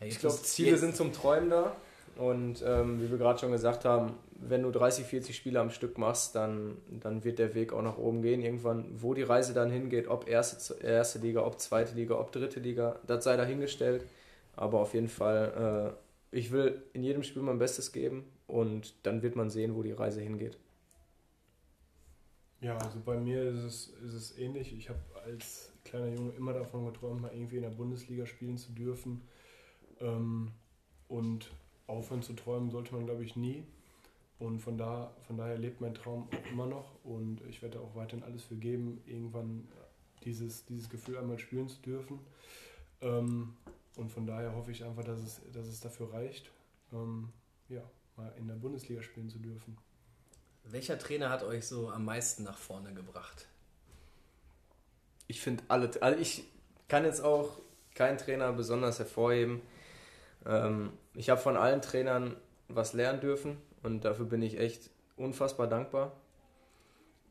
Ja, 0.00 0.06
ich 0.06 0.18
glaube, 0.18 0.36
Ziele 0.36 0.76
sind 0.76 0.96
zum 0.96 1.12
Träumen 1.12 1.50
da. 1.50 1.76
Und 2.16 2.62
ähm, 2.66 3.00
wie 3.00 3.10
wir 3.10 3.18
gerade 3.18 3.38
schon 3.38 3.52
gesagt 3.52 3.84
haben, 3.84 4.14
wenn 4.32 4.62
du 4.62 4.70
30, 4.70 5.06
40 5.06 5.34
Spiele 5.36 5.60
am 5.60 5.70
Stück 5.70 5.96
machst, 5.96 6.34
dann, 6.34 6.76
dann 6.90 7.24
wird 7.24 7.38
der 7.38 7.54
Weg 7.54 7.72
auch 7.72 7.82
nach 7.82 7.98
oben 7.98 8.22
gehen. 8.22 8.42
Irgendwann, 8.42 8.86
wo 9.00 9.14
die 9.14 9.22
Reise 9.22 9.54
dann 9.54 9.70
hingeht, 9.70 10.08
ob 10.08 10.28
erste, 10.28 10.74
erste 10.82 11.18
Liga, 11.18 11.44
ob 11.44 11.60
zweite 11.60 11.94
Liga, 11.94 12.18
ob 12.18 12.32
dritte 12.32 12.60
Liga, 12.60 12.96
das 13.06 13.24
sei 13.24 13.36
dahingestellt. 13.36 14.04
Aber 14.56 14.80
auf 14.80 14.92
jeden 14.94 15.08
Fall, 15.08 15.94
äh, 16.32 16.36
ich 16.36 16.50
will 16.50 16.82
in 16.92 17.02
jedem 17.02 17.22
Spiel 17.22 17.42
mein 17.42 17.58
Bestes 17.58 17.92
geben 17.92 18.24
und 18.46 18.94
dann 19.04 19.22
wird 19.22 19.36
man 19.36 19.48
sehen, 19.48 19.74
wo 19.74 19.82
die 19.82 19.92
Reise 19.92 20.20
hingeht. 20.20 20.58
Ja, 22.60 22.76
also 22.76 22.98
bei 23.04 23.16
mir 23.16 23.42
ist 23.42 23.62
es, 23.62 23.88
ist 24.04 24.12
es 24.14 24.38
ähnlich. 24.38 24.76
Ich 24.76 24.90
habe 24.90 25.00
als 25.24 25.72
kleiner 25.84 26.08
Junge 26.08 26.32
immer 26.32 26.52
davon 26.52 26.84
geträumt, 26.84 27.22
mal 27.22 27.32
irgendwie 27.32 27.56
in 27.56 27.62
der 27.62 27.70
Bundesliga 27.70 28.26
spielen 28.26 28.58
zu 28.58 28.72
dürfen. 28.72 29.22
Ähm, 30.00 30.52
und 31.08 31.50
aufhören 31.86 32.22
zu 32.22 32.34
träumen 32.34 32.70
sollte 32.70 32.94
man, 32.94 33.04
glaube 33.06 33.24
ich, 33.24 33.36
nie. 33.36 33.64
Und 34.38 34.60
von, 34.60 34.78
da, 34.78 35.12
von 35.26 35.36
daher 35.36 35.58
lebt 35.58 35.80
mein 35.80 35.94
Traum 35.94 36.28
auch 36.32 36.50
immer 36.50 36.66
noch 36.66 36.94
und 37.04 37.42
ich 37.48 37.60
werde 37.60 37.78
auch 37.80 37.94
weiterhin 37.94 38.24
alles 38.24 38.42
für 38.42 38.56
geben, 38.56 39.02
irgendwann 39.06 39.68
dieses, 40.24 40.64
dieses 40.64 40.88
Gefühl 40.88 41.18
einmal 41.18 41.38
spüren 41.38 41.68
zu 41.68 41.80
dürfen. 41.82 42.18
Ähm, 43.02 43.54
und 43.96 44.10
von 44.10 44.26
daher 44.26 44.54
hoffe 44.54 44.70
ich 44.70 44.82
einfach, 44.84 45.04
dass 45.04 45.18
es, 45.20 45.40
dass 45.52 45.66
es 45.66 45.80
dafür 45.80 46.12
reicht, 46.12 46.50
ähm, 46.92 47.28
ja, 47.68 47.82
mal 48.16 48.32
in 48.38 48.46
der 48.46 48.54
Bundesliga 48.54 49.02
spielen 49.02 49.28
zu 49.28 49.38
dürfen. 49.38 49.76
Welcher 50.64 50.98
Trainer 50.98 51.30
hat 51.30 51.42
euch 51.42 51.66
so 51.66 51.90
am 51.90 52.04
meisten 52.04 52.44
nach 52.44 52.58
vorne 52.58 52.94
gebracht? 52.94 53.46
Ich 55.26 55.40
finde 55.40 55.64
alle, 55.68 55.90
also 56.00 56.18
ich 56.18 56.44
kann 56.88 57.04
jetzt 57.04 57.20
auch 57.20 57.60
keinen 57.94 58.18
Trainer 58.18 58.52
besonders 58.52 58.98
hervorheben. 58.98 59.60
Ähm, 60.46 60.92
ich 61.14 61.30
habe 61.30 61.40
von 61.40 61.56
allen 61.56 61.82
Trainern 61.82 62.36
was 62.68 62.92
lernen 62.92 63.20
dürfen 63.20 63.58
und 63.82 64.04
dafür 64.04 64.26
bin 64.26 64.42
ich 64.42 64.58
echt 64.58 64.90
unfassbar 65.16 65.66
dankbar. 65.66 66.12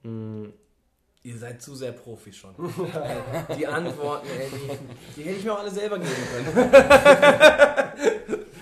Mhm. 0.04 0.54
Ihr 1.22 1.38
seid 1.38 1.62
zu 1.62 1.76
sehr 1.76 1.92
Profi 1.92 2.32
schon. 2.32 2.56
die 3.58 3.68
Antworten, 3.68 4.26
ey, 4.40 4.48
die, 4.50 5.18
die, 5.18 5.24
hätte 5.28 5.38
ich 5.38 5.44
mir 5.44 5.54
auch 5.54 5.60
alle 5.60 5.70
selber 5.70 6.00
geben 6.00 6.14
können. 6.34 6.72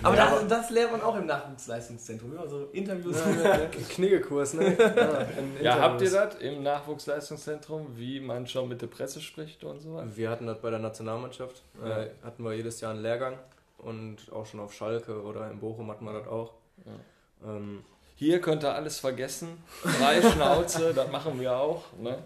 aber, 0.02 0.16
ja, 0.16 0.30
das, 0.40 0.48
das, 0.48 0.70
lernt 0.70 0.90
man 0.90 1.02
auch 1.02 1.14
im 1.14 1.26
Nachwuchsleistungszentrum. 1.26 2.32
Immer 2.32 2.48
so 2.48 2.64
Interviews. 2.72 3.16
Ja, 3.44 3.58
Kniggekurs, 3.90 4.54
ne? 4.54 4.76
Ja, 4.76 5.26
ja 5.62 5.78
habt 5.78 6.02
ihr 6.02 6.10
das 6.10 6.34
im 6.40 6.64
Nachwuchsleistungszentrum, 6.64 7.96
wie 7.96 8.18
man 8.18 8.48
schon 8.48 8.68
mit 8.68 8.82
der 8.82 8.88
Presse 8.88 9.20
spricht 9.20 9.62
und 9.62 9.78
so 9.78 9.94
weiter? 9.94 10.16
Wir 10.16 10.28
hatten 10.28 10.48
das 10.48 10.60
bei 10.60 10.70
der 10.70 10.80
Nationalmannschaft. 10.80 11.62
Äh, 11.84 12.08
hatten 12.24 12.42
wir 12.42 12.54
jedes 12.54 12.80
Jahr 12.80 12.90
einen 12.90 13.02
Lehrgang 13.02 13.38
und 13.78 14.32
auch 14.32 14.46
schon 14.46 14.60
auf 14.60 14.74
Schalke 14.74 15.22
oder 15.22 15.50
in 15.50 15.60
Bochum 15.60 15.90
hatten 15.90 16.04
wir 16.04 16.12
das 16.12 16.28
auch. 16.28 16.54
Ähm, 17.44 17.84
hier 18.16 18.40
könnt 18.40 18.64
ihr 18.64 18.74
alles 18.74 18.98
vergessen. 18.98 19.62
Drei 19.82 20.20
Schnauze, 20.32 20.92
das 20.92 21.10
machen 21.10 21.40
wir 21.40 21.56
auch. 21.56 21.84
Ne? 22.00 22.18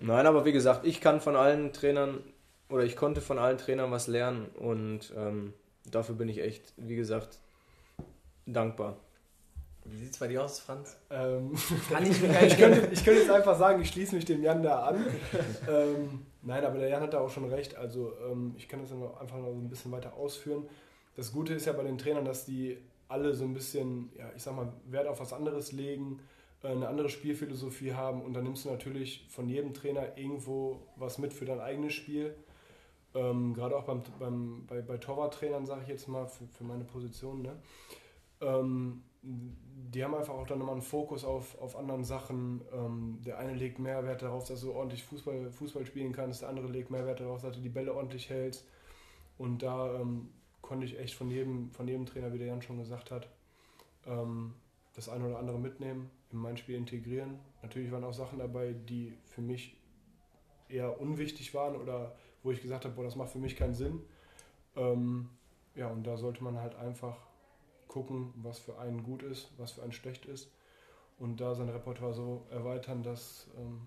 Nein, 0.00 0.26
aber 0.26 0.44
wie 0.44 0.52
gesagt, 0.52 0.86
ich 0.86 1.00
kann 1.00 1.20
von 1.20 1.34
allen 1.34 1.72
Trainern 1.72 2.22
oder 2.68 2.84
ich 2.84 2.96
konnte 2.96 3.20
von 3.20 3.38
allen 3.38 3.58
Trainern 3.58 3.90
was 3.90 4.06
lernen 4.06 4.46
und 4.56 5.12
ähm, 5.16 5.54
dafür 5.86 6.14
bin 6.14 6.28
ich 6.28 6.40
echt, 6.40 6.74
wie 6.76 6.96
gesagt, 6.96 7.38
dankbar. 8.46 8.96
Wie 9.90 9.98
sieht 9.98 10.12
es 10.12 10.18
bei 10.18 10.28
dir 10.28 10.44
aus, 10.44 10.60
Franz? 10.60 10.96
Ähm, 11.10 11.52
Kann 11.90 12.04
ich, 12.04 12.22
ich, 12.46 12.58
könnte, 12.58 12.88
ich 12.92 13.04
könnte 13.04 13.20
jetzt 13.20 13.30
einfach 13.30 13.58
sagen, 13.58 13.82
ich 13.82 13.88
schließe 13.88 14.14
mich 14.14 14.24
dem 14.24 14.42
Jan 14.42 14.62
da 14.62 14.84
an. 14.84 15.06
ähm, 15.68 16.26
nein, 16.42 16.64
aber 16.64 16.78
der 16.78 16.88
Jan 16.88 17.02
hat 17.02 17.14
da 17.14 17.20
auch 17.20 17.30
schon 17.30 17.48
recht. 17.48 17.76
Also 17.76 18.12
ähm, 18.30 18.54
ich 18.56 18.68
kann 18.68 18.80
das 18.80 18.90
dann 18.90 19.02
einfach 19.02 19.38
noch 19.38 19.52
so 19.52 19.58
ein 19.58 19.68
bisschen 19.68 19.92
weiter 19.92 20.14
ausführen. 20.14 20.68
Das 21.16 21.32
Gute 21.32 21.54
ist 21.54 21.66
ja 21.66 21.72
bei 21.72 21.82
den 21.82 21.98
Trainern, 21.98 22.24
dass 22.24 22.44
die 22.44 22.78
alle 23.08 23.34
so 23.34 23.44
ein 23.44 23.54
bisschen, 23.54 24.10
ja, 24.16 24.30
ich 24.36 24.42
sag 24.42 24.54
mal, 24.54 24.72
Wert 24.86 25.08
auf 25.08 25.20
was 25.20 25.32
anderes 25.32 25.72
legen, 25.72 26.20
äh, 26.62 26.68
eine 26.68 26.88
andere 26.88 27.08
Spielphilosophie 27.08 27.94
haben 27.94 28.22
und 28.22 28.34
dann 28.34 28.44
nimmst 28.44 28.64
du 28.64 28.70
natürlich 28.70 29.26
von 29.30 29.48
jedem 29.48 29.74
Trainer 29.74 30.16
irgendwo 30.16 30.82
was 30.96 31.18
mit 31.18 31.32
für 31.32 31.44
dein 31.44 31.60
eigenes 31.60 31.94
Spiel. 31.94 32.34
Ähm, 33.14 33.54
Gerade 33.54 33.76
auch 33.76 33.84
beim, 33.84 34.02
beim, 34.18 34.66
bei, 34.66 34.82
bei 34.82 34.98
Torwarttrainern, 34.98 35.66
sage 35.66 35.82
ich 35.82 35.88
jetzt 35.88 36.08
mal, 36.08 36.26
für, 36.26 36.46
für 36.46 36.64
meine 36.64 36.84
Position. 36.84 37.42
Ne? 37.42 37.56
Ähm, 38.40 39.02
die 39.22 40.04
haben 40.04 40.14
einfach 40.14 40.34
auch 40.34 40.46
dann 40.46 40.58
nochmal 40.58 40.74
einen 40.74 40.82
Fokus 40.82 41.24
auf, 41.24 41.58
auf 41.60 41.76
anderen 41.76 42.04
Sachen. 42.04 42.62
Ähm, 42.72 43.18
der 43.24 43.38
eine 43.38 43.54
legt 43.54 43.78
mehr 43.78 44.04
Wert 44.04 44.22
darauf, 44.22 44.46
dass 44.46 44.60
du 44.60 44.72
ordentlich 44.72 45.04
Fußball, 45.04 45.50
Fußball 45.50 45.86
spielen 45.86 46.12
kannst, 46.12 46.42
der 46.42 46.48
andere 46.48 46.68
legt 46.68 46.90
mehr 46.90 47.06
Wert 47.06 47.20
darauf, 47.20 47.42
dass 47.42 47.56
du 47.56 47.60
die 47.60 47.68
Bälle 47.68 47.94
ordentlich 47.94 48.28
hältst. 48.30 48.66
Und 49.38 49.62
da 49.62 50.00
ähm, 50.00 50.30
konnte 50.62 50.84
ich 50.84 50.98
echt 50.98 51.14
von 51.14 51.30
jedem, 51.30 51.70
von 51.70 51.88
jedem 51.88 52.06
Trainer, 52.06 52.32
wie 52.32 52.38
der 52.38 52.48
Jan 52.48 52.62
schon 52.62 52.78
gesagt 52.78 53.10
hat, 53.10 53.28
ähm, 54.06 54.54
das 54.94 55.08
eine 55.08 55.26
oder 55.26 55.38
andere 55.38 55.58
mitnehmen, 55.58 56.10
in 56.30 56.38
mein 56.38 56.56
Spiel 56.56 56.76
integrieren. 56.76 57.38
Natürlich 57.62 57.90
waren 57.90 58.04
auch 58.04 58.12
Sachen 58.12 58.38
dabei, 58.38 58.72
die 58.72 59.14
für 59.24 59.40
mich 59.40 59.76
eher 60.68 61.00
unwichtig 61.00 61.54
waren 61.54 61.76
oder 61.76 62.14
wo 62.42 62.50
ich 62.50 62.60
gesagt 62.62 62.84
habe, 62.84 62.94
boah, 62.94 63.04
das 63.04 63.16
macht 63.16 63.30
für 63.30 63.38
mich 63.38 63.56
keinen 63.56 63.74
Sinn. 63.74 64.00
Ähm, 64.76 65.30
ja, 65.74 65.88
und 65.88 66.04
da 66.06 66.16
sollte 66.16 66.42
man 66.42 66.58
halt 66.60 66.74
einfach 66.76 67.16
gucken, 67.88 68.32
was 68.36 68.58
für 68.58 68.78
einen 68.78 69.02
gut 69.02 69.22
ist, 69.22 69.48
was 69.56 69.72
für 69.72 69.82
einen 69.82 69.92
schlecht 69.92 70.26
ist 70.26 70.48
und 71.18 71.40
da 71.40 71.54
sein 71.54 71.68
Repertoire 71.68 72.14
so 72.14 72.46
erweitern, 72.50 73.02
dass 73.02 73.46
ähm, 73.56 73.80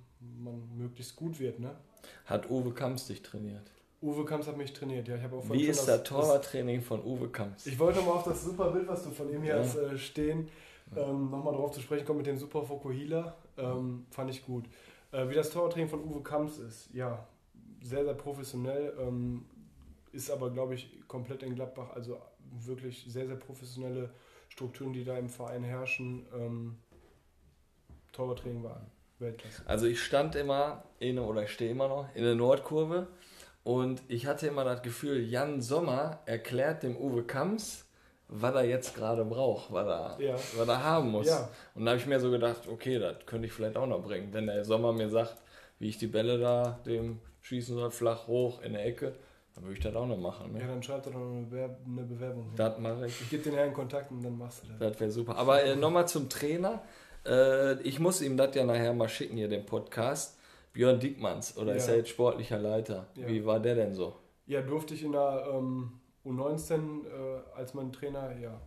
man 0.43 0.77
möglichst 0.77 1.15
gut 1.15 1.39
wird. 1.39 1.59
Ne? 1.59 1.71
Hat 2.25 2.49
Uwe 2.49 2.73
Kamps 2.73 3.07
dich 3.07 3.21
trainiert? 3.21 3.71
Uwe 4.01 4.25
Kamps 4.25 4.47
hat 4.47 4.57
mich 4.57 4.73
trainiert, 4.73 5.07
ja. 5.07 5.15
Ich 5.15 5.23
auch 5.23 5.49
Wie 5.51 5.65
ist 5.65 5.87
das, 5.87 6.03
Torwarttraining 6.03 6.81
von 6.81 7.03
Uwe 7.03 7.29
Kamps? 7.29 7.67
Ich 7.67 7.77
wollte 7.77 8.01
mal 8.01 8.13
auf 8.13 8.23
das 8.23 8.43
super 8.43 8.71
Bild, 8.71 8.87
was 8.87 9.03
du 9.03 9.11
von 9.11 9.31
ihm 9.31 9.43
hier 9.43 9.55
ja. 9.55 9.63
hast, 9.63 9.77
äh, 9.77 9.97
stehen, 9.97 10.49
ähm, 10.95 11.29
nochmal 11.29 11.53
drauf 11.53 11.71
zu 11.71 11.81
sprechen 11.81 12.05
kommen 12.05 12.17
mit 12.17 12.27
dem 12.27 12.37
Super 12.37 12.63
Fokuhila. 12.63 13.35
Ähm, 13.57 14.05
fand 14.09 14.31
ich 14.31 14.43
gut. 14.43 14.65
Äh, 15.11 15.29
wie 15.29 15.35
das 15.35 15.51
Torwarttraining 15.51 15.89
von 15.89 16.03
Uwe 16.03 16.21
Kamps 16.21 16.57
ist, 16.57 16.89
ja, 16.93 17.27
sehr, 17.83 18.03
sehr 18.03 18.15
professionell. 18.15 18.93
Ähm, 18.99 19.45
ist 20.11 20.29
aber, 20.29 20.49
glaube 20.49 20.73
ich, 20.73 21.07
komplett 21.07 21.43
in 21.43 21.55
Gladbach, 21.55 21.91
also 21.93 22.19
wirklich 22.51 23.05
sehr, 23.07 23.27
sehr 23.27 23.35
professionelle 23.35 24.09
Strukturen, 24.49 24.93
die 24.93 25.03
da 25.03 25.17
im 25.17 25.29
Verein 25.29 25.63
herrschen. 25.63 26.25
Ähm, 26.33 26.77
Torwarttraining 28.11 28.63
war 28.63 28.85
Weltklasse. 29.19 29.63
Also 29.65 29.85
ich 29.85 30.01
stand 30.03 30.35
immer 30.35 30.83
in, 30.99 31.19
oder 31.19 31.43
ich 31.43 31.51
stehe 31.51 31.71
immer 31.71 31.87
noch 31.87 32.13
in 32.15 32.23
der 32.23 32.35
Nordkurve 32.35 33.07
und 33.63 34.01
ich 34.07 34.25
hatte 34.25 34.47
immer 34.47 34.63
das 34.63 34.81
Gefühl, 34.81 35.21
Jan 35.21 35.61
Sommer 35.61 36.19
erklärt 36.25 36.83
dem 36.83 36.97
Uwe 36.97 37.23
Kamps, 37.23 37.85
was 38.27 38.55
er 38.55 38.63
jetzt 38.63 38.95
gerade 38.95 39.23
braucht, 39.25 39.71
was 39.71 39.87
er, 39.87 40.17
ja. 40.19 40.35
was 40.35 40.67
er 40.67 40.83
haben 40.83 41.11
muss. 41.11 41.27
Ja. 41.27 41.49
Und 41.75 41.85
da 41.85 41.91
habe 41.91 41.99
ich 41.99 42.07
mir 42.07 42.19
so 42.19 42.31
gedacht, 42.31 42.67
okay, 42.67 42.97
das 42.97 43.25
könnte 43.25 43.47
ich 43.47 43.53
vielleicht 43.53 43.77
auch 43.77 43.87
noch 43.87 44.01
bringen. 44.01 44.33
Wenn 44.33 44.47
der 44.47 44.65
Sommer 44.65 44.93
mir 44.93 45.09
sagt, 45.09 45.35
wie 45.79 45.89
ich 45.89 45.97
die 45.97 46.07
Bälle 46.07 46.39
da 46.39 46.79
dem 46.85 47.19
schießen 47.41 47.75
soll, 47.75 47.91
flach 47.91 48.27
hoch 48.27 48.61
in 48.61 48.73
der 48.73 48.85
Ecke, 48.85 49.15
dann 49.61 49.67
würde 49.67 49.77
ich 49.77 49.83
das 49.83 49.95
auch 49.95 50.07
noch 50.07 50.17
machen. 50.17 50.53
Ne? 50.53 50.59
Ja, 50.59 50.67
dann 50.67 50.81
schreibt 50.81 51.05
er 51.05 51.13
doch 51.13 51.21
eine, 51.21 51.45
Bewerb 51.45 51.77
eine 51.85 52.01
Bewerbung. 52.01 52.51
Das 52.55 52.79
mache 52.79 53.05
ich. 53.05 53.21
Ich 53.21 53.29
gebe 53.29 53.43
den 53.43 53.53
Herrn 53.53 53.73
Kontakt 53.73 54.09
und 54.11 54.23
dann 54.23 54.37
machst 54.37 54.63
du 54.63 54.67
das. 54.69 54.79
Das 54.79 54.99
wäre 54.99 55.11
super. 55.11 55.37
Aber 55.37 55.63
äh, 55.63 55.75
nochmal 55.75 56.07
zum 56.07 56.29
Trainer. 56.29 56.81
Äh, 57.25 57.79
ich 57.83 57.99
muss 57.99 58.21
ihm 58.21 58.37
das 58.37 58.55
ja 58.55 58.65
nachher 58.65 58.93
mal 58.93 59.07
schicken, 59.07 59.37
hier 59.37 59.47
den 59.47 59.65
Podcast. 59.65 60.37
Björn 60.73 60.99
Dickmanns, 60.99 61.57
oder 61.57 61.71
ja. 61.71 61.77
ist 61.77 61.89
er 61.89 61.97
jetzt 61.97 62.09
sportlicher 62.09 62.57
Leiter? 62.57 63.07
Ja. 63.15 63.27
Wie 63.27 63.45
war 63.45 63.59
der 63.59 63.75
denn 63.75 63.93
so? 63.93 64.15
Ja, 64.47 64.61
durfte 64.61 64.93
ich 64.93 65.03
in 65.03 65.11
der 65.11 65.45
ähm, 65.53 65.99
U19 66.25 67.05
äh, 67.05 67.41
als 67.55 67.73
mein 67.73 67.91
Trainer 67.91 68.35
ja, 68.39 68.59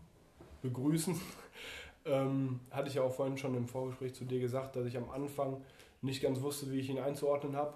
begrüßen. 0.63 1.19
ähm, 2.05 2.61
hatte 2.71 2.89
ich 2.89 2.97
ja 2.97 3.03
auch 3.03 3.13
vorhin 3.13 3.39
schon 3.39 3.57
im 3.57 3.67
Vorgespräch 3.67 4.15
zu 4.15 4.27
dir 4.27 4.39
gesagt, 4.39 4.77
dass 4.77 4.87
ich 4.87 4.97
am 4.97 5.11
Anfang 5.11 5.63
nicht 6.03 6.23
ganz 6.23 6.43
wusste, 6.43 6.71
wie 6.71 6.79
ich 6.79 6.91
ihn 6.91 6.99
einzuordnen 6.99 7.57
habe. 7.57 7.75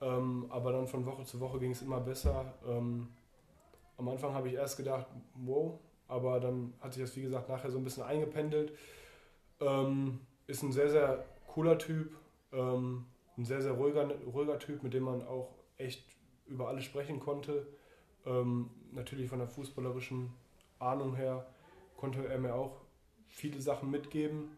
Ähm, 0.00 0.46
aber 0.50 0.72
dann 0.72 0.86
von 0.86 1.06
Woche 1.06 1.24
zu 1.24 1.40
Woche 1.40 1.58
ging 1.58 1.70
es 1.70 1.82
immer 1.82 2.00
besser. 2.00 2.54
Ähm, 2.66 3.08
am 3.96 4.08
Anfang 4.08 4.34
habe 4.34 4.48
ich 4.48 4.54
erst 4.54 4.76
gedacht, 4.76 5.06
wow, 5.34 5.78
aber 6.08 6.40
dann 6.40 6.74
hat 6.80 6.94
sich 6.94 7.02
das, 7.02 7.16
wie 7.16 7.22
gesagt, 7.22 7.48
nachher 7.48 7.70
so 7.70 7.78
ein 7.78 7.84
bisschen 7.84 8.02
eingependelt. 8.02 8.72
Ähm, 9.60 10.20
ist 10.46 10.62
ein 10.62 10.72
sehr, 10.72 10.90
sehr 10.90 11.24
cooler 11.46 11.78
Typ. 11.78 12.16
Ähm, 12.52 13.06
ein 13.36 13.44
sehr, 13.44 13.62
sehr 13.62 13.72
ruhiger, 13.72 14.08
ruhiger 14.26 14.58
Typ, 14.58 14.82
mit 14.82 14.94
dem 14.94 15.04
man 15.04 15.26
auch 15.26 15.54
echt 15.76 16.04
über 16.46 16.68
alles 16.68 16.84
sprechen 16.84 17.20
konnte. 17.20 17.66
Ähm, 18.26 18.70
natürlich 18.92 19.28
von 19.28 19.38
der 19.38 19.48
fußballerischen 19.48 20.32
Ahnung 20.78 21.14
her 21.14 21.46
konnte 21.96 22.26
er 22.26 22.38
mir 22.38 22.54
auch 22.54 22.80
viele 23.26 23.60
Sachen 23.60 23.90
mitgeben. 23.90 24.56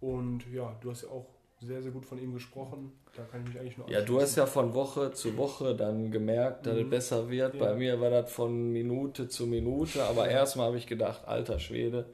Und 0.00 0.50
ja, 0.50 0.74
du 0.80 0.90
hast 0.90 1.02
ja 1.02 1.10
auch 1.10 1.26
sehr, 1.60 1.82
sehr 1.82 1.92
gut 1.92 2.06
von 2.06 2.18
ihm 2.18 2.32
gesprochen. 2.32 2.92
Da 3.14 3.22
kann 3.24 3.42
ich 3.42 3.48
mich 3.48 3.60
eigentlich 3.60 3.78
nur 3.78 3.90
Ja, 3.90 4.00
du 4.00 4.20
hast 4.20 4.36
ja 4.36 4.46
von 4.46 4.74
Woche 4.74 5.12
zu 5.12 5.36
Woche 5.36 5.74
dann 5.74 6.10
gemerkt, 6.10 6.66
dass 6.66 6.74
mhm. 6.74 6.84
es 6.84 6.90
besser 6.90 7.30
wird. 7.30 7.54
Ja. 7.54 7.60
Bei 7.60 7.74
mir 7.74 8.00
war 8.00 8.10
das 8.10 8.32
von 8.32 8.72
Minute 8.72 9.28
zu 9.28 9.46
Minute, 9.46 10.04
aber 10.04 10.28
erstmal 10.28 10.68
habe 10.68 10.78
ich 10.78 10.86
gedacht, 10.86 11.26
alter 11.26 11.58
Schwede, 11.58 12.06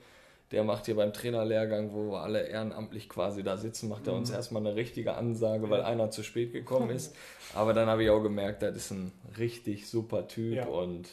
der 0.51 0.65
macht 0.65 0.87
hier 0.87 0.97
beim 0.97 1.13
Trainerlehrgang, 1.13 1.93
wo 1.93 2.11
wir 2.11 2.23
alle 2.23 2.49
ehrenamtlich 2.49 3.09
quasi 3.09 3.43
da 3.43 3.57
sitzen, 3.57 3.89
macht 3.89 4.07
er 4.07 4.15
uns 4.15 4.31
mhm. 4.31 4.37
erstmal 4.37 4.67
eine 4.67 4.75
richtige 4.75 5.15
Ansage, 5.15 5.71
weil 5.71 5.83
einer 5.83 6.11
zu 6.11 6.23
spät 6.23 6.53
gekommen 6.53 6.91
ist. 6.91 7.15
Aber 7.55 7.73
dann 7.73 7.89
habe 7.89 8.03
ich 8.03 8.11
auch 8.11 8.23
gemerkt, 8.23 8.63
das 8.63 8.77
ist 8.77 8.91
ein 8.91 9.13
richtig 9.39 9.89
super 9.89 10.27
Typ 10.27 10.55
ja. 10.55 10.67
und 10.67 11.09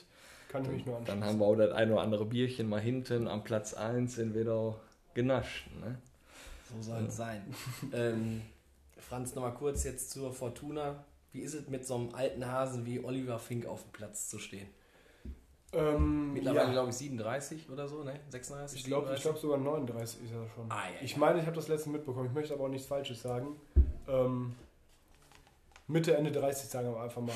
Kann 0.49 0.63
dann, 0.63 0.81
nur 0.86 1.01
dann 1.05 1.23
haben 1.23 1.39
wir 1.39 1.45
auch 1.45 1.55
das 1.55 1.71
ein 1.71 1.91
oder 1.91 2.01
andere 2.01 2.25
Bierchen 2.25 2.67
mal 2.67 2.81
hinten 2.81 3.27
am 3.27 3.43
Platz 3.43 3.75
1 3.75 4.17
in 4.17 4.34
Wedau 4.34 4.79
genascht. 5.13 5.67
Ne? 5.79 5.99
So 6.76 6.82
soll 6.82 7.05
es 7.05 7.17
sein. 7.17 7.43
ähm, 7.93 8.41
Franz, 8.97 9.36
nochmal 9.36 9.53
kurz 9.53 9.84
jetzt 9.84 10.11
zur 10.11 10.32
Fortuna. 10.32 11.03
Wie 11.32 11.41
ist 11.41 11.53
es 11.53 11.67
mit 11.67 11.86
so 11.86 11.95
einem 11.95 12.13
alten 12.13 12.45
Hasen 12.45 12.86
wie 12.86 13.03
Oliver 13.03 13.39
Fink 13.39 13.65
auf 13.65 13.82
dem 13.84 13.91
Platz 13.91 14.30
zu 14.30 14.39
stehen? 14.39 14.67
Ähm, 15.74 16.34
Mittlerweile, 16.34 16.67
ja. 16.67 16.71
glaube 16.71 16.89
ich, 16.89 16.95
37 16.95 17.69
oder 17.69 17.88
so, 17.88 18.03
ne? 18.03 18.19
36? 18.30 18.80
Ich 18.80 18.86
glaube 18.86 19.15
glaub 19.19 19.38
sogar 19.38 19.57
39 19.57 20.24
ist 20.24 20.32
er 20.32 20.47
schon. 20.49 20.65
Ah, 20.69 20.84
ja, 20.89 21.01
ich 21.01 21.17
meine, 21.17 21.39
ich 21.39 21.45
habe 21.45 21.55
das 21.55 21.67
letzte 21.67 21.89
mitbekommen. 21.89 22.28
Ich 22.28 22.34
möchte 22.34 22.53
aber 22.53 22.65
auch 22.65 22.69
nichts 22.69 22.88
Falsches 22.88 23.24
sagen. 23.24 23.59
Ähm, 24.07 24.53
Mitte, 25.88 26.15
Ende 26.15 26.32
30 26.32 26.69
sagen 26.69 26.93
wir 26.93 27.01
einfach 27.01 27.21
mal. 27.21 27.36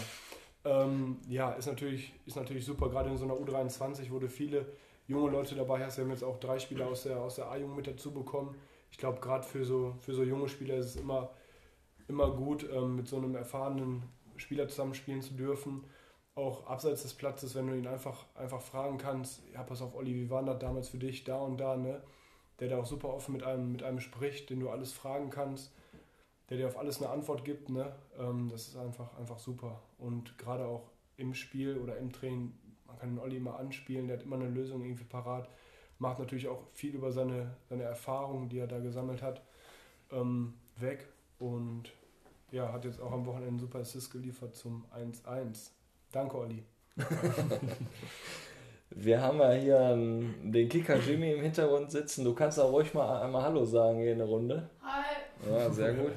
Ähm, 0.65 1.17
ja, 1.27 1.53
ist 1.53 1.65
natürlich, 1.65 2.13
ist 2.25 2.35
natürlich 2.35 2.65
super, 2.65 2.89
gerade 2.89 3.09
in 3.09 3.17
so 3.17 3.25
einer 3.25 3.33
U23, 3.33 4.11
wo 4.11 4.19
du 4.19 4.29
viele 4.29 4.65
junge 5.07 5.31
Leute 5.31 5.55
dabei 5.55 5.83
hast. 5.83 5.97
Wir 5.97 6.03
haben 6.03 6.11
jetzt 6.11 6.23
auch 6.23 6.39
drei 6.39 6.59
Spieler 6.59 6.87
aus 6.87 7.03
der, 7.03 7.19
aus 7.19 7.35
der 7.35 7.49
A-Jugend 7.49 7.77
mit 7.77 7.87
dazu 7.87 8.11
bekommen. 8.11 8.55
Ich 8.97 9.01
glaube, 9.01 9.19
gerade 9.19 9.45
für 9.45 9.63
so, 9.63 9.93
für 9.99 10.15
so 10.15 10.23
junge 10.23 10.49
Spieler 10.49 10.73
ist 10.73 10.87
es 10.87 10.95
immer, 10.95 11.29
immer 12.07 12.31
gut, 12.31 12.67
ähm, 12.73 12.95
mit 12.95 13.07
so 13.07 13.17
einem 13.17 13.35
erfahrenen 13.35 14.01
Spieler 14.37 14.67
zusammenspielen 14.67 15.21
zu 15.21 15.35
dürfen. 15.35 15.83
Auch 16.33 16.65
abseits 16.65 17.03
des 17.03 17.13
Platzes, 17.13 17.53
wenn 17.53 17.67
du 17.67 17.77
ihn 17.77 17.85
einfach, 17.85 18.25
einfach 18.33 18.59
fragen 18.59 18.97
kannst, 18.97 19.43
ja, 19.53 19.61
pass 19.61 19.83
auf, 19.83 19.93
Olli, 19.93 20.15
wie 20.15 20.31
war 20.31 20.43
das 20.43 20.57
damals 20.57 20.89
für 20.89 20.97
dich, 20.97 21.23
da 21.25 21.37
und 21.37 21.57
da, 21.57 21.77
ne? 21.77 22.01
Der 22.59 22.69
da 22.69 22.79
auch 22.79 22.87
super 22.87 23.09
offen 23.09 23.33
mit 23.33 23.43
einem, 23.43 23.71
mit 23.71 23.83
einem 23.83 23.99
spricht, 23.99 24.49
den 24.49 24.61
du 24.61 24.71
alles 24.71 24.93
fragen 24.93 25.29
kannst, 25.29 25.71
der 26.49 26.57
dir 26.57 26.65
auf 26.65 26.79
alles 26.79 26.99
eine 26.99 27.11
Antwort 27.11 27.45
gibt, 27.45 27.69
ne? 27.69 27.93
Ähm, 28.17 28.49
das 28.49 28.69
ist 28.69 28.77
einfach, 28.77 29.15
einfach 29.19 29.37
super. 29.37 29.79
Und 29.99 30.39
gerade 30.39 30.65
auch 30.65 30.89
im 31.17 31.35
Spiel 31.35 31.77
oder 31.77 31.97
im 31.97 32.11
Training, 32.11 32.57
man 32.87 32.97
kann 32.97 33.09
den 33.09 33.19
Olli 33.19 33.37
immer 33.37 33.59
anspielen, 33.59 34.07
der 34.07 34.17
hat 34.17 34.23
immer 34.23 34.37
eine 34.37 34.49
Lösung 34.49 34.81
irgendwie 34.81 35.03
parat, 35.03 35.47
macht 35.99 36.19
natürlich 36.19 36.47
auch 36.47 36.63
viel 36.73 36.95
über 36.95 37.11
seine, 37.11 37.55
seine 37.69 37.83
Erfahrungen, 37.83 38.49
die 38.49 38.59
er 38.59 38.67
da 38.67 38.79
gesammelt 38.79 39.21
hat, 39.21 39.41
ähm, 40.11 40.53
weg 40.77 41.07
und 41.39 41.91
ja, 42.51 42.71
hat 42.71 42.85
jetzt 42.85 43.01
auch 43.01 43.11
am 43.11 43.25
Wochenende 43.25 43.49
einen 43.49 43.59
super 43.59 43.79
Assist 43.79 44.11
geliefert 44.11 44.55
zum 44.55 44.85
1-1. 44.95 45.71
Danke, 46.11 46.37
Olli. 46.37 46.63
Wir 48.89 49.21
haben 49.21 49.39
ja 49.39 49.51
hier 49.51 49.95
den 50.43 50.69
Kicker 50.69 50.97
Jimmy 50.97 51.33
im 51.33 51.41
Hintergrund 51.41 51.91
sitzen. 51.91 52.23
Du 52.23 52.33
kannst 52.33 52.57
auch 52.57 52.71
ruhig 52.71 52.93
mal 52.93 53.21
einmal 53.21 53.43
Hallo 53.43 53.65
sagen 53.65 53.99
hier 53.99 54.13
in 54.13 54.19
der 54.19 54.27
Runde. 54.27 54.69
Hi. 54.81 55.17
Ja, 55.49 55.69
sehr 55.69 55.93
gut. 55.93 56.13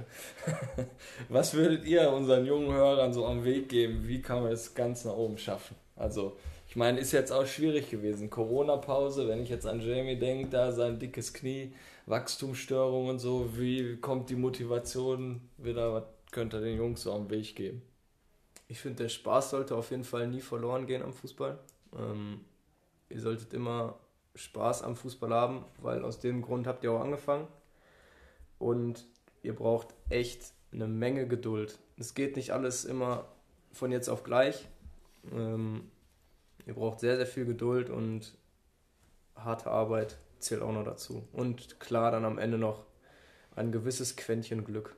Was 1.29 1.53
würdet 1.53 1.85
ihr 1.85 2.11
unseren 2.11 2.47
jungen 2.47 2.73
Hörern 2.73 3.13
so 3.13 3.27
am 3.27 3.45
Weg 3.45 3.69
geben? 3.69 4.07
Wie 4.07 4.23
kann 4.23 4.43
man 4.43 4.53
es 4.53 4.75
ganz 4.75 5.05
nach 5.05 5.17
oben 5.17 5.37
schaffen? 5.37 5.77
Also, 5.97 6.37
ich 6.71 6.77
meine, 6.77 7.01
ist 7.01 7.11
jetzt 7.11 7.33
auch 7.33 7.47
schwierig 7.47 7.91
gewesen. 7.91 8.31
Corona-Pause, 8.31 9.27
wenn 9.27 9.43
ich 9.43 9.49
jetzt 9.49 9.67
an 9.67 9.81
Jamie 9.81 10.17
denke, 10.17 10.49
da 10.51 10.71
sein 10.71 11.01
dickes 11.01 11.33
Knie, 11.33 11.75
Wachstumsstörungen 12.07 13.11
und 13.11 13.19
so. 13.19 13.59
Wie 13.59 13.97
kommt 13.97 14.31
die 14.31 14.37
Motivation 14.37 15.41
wieder? 15.59 15.93
Was 15.93 16.05
könnt 16.31 16.55
ihr 16.55 16.61
den 16.61 16.77
Jungs 16.77 17.03
so 17.03 17.13
am 17.13 17.29
Weg 17.29 17.57
geben? 17.57 17.83
Ich 18.69 18.79
finde, 18.79 19.03
der 19.03 19.09
Spaß 19.09 19.51
sollte 19.51 19.75
auf 19.75 19.91
jeden 19.91 20.05
Fall 20.05 20.29
nie 20.29 20.41
verloren 20.41 20.87
gehen 20.87 21.03
am 21.03 21.13
Fußball. 21.13 21.59
Ähm, 21.99 22.45
ihr 23.09 23.21
solltet 23.21 23.53
immer 23.53 23.99
Spaß 24.37 24.85
am 24.85 24.95
Fußball 24.95 25.31
haben, 25.35 25.65
weil 25.79 26.05
aus 26.05 26.21
dem 26.21 26.41
Grund 26.41 26.69
habt 26.69 26.85
ihr 26.85 26.93
auch 26.93 27.01
angefangen. 27.01 27.49
Und 28.61 29.09
ihr 29.43 29.57
braucht 29.57 29.89
echt 30.09 30.53
eine 30.71 30.87
Menge 30.87 31.27
Geduld. 31.27 31.81
Es 31.99 32.15
geht 32.15 32.37
nicht 32.37 32.53
alles 32.53 32.85
immer 32.85 33.25
von 33.73 33.91
jetzt 33.91 34.09
auf 34.09 34.23
gleich. 34.23 34.69
Ähm, 35.33 35.91
ihr 36.71 36.77
braucht 36.77 37.01
sehr, 37.01 37.17
sehr 37.17 37.27
viel 37.27 37.47
Geduld 37.47 37.91
und 37.91 38.33
harte 39.35 39.71
Arbeit 39.71 40.19
zählt 40.39 40.63
auch 40.63 40.73
noch 40.73 40.85
dazu. 40.85 41.27
Und 41.33 41.81
klar, 41.81 42.13
dann 42.13 42.25
am 42.25 42.39
Ende 42.39 42.59
noch 42.59 42.85
ein 43.57 43.73
gewisses 43.73 44.15
Quäntchen 44.15 44.65
Glück. 44.65 44.95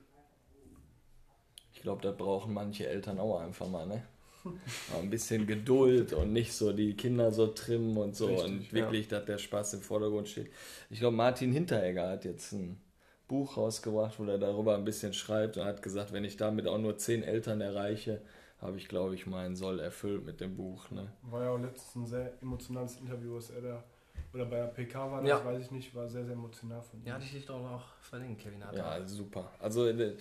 Ich 1.72 1.80
glaube, 1.80 2.02
da 2.02 2.12
brauchen 2.12 2.52
manche 2.52 2.86
Eltern 2.86 3.18
auch 3.18 3.40
einfach 3.40 3.68
mal, 3.68 3.86
ne? 3.86 4.04
Mal 4.44 5.00
ein 5.00 5.08
bisschen 5.08 5.46
Geduld 5.46 6.12
und 6.12 6.34
nicht 6.34 6.52
so 6.52 6.72
die 6.72 6.94
Kinder 6.94 7.32
so 7.32 7.46
trimmen 7.46 7.96
und 7.96 8.14
so 8.14 8.26
Richtig, 8.26 8.44
und 8.44 8.72
wirklich, 8.72 9.08
dass 9.08 9.24
der 9.24 9.38
Spaß 9.38 9.74
im 9.74 9.80
Vordergrund 9.80 10.28
steht. 10.28 10.50
Ich 10.90 10.98
glaube, 10.98 11.16
Martin 11.16 11.52
Hinteregger 11.52 12.10
hat 12.10 12.26
jetzt 12.26 12.52
ein 12.52 12.82
Buch 13.28 13.56
rausgebracht, 13.56 14.18
wo 14.18 14.24
er 14.24 14.38
darüber 14.38 14.74
ein 14.74 14.84
bisschen 14.84 15.14
schreibt 15.14 15.56
und 15.56 15.64
hat 15.64 15.80
gesagt, 15.80 16.12
wenn 16.12 16.24
ich 16.24 16.36
damit 16.36 16.66
auch 16.66 16.78
nur 16.78 16.98
zehn 16.98 17.22
Eltern 17.22 17.62
erreiche, 17.62 18.20
habe 18.62 18.76
ich, 18.78 18.88
glaube 18.88 19.14
ich, 19.14 19.26
meinen 19.26 19.56
Soll 19.56 19.80
erfüllt 19.80 20.24
mit 20.24 20.40
dem 20.40 20.56
Buch. 20.56 20.90
Ne? 20.90 21.12
War 21.22 21.42
ja 21.42 21.50
auch 21.50 21.58
letztens 21.58 21.94
ein 21.96 22.06
sehr 22.06 22.32
emotionales 22.40 22.96
Interview, 22.96 23.34
was 23.36 23.50
er 23.50 23.60
da, 23.60 23.84
oder 24.32 24.46
bei 24.46 24.56
der 24.56 24.66
PK 24.68 25.10
war, 25.10 25.20
das 25.20 25.28
Ja. 25.28 25.44
weiß 25.44 25.62
ich 25.64 25.70
nicht, 25.70 25.94
war 25.94 26.08
sehr, 26.08 26.24
sehr 26.24 26.34
emotional 26.34 26.80
von 26.80 27.00
ihm. 27.00 27.06
Ja, 27.06 27.14
hatte 27.14 27.24
ich 27.24 27.32
dich 27.32 27.44
doch 27.46 27.60
noch 27.60 27.94
verlinkt, 28.00 28.40
Kevin. 28.40 28.60
Ja, 28.72 29.06
super. 29.06 29.50
Also 29.58 29.86
äh, 29.88 30.14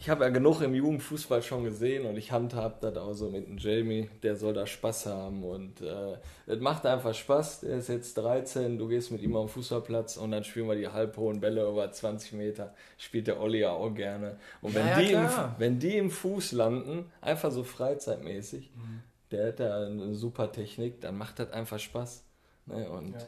ich 0.00 0.08
habe 0.08 0.24
ja 0.24 0.30
genug 0.30 0.60
im 0.60 0.74
Jugendfußball 0.74 1.42
schon 1.42 1.64
gesehen 1.64 2.06
und 2.06 2.16
ich 2.16 2.30
handhab 2.32 2.80
das 2.80 2.96
auch 2.96 3.12
so 3.14 3.30
mit 3.30 3.46
dem 3.46 3.58
Jamie, 3.58 4.08
der 4.22 4.36
soll 4.36 4.54
da 4.54 4.66
Spaß 4.66 5.06
haben 5.06 5.42
und 5.44 5.80
äh, 5.80 6.16
es 6.46 6.60
macht 6.60 6.86
einfach 6.86 7.14
Spaß. 7.14 7.60
Der 7.60 7.78
ist 7.78 7.88
jetzt 7.88 8.14
13, 8.16 8.78
du 8.78 8.88
gehst 8.88 9.10
mit 9.10 9.22
ihm 9.22 9.34
auf 9.36 9.50
den 9.50 9.54
Fußballplatz 9.54 10.16
und 10.16 10.30
dann 10.30 10.44
spielen 10.44 10.68
wir 10.68 10.76
die 10.76 10.88
halbhohen 10.88 11.40
Bälle 11.40 11.68
über 11.68 11.90
20 11.90 12.32
Meter. 12.34 12.74
Spielt 12.96 13.26
der 13.26 13.40
Olli 13.40 13.60
ja 13.60 13.70
auch 13.72 13.90
gerne. 13.94 14.36
Und 14.62 14.74
wenn, 14.74 14.86
Ja, 14.86 15.00
ja, 15.00 15.06
die, 15.06 15.12
im, 15.12 15.28
wenn 15.58 15.78
die 15.78 15.96
im 15.96 16.10
Fuß 16.10 16.52
landen, 16.52 17.10
einfach 17.20 17.50
so 17.50 17.64
freizeitmäßig, 17.64 18.70
Mhm. 18.74 19.02
der 19.30 19.48
hat 19.48 19.60
da 19.60 19.86
eine 19.86 20.14
super 20.14 20.52
Technik, 20.52 21.00
dann 21.00 21.18
macht 21.18 21.38
das 21.38 21.50
einfach 21.52 21.78
Spaß. 21.78 22.24
Ne? 22.66 22.88
Und 22.90 23.12
Ja. 23.12 23.26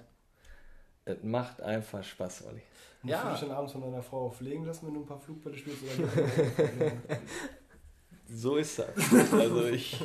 Es 1.04 1.16
macht 1.22 1.60
einfach 1.60 2.02
Spaß, 2.04 2.44
Olli. 2.46 2.62
Musst 3.02 3.12
Ja. 3.12 3.24
du 3.24 3.30
dich 3.32 3.40
dann 3.40 3.50
abends 3.52 3.72
von 3.72 3.80
deiner 3.80 4.02
Frau 4.02 4.30
pflegen 4.30 4.64
lassen, 4.66 4.86
wenn 4.86 4.94
du 4.94 5.00
ein 5.00 5.06
paar 5.06 5.18
Flugbälle 5.20 5.56
spielst? 5.56 5.82
Oder 5.84 6.08
So 8.32 8.56
ist 8.56 8.78
das. 8.78 8.88
Also 9.32 9.66
ich, 9.66 9.98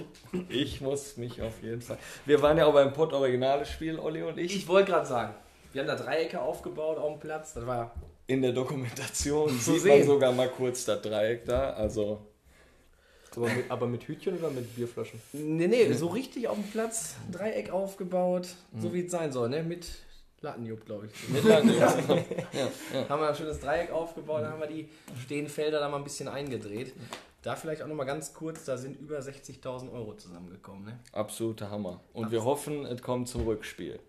ich 0.49 0.81
muss 0.81 1.15
mich 1.17 1.41
auf 1.43 1.61
jeden 1.61 1.81
Fall. 1.81 1.99
Wir 2.25 2.41
waren 2.41 2.57
ja 2.57 2.65
auch 2.65 2.73
beim 2.73 2.91
Pott 2.91 3.13
Originale 3.13 3.65
Spiel, 3.67 3.99
Olli 3.99 4.23
und 4.23 4.39
ich. 4.39 4.55
Ich 4.55 4.67
wollte 4.67 4.91
gerade 4.91 5.05
sagen, 5.05 5.35
wir 5.73 5.81
haben 5.81 5.87
da 5.87 5.95
Dreiecke 5.95 6.41
aufgebaut 6.41 6.97
auf 6.97 7.11
dem 7.13 7.19
Platz. 7.19 7.53
Das 7.53 7.67
war 7.67 7.93
In 8.25 8.41
der 8.41 8.51
Dokumentation 8.53 9.49
Zu 9.59 9.73
sieht 9.73 9.81
sehen. 9.81 9.99
man 9.99 10.07
sogar 10.07 10.31
mal 10.31 10.49
kurz 10.49 10.85
das 10.85 11.01
Dreieck 11.03 11.45
da. 11.45 11.73
Also 11.73 12.25
Aber 13.35 13.47
mit, 13.49 13.69
aber 13.69 13.85
mit 13.87 14.07
Hütchen 14.07 14.39
oder 14.39 14.49
mit 14.49 14.75
Bierflaschen? 14.75 15.21
Nee, 15.33 15.67
nee, 15.67 15.93
so 15.93 16.07
richtig 16.07 16.47
auf 16.47 16.55
dem 16.55 16.63
Platz, 16.71 17.15
Dreieck 17.31 17.69
aufgebaut, 17.69 18.47
Mhm. 18.71 18.81
so 18.81 18.91
wie 18.93 19.05
es 19.05 19.11
sein 19.11 19.31
soll, 19.31 19.49
ne? 19.49 19.61
Mit 19.61 19.85
Lattenjupp, 20.45 20.85
glaube 20.85 21.07
ich. 21.07 21.29
mit 21.29 21.43
lang. 21.43 21.67
ja. 21.77 23.09
haben 23.09 23.21
wir 23.21 23.29
ein 23.29 23.35
schönes 23.35 23.59
Dreieck 23.59 23.91
aufgebaut, 23.91 24.43
dann 24.43 24.53
haben 24.53 24.61
wir 24.61 24.67
die 24.67 24.89
stehenden 25.23 25.51
Felder 25.51 25.79
da 25.79 25.89
mal 25.89 25.97
ein 25.97 26.03
bisschen 26.03 26.27
eingedreht. 26.27 26.93
Da 27.41 27.55
vielleicht 27.55 27.81
auch 27.83 27.87
nochmal 27.87 28.07
ganz 28.07 28.33
kurz, 28.33 28.65
da 28.65 28.75
sind 28.75 28.99
über 28.99 29.19
60.000 29.19 29.91
Euro 29.91 30.15
zusammengekommen, 30.15 30.85
ne? 30.85 30.99
Absoluter 31.11 31.69
Hammer. 31.69 31.99
Und 32.13 32.31
wir 32.31 32.43
hoffen, 32.43 32.85
es 32.85 33.01
kommt 33.03 33.27
zum 33.27 33.41
Rückspiel. 33.41 33.99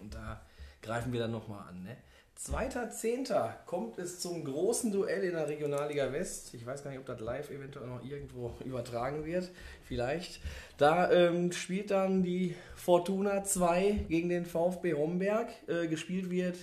Und 0.00 0.14
da 0.14 0.40
greifen 0.80 1.12
wir 1.12 1.20
dann 1.20 1.32
nochmal 1.32 1.68
an, 1.68 1.82
ne? 1.82 1.96
2.10. 2.40 3.64
kommt 3.64 3.98
es 3.98 4.20
zum 4.20 4.44
großen 4.44 4.92
Duell 4.92 5.24
in 5.24 5.32
der 5.32 5.48
Regionalliga 5.48 6.12
West. 6.12 6.52
Ich 6.52 6.66
weiß 6.66 6.82
gar 6.82 6.90
nicht, 6.90 7.00
ob 7.00 7.06
das 7.06 7.20
live 7.20 7.50
eventuell 7.50 7.86
noch 7.86 8.04
irgendwo 8.04 8.52
übertragen 8.64 9.24
wird. 9.24 9.50
Vielleicht. 9.84 10.40
Da 10.76 11.10
ähm, 11.10 11.52
spielt 11.52 11.90
dann 11.90 12.22
die 12.22 12.54
Fortuna 12.74 13.44
2 13.44 14.06
gegen 14.08 14.28
den 14.28 14.44
VfB 14.44 14.94
Homberg. 14.94 15.48
Äh, 15.68 15.86
gespielt 15.86 16.30
wird 16.30 16.56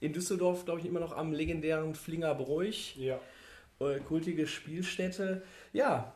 in 0.00 0.12
Düsseldorf, 0.12 0.64
glaube 0.64 0.80
ich, 0.80 0.86
immer 0.86 1.00
noch 1.00 1.16
am 1.16 1.32
legendären 1.32 1.94
Flingerbräuch. 1.94 2.96
ja. 2.96 3.18
Äh, 3.80 4.00
kultige 4.00 4.46
Spielstätte. 4.46 5.42
Ja. 5.72 6.14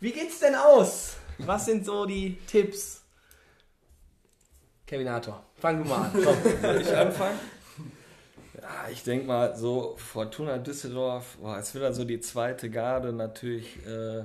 Wie 0.00 0.10
geht's 0.10 0.40
denn 0.40 0.54
aus? 0.54 1.16
Was 1.38 1.66
sind 1.66 1.86
so 1.86 2.06
die 2.06 2.36
Tipps? 2.46 3.02
Kevinator, 4.86 5.42
fang 5.54 5.82
du 5.82 5.88
mal 5.88 6.06
an. 6.06 6.12
Komm. 6.12 6.36
Soll 6.62 6.80
ich 6.80 6.94
anfangen? 6.94 7.38
Ja, 8.66 8.90
ich 8.90 9.04
denke 9.04 9.26
mal, 9.26 9.56
so 9.56 9.94
Fortuna 9.96 10.58
Düsseldorf, 10.58 11.36
boah, 11.40 11.58
ist 11.58 11.74
wieder 11.76 11.92
so 11.92 12.04
die 12.04 12.18
zweite 12.18 12.68
Garde. 12.68 13.12
Natürlich 13.12 13.76
äh, 13.86 14.24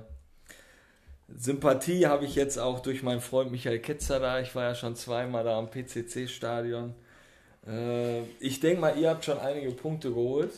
Sympathie 1.37 2.07
habe 2.07 2.25
ich 2.25 2.33
jetzt 2.33 2.57
auch 2.57 2.79
durch 2.79 3.03
meinen 3.03 3.21
Freund 3.21 3.51
Michael 3.51 3.79
Ketzer 3.79 4.19
da. 4.19 4.39
Ich 4.39 4.55
war 4.55 4.63
ja 4.63 4.75
schon 4.75 4.95
zweimal 4.95 5.43
da 5.43 5.59
am 5.59 5.69
PCC-Stadion. 5.69 6.95
Äh, 7.67 8.21
ich 8.39 8.59
denke 8.59 8.81
mal, 8.81 8.97
ihr 8.97 9.11
habt 9.11 9.25
schon 9.25 9.39
einige 9.39 9.69
Punkte 9.71 10.09
geholt. 10.09 10.51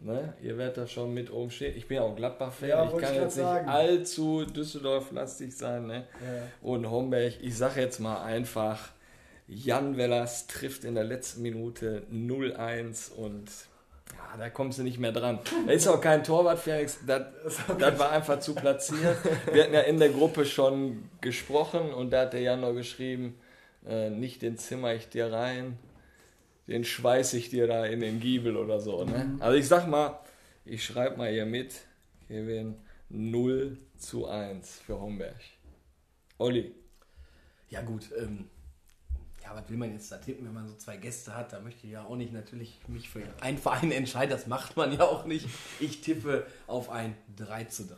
Ne? 0.00 0.34
Ihr 0.42 0.58
werdet 0.58 0.78
da 0.78 0.86
schon 0.88 1.14
mit 1.14 1.30
oben 1.30 1.52
stehen. 1.52 1.76
Ich 1.76 1.86
bin 1.86 1.98
ja 1.98 2.02
auch 2.02 2.16
Gladbach-Fan. 2.16 2.68
Ja, 2.68 2.84
ich 2.84 2.90
kann 2.98 3.14
ich 3.14 3.20
jetzt 3.20 3.36
nicht 3.36 3.44
sagen. 3.44 3.68
allzu 3.68 4.44
Düsseldorf-lastig 4.44 5.56
sein. 5.56 5.86
Ne? 5.86 6.06
Ja. 6.20 6.42
und 6.62 6.90
Homberg. 6.90 7.34
Ich 7.42 7.56
sage 7.56 7.80
jetzt 7.80 8.00
mal 8.00 8.22
einfach, 8.24 8.88
Jan 9.52 9.96
Wellers 9.96 10.46
trifft 10.46 10.84
in 10.84 10.94
der 10.94 11.02
letzten 11.02 11.42
Minute 11.42 12.04
0-1 12.12 13.10
und 13.10 13.50
ja, 14.12 14.36
da 14.38 14.48
kommst 14.48 14.78
du 14.78 14.84
nicht 14.84 15.00
mehr 15.00 15.10
dran. 15.10 15.40
Da 15.66 15.72
ist 15.72 15.88
auch 15.88 16.00
kein 16.00 16.22
Torwart, 16.22 16.60
Felix. 16.60 17.00
Das, 17.04 17.24
das 17.78 17.98
war 17.98 18.12
einfach 18.12 18.38
zu 18.38 18.54
platziert. 18.54 19.16
Wir 19.52 19.64
hatten 19.64 19.74
ja 19.74 19.80
in 19.80 19.98
der 19.98 20.10
Gruppe 20.10 20.46
schon 20.46 21.10
gesprochen 21.20 21.92
und 21.92 22.10
da 22.10 22.22
hat 22.22 22.32
der 22.32 22.42
Jan 22.42 22.60
noch 22.60 22.74
geschrieben, 22.74 23.40
äh, 23.84 24.08
nicht 24.10 24.42
den 24.42 24.56
zimmer 24.56 24.94
ich 24.94 25.08
dir 25.08 25.32
rein, 25.32 25.78
den 26.68 26.84
schweiß 26.84 27.34
ich 27.34 27.50
dir 27.50 27.66
da 27.66 27.84
in 27.86 27.98
den 27.98 28.20
Giebel 28.20 28.56
oder 28.56 28.78
so. 28.78 29.04
Ne? 29.04 29.36
Also 29.40 29.56
ich 29.56 29.66
sag 29.66 29.88
mal, 29.88 30.20
ich 30.64 30.84
schreibe 30.84 31.16
mal 31.16 31.28
hier 31.28 31.46
mit, 31.46 31.74
Kevin, 32.28 32.76
0 33.08 33.76
zu 33.98 34.28
1 34.28 34.82
für 34.86 35.00
Homberg. 35.00 35.40
Olli. 36.38 36.72
Ja 37.68 37.82
gut, 37.82 38.10
ähm, 38.16 38.48
ja, 39.50 39.56
was 39.60 39.68
will 39.68 39.76
man 39.76 39.92
jetzt 39.92 40.10
da 40.12 40.18
tippen, 40.18 40.46
wenn 40.46 40.54
man 40.54 40.68
so 40.68 40.74
zwei 40.76 40.96
Gäste 40.96 41.34
hat? 41.36 41.52
Da 41.52 41.60
möchte 41.60 41.86
ich 41.86 41.92
ja 41.92 42.04
auch 42.04 42.16
nicht 42.16 42.32
natürlich 42.32 42.78
mich 42.88 43.08
für 43.08 43.22
einen 43.40 43.58
Verein 43.58 43.90
entscheiden, 43.92 44.30
das 44.30 44.46
macht 44.46 44.76
man 44.76 44.92
ja 44.92 45.02
auch 45.04 45.24
nicht. 45.24 45.46
Ich 45.80 46.00
tippe 46.00 46.46
auf 46.66 46.90
ein 46.90 47.16
3 47.36 47.64
zu 47.64 47.86
3. 47.86 47.96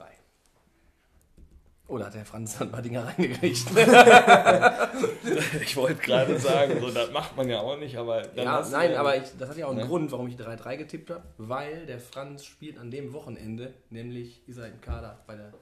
Oh, 1.88 1.98
da 1.98 2.07
hat 2.07 2.14
der 2.14 2.24
Franz 2.24 2.57
dann 2.57 2.68
ein 2.68 2.72
paar 2.72 2.80
Dinge 2.80 3.05
reingekriegt. 3.05 3.66
ich 5.61 5.76
wollte 5.76 6.00
gerade 6.00 6.38
sagen, 6.38 6.80
so, 6.80 6.90
das 6.90 7.11
macht 7.11 7.36
man 7.36 7.48
ja 7.50 7.61
auch 7.61 7.76
nicht, 7.76 7.96
aber 7.98 8.22
dann 8.22 8.44
ja, 8.44 8.66
nein, 8.70 8.92
ja- 8.92 9.00
aber 9.00 9.16
ich, 9.16 9.24
das 9.38 9.50
hat 9.50 9.57
ja 9.59 9.66
auch 9.66 9.70
einen 9.72 9.80
Ne? 9.80 9.86
Grund, 9.86 10.11
warum 10.11 10.28
ich 10.28 10.36
3-3 10.36 10.76
getippt 10.78 11.11
habe, 11.11 11.22
weil 11.36 11.84
der 11.84 11.98
Franz 12.00 12.46
spielt 12.46 12.78
an 12.78 12.90
dem 12.90 13.12
Wochenende, 13.12 13.74
nämlich 13.90 14.40
ist 14.48 14.57
er 14.57 14.68
im 14.68 14.80
Kader 14.80 15.22
bei 15.26 15.34
der 15.36 15.53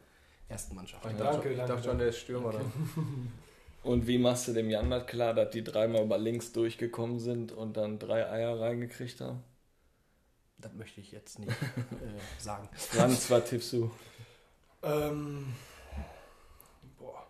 ersten 0.49 0.77
Mannschaft. 0.77 1.05
Ich 1.05 1.17
Danke, 1.17 1.25
dachte, 1.25 1.49
ich 1.49 1.57
danke, 1.57 1.73
dachte 1.73 1.89
schon, 1.89 1.99
der 1.99 2.09
ist 2.09 2.19
Stürmer 2.19 2.53
dann. 2.53 3.33
Und 3.83 4.07
wie 4.07 4.19
machst 4.19 4.47
du 4.47 4.53
dem 4.53 4.69
Jan 4.69 4.91
das 4.91 5.07
klar, 5.07 5.33
dass 5.33 5.51
die 5.51 5.65
dreimal 5.65 6.05
über 6.05 6.19
links 6.19 6.53
durchgekommen 6.53 7.19
sind 7.19 7.53
und 7.53 7.77
dann 7.77 7.99
drei 7.99 8.29
Eier 8.29 8.61
reingekriegt 8.61 9.21
haben? 9.21 9.43
Das 10.59 10.75
möchte 10.75 11.01
ich 11.01 11.13
jetzt 11.13 11.39
nicht 11.39 11.51
äh, 11.73 12.21
sagen. 12.39 12.69
Franz, 12.75 13.31
was 13.31 13.49
tippst 13.49 13.73
du? 13.73 13.91
Ähm, 14.83 15.55
boah, 16.99 17.27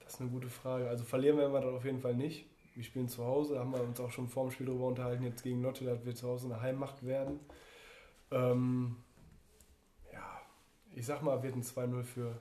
das 0.00 0.14
ist 0.14 0.20
eine 0.20 0.28
gute 0.28 0.48
Frage. 0.50 0.88
Also 0.88 1.04
verlieren 1.04 1.38
werden 1.38 1.52
wir 1.52 1.60
das 1.60 1.74
auf 1.74 1.84
jeden 1.84 2.00
Fall 2.00 2.14
nicht. 2.14 2.46
Wir 2.74 2.84
spielen 2.84 3.08
zu 3.08 3.24
Hause, 3.24 3.54
da 3.54 3.60
haben 3.60 3.72
wir 3.72 3.82
uns 3.82 4.00
auch 4.00 4.10
schon 4.10 4.28
vor 4.28 4.44
dem 4.44 4.50
Spiel 4.50 4.66
darüber 4.66 4.86
unterhalten, 4.86 5.24
jetzt 5.24 5.42
gegen 5.42 5.62
Lotte, 5.62 5.84
dass 5.84 6.04
wir 6.04 6.14
zu 6.14 6.28
Hause 6.28 6.46
eine 6.46 6.60
Heimmacht 6.60 7.04
werden. 7.04 7.40
Ähm, 8.30 8.96
ja, 10.10 10.40
ich 10.94 11.04
sag 11.04 11.22
mal, 11.22 11.42
wird 11.42 11.54
ein 11.54 11.62
2-0 11.62 12.02
für 12.02 12.38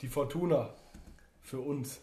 die 0.00 0.08
Fortuna, 0.08 0.74
für 1.42 1.60
uns. 1.60 2.00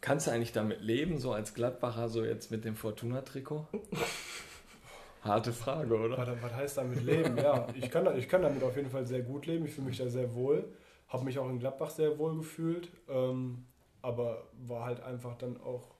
Kannst 0.00 0.26
du 0.26 0.30
eigentlich 0.30 0.52
damit 0.52 0.80
leben, 0.80 1.18
so 1.18 1.32
als 1.32 1.54
Gladbacher, 1.54 2.08
so 2.08 2.24
jetzt 2.24 2.50
mit 2.50 2.64
dem 2.64 2.74
Fortuna-Trikot? 2.74 3.66
Harte 5.22 5.52
Frage, 5.52 5.94
oder? 5.94 6.16
Was, 6.16 6.42
was 6.42 6.54
heißt 6.54 6.78
damit 6.78 7.04
leben? 7.04 7.36
Ja, 7.36 7.68
ich 7.74 7.90
kann, 7.90 8.16
ich 8.16 8.26
kann 8.26 8.40
damit 8.40 8.62
auf 8.62 8.74
jeden 8.76 8.88
Fall 8.88 9.04
sehr 9.04 9.20
gut 9.20 9.46
leben. 9.46 9.66
Ich 9.66 9.74
fühle 9.74 9.88
mich 9.88 9.98
da 9.98 10.08
sehr 10.08 10.34
wohl. 10.34 10.64
Habe 11.08 11.24
mich 11.24 11.38
auch 11.38 11.48
in 11.50 11.58
Gladbach 11.58 11.90
sehr 11.90 12.18
wohl 12.18 12.36
gefühlt. 12.38 12.88
Ähm, 13.08 13.66
aber 14.00 14.48
war 14.66 14.86
halt 14.86 15.02
einfach 15.02 15.36
dann 15.36 15.60
auch 15.60 15.94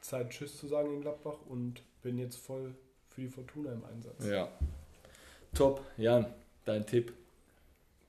Zeit, 0.00 0.30
Tschüss 0.30 0.58
zu 0.58 0.66
sagen 0.66 0.92
in 0.92 1.00
Gladbach 1.02 1.36
und 1.48 1.82
bin 2.02 2.18
jetzt 2.18 2.36
voll 2.36 2.74
für 3.08 3.20
die 3.20 3.28
Fortuna 3.28 3.72
im 3.72 3.84
Einsatz. 3.84 4.26
Ja. 4.26 4.48
Top. 5.54 5.80
Jan, 5.96 6.26
dein 6.64 6.84
Tipp. 6.84 7.12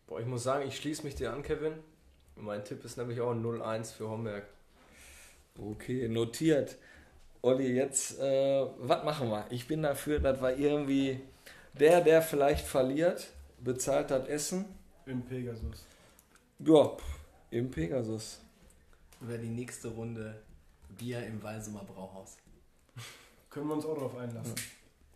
Boah, 0.07 0.19
ich 0.19 0.25
muss 0.25 0.43
sagen, 0.43 0.67
ich 0.67 0.75
schließe 0.77 1.03
mich 1.03 1.13
dir 1.13 1.32
an, 1.32 1.43
Kevin. 1.43 1.73
Mein 2.36 2.63
Tipp 2.65 2.84
ist 2.84 2.97
nämlich 2.97 3.21
auch 3.21 3.32
ein 3.32 3.43
0-1 3.43 3.93
für 3.93 4.09
Homberg. 4.09 4.47
Okay, 5.62 6.07
notiert. 6.07 6.78
Olli, 7.41 7.74
jetzt, 7.74 8.20
äh, 8.20 8.66
was 8.78 9.03
machen 9.03 9.30
wir? 9.30 9.45
Ich 9.49 9.68
bin 9.68 9.82
dafür, 9.84 10.20
dass 10.20 10.41
wir 10.41 10.57
irgendwie 10.57 11.20
der, 11.74 12.01
der 12.01 12.22
vielleicht 12.22 12.66
verliert, 12.66 13.32
bezahlt 13.60 14.12
das 14.12 14.28
Essen. 14.28 14.66
Im 15.05 15.22
Pegasus. 15.24 15.86
Ja, 16.60 16.97
im 17.51 17.72
Pegasus. 17.72 18.39
Wäre 19.22 19.39
die 19.39 19.49
nächste 19.49 19.89
Runde 19.89 20.41
Bier 20.97 21.26
im 21.26 21.41
Walsumer 21.41 21.84
Brauhaus. 21.84 22.38
Können 23.49 23.68
wir 23.68 23.76
uns 23.76 23.86
auch 23.86 23.95
darauf 23.95 24.18
einlassen. 24.18 24.55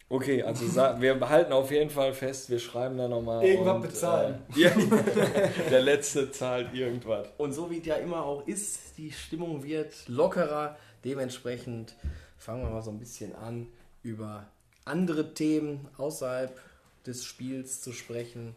Okay, 0.10 0.44
also 0.44 0.66
wir 1.02 1.16
behalten 1.16 1.54
auf 1.54 1.72
jeden 1.72 1.90
Fall 1.90 2.14
fest, 2.14 2.50
wir 2.50 2.60
schreiben 2.60 2.98
da 2.98 3.08
nochmal. 3.08 3.44
Irgendwas 3.44 3.76
und, 3.76 3.82
bezahlen. 3.82 4.44
Äh, 4.56 4.60
ja, 4.62 4.70
der 5.72 5.82
Letzte 5.82 6.32
zahlt 6.32 6.74
irgendwas. 6.74 7.30
Und 7.38 7.54
so 7.54 7.72
wie 7.72 7.80
es 7.80 7.86
ja 7.86 7.96
immer 7.96 8.24
auch 8.24 8.46
ist, 8.48 8.98
die 8.98 9.12
Stimmung 9.12 9.64
wird 9.64 10.08
lockerer. 10.08 10.78
Dementsprechend 11.04 11.96
fangen 12.38 12.64
wir 12.64 12.70
mal 12.70 12.84
so 12.84 12.92
ein 12.92 13.00
bisschen 13.00 13.34
an, 13.36 13.68
über 14.04 14.46
andere 14.86 15.34
Themen 15.34 15.88
außerhalb 15.98 16.60
des 17.06 17.26
Spiels 17.26 17.82
zu 17.82 17.92
sprechen. 17.92 18.56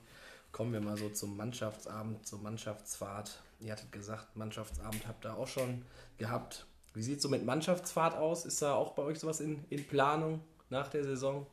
Kommen 0.52 0.72
wir 0.72 0.80
mal 0.80 0.96
so 0.96 1.08
zum 1.08 1.36
Mannschaftsabend, 1.36 2.26
zur 2.26 2.40
Mannschaftsfahrt. 2.40 3.40
Ihr 3.60 3.72
hattet 3.72 3.92
gesagt, 3.92 4.36
Mannschaftsabend 4.36 5.06
habt 5.06 5.24
ihr 5.24 5.36
auch 5.36 5.48
schon 5.48 5.82
gehabt. 6.18 6.66
Wie 6.94 7.02
sieht 7.02 7.16
es 7.16 7.22
so 7.22 7.28
mit 7.28 7.44
Mannschaftsfahrt 7.44 8.16
aus? 8.16 8.44
Ist 8.44 8.62
da 8.62 8.74
auch 8.74 8.92
bei 8.92 9.02
euch 9.02 9.18
sowas 9.18 9.40
in, 9.40 9.64
in 9.70 9.86
Planung 9.86 10.40
nach 10.70 10.88
der 10.88 11.04
Saison? 11.04 11.46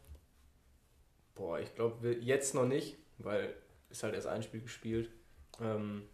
Boah, 1.36 1.59
ich 1.59 1.74
glaube 1.76 2.14
jetzt 2.14 2.53
noch 2.53 2.66
nicht, 2.66 2.97
weil 3.18 3.53
ist 3.89 4.03
halt 4.03 4.16
erst 4.16 4.28
ein 4.28 4.43
Spiel 4.43 4.61
gespielt. 4.61 5.09
Ähm, 5.61 6.07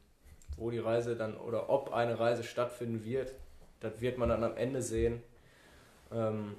wo 0.60 0.70
die 0.70 0.80
Reise 0.80 1.16
dann 1.16 1.38
oder 1.38 1.70
ob 1.70 1.93
eine 1.93 2.20
Reise 2.20 2.43
stattfinden 2.43 3.04
wird, 3.04 3.34
das 3.80 4.02
wird 4.02 4.18
man 4.18 4.30
dann 4.30 4.43
am 4.43 4.58
Ende 4.58 4.82
sehen. 4.82 5.24
Ähm, 6.12 6.56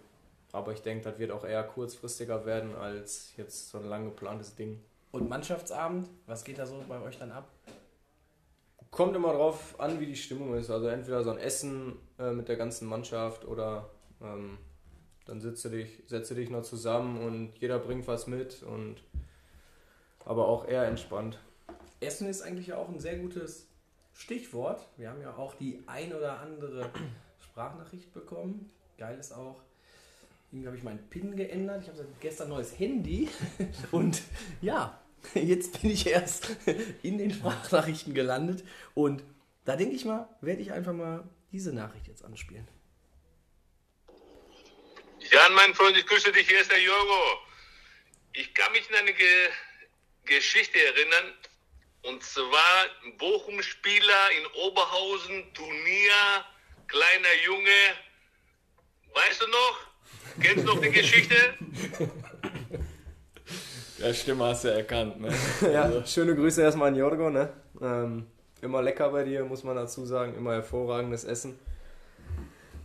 aber 0.52 0.72
ich 0.72 0.82
denke, 0.82 1.04
das 1.04 1.18
wird 1.18 1.30
auch 1.30 1.44
eher 1.44 1.62
kurzfristiger 1.62 2.46
werden 2.46 2.74
als 2.74 3.36
jetzt 3.36 3.70
so 3.70 3.78
ein 3.78 3.88
lang 3.88 4.06
geplantes 4.06 4.56
Ding. 4.56 4.82
Und 5.12 5.28
Mannschaftsabend, 5.28 6.08
was 6.26 6.44
geht 6.44 6.58
da 6.58 6.66
so 6.66 6.82
bei 6.88 7.00
euch 7.02 7.18
dann 7.18 7.30
ab? 7.30 7.48
Kommt 8.90 9.14
immer 9.14 9.32
drauf 9.32 9.78
an, 9.78 10.00
wie 10.00 10.06
die 10.06 10.16
Stimmung 10.16 10.54
ist. 10.54 10.70
Also 10.70 10.88
entweder 10.88 11.22
so 11.22 11.30
ein 11.30 11.38
Essen 11.38 11.96
äh, 12.18 12.32
mit 12.32 12.48
der 12.48 12.56
ganzen 12.56 12.88
Mannschaft 12.88 13.44
oder 13.44 13.90
ähm, 14.20 14.58
dann 15.30 15.40
sitzt 15.40 15.64
du 15.64 15.68
dich, 15.68 16.02
setzt 16.06 16.30
du 16.30 16.34
dich 16.34 16.50
noch 16.50 16.62
zusammen 16.62 17.22
und 17.22 17.52
jeder 17.58 17.78
bringt 17.78 18.08
was 18.08 18.26
mit 18.26 18.62
und 18.62 18.96
aber 20.24 20.48
auch 20.48 20.66
eher 20.66 20.84
entspannt. 20.86 21.38
Essen 22.00 22.28
ist 22.28 22.42
eigentlich 22.42 22.72
auch 22.72 22.88
ein 22.88 22.98
sehr 22.98 23.16
gutes 23.16 23.66
Stichwort. 24.12 24.88
Wir 24.96 25.10
haben 25.10 25.20
ja 25.20 25.36
auch 25.36 25.54
die 25.54 25.82
ein 25.86 26.12
oder 26.12 26.40
andere 26.40 26.90
Sprachnachricht 27.40 28.12
bekommen. 28.12 28.70
Geil 28.98 29.18
ist 29.18 29.32
auch, 29.32 29.62
irgendwie 30.50 30.66
habe 30.66 30.76
ich 30.76 30.82
meinen 30.82 31.08
PIN 31.10 31.36
geändert. 31.36 31.82
Ich 31.82 31.88
habe 31.88 32.04
gestern 32.20 32.48
ein 32.48 32.54
neues 32.54 32.78
Handy. 32.78 33.28
Und 33.92 34.22
ja, 34.60 34.98
jetzt 35.34 35.80
bin 35.80 35.90
ich 35.90 36.06
erst 36.08 36.56
in 37.02 37.18
den 37.18 37.30
Sprachnachrichten 37.30 38.14
gelandet. 38.14 38.64
Und 38.94 39.22
da 39.64 39.76
denke 39.76 39.94
ich 39.94 40.04
mal, 40.04 40.28
werde 40.40 40.60
ich 40.60 40.72
einfach 40.72 40.92
mal 40.92 41.22
diese 41.52 41.72
Nachricht 41.72 42.08
jetzt 42.08 42.24
anspielen. 42.24 42.66
Jan, 45.30 45.54
mein 45.54 45.72
Freund, 45.74 45.96
ich 45.96 46.04
grüße 46.06 46.32
dich. 46.32 46.48
Hier 46.48 46.60
ist 46.60 46.72
der 46.72 46.82
Jorgo. 46.82 47.38
Ich 48.32 48.52
kann 48.52 48.72
mich 48.72 48.88
an 48.90 48.96
eine 48.96 49.12
Ge 49.12 49.48
Geschichte 50.24 50.76
erinnern. 50.84 51.34
Und 52.02 52.24
zwar 52.24 52.86
ein 53.04 53.16
Bochum-Spieler 53.16 54.30
in 54.36 54.46
Oberhausen, 54.66 55.54
Turnier, 55.54 56.44
kleiner 56.88 57.34
Junge. 57.44 57.80
Weißt 59.14 59.42
du 59.42 59.46
noch? 59.46 60.42
Kennst 60.42 60.66
du 60.66 60.74
noch 60.74 60.80
die 60.80 60.90
Geschichte? 60.90 61.36
Ja, 63.98 64.12
Stimme 64.12 64.46
hast 64.46 64.64
du 64.64 64.68
erkannt, 64.68 65.20
ne? 65.20 65.32
Ja, 65.72 66.04
schöne 66.06 66.34
Grüße 66.34 66.60
erstmal 66.60 66.88
an 66.88 66.96
Jorgo, 66.96 67.30
ne? 67.30 67.52
Ähm, 67.80 68.26
immer 68.62 68.82
lecker 68.82 69.10
bei 69.10 69.22
dir, 69.22 69.44
muss 69.44 69.62
man 69.62 69.76
dazu 69.76 70.04
sagen. 70.06 70.34
Immer 70.34 70.54
hervorragendes 70.54 71.22
Essen. 71.22 71.56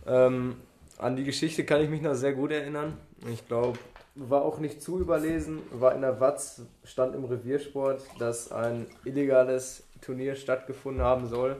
Ähm, 0.06 0.60
an 0.98 1.16
die 1.16 1.24
Geschichte 1.24 1.64
kann 1.64 1.82
ich 1.82 1.90
mich 1.90 2.02
noch 2.02 2.14
sehr 2.14 2.32
gut 2.32 2.50
erinnern. 2.50 2.98
Ich 3.32 3.46
glaube, 3.46 3.78
war 4.14 4.42
auch 4.42 4.58
nicht 4.58 4.82
zu 4.82 4.98
überlesen, 4.98 5.60
war 5.70 5.94
in 5.94 6.00
der 6.00 6.20
Watz, 6.20 6.62
stand 6.84 7.14
im 7.14 7.24
Reviersport, 7.24 8.02
dass 8.18 8.50
ein 8.50 8.86
illegales 9.04 9.84
Turnier 10.00 10.34
stattgefunden 10.36 11.02
haben 11.02 11.26
soll. 11.26 11.56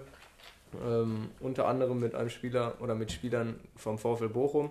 Ähm, 0.84 1.30
unter 1.40 1.68
anderem 1.68 2.00
mit 2.00 2.14
einem 2.14 2.30
Spieler 2.30 2.74
oder 2.80 2.94
mit 2.94 3.12
Spielern 3.12 3.60
vom 3.76 3.98
VfL 3.98 4.28
Bochum. 4.28 4.70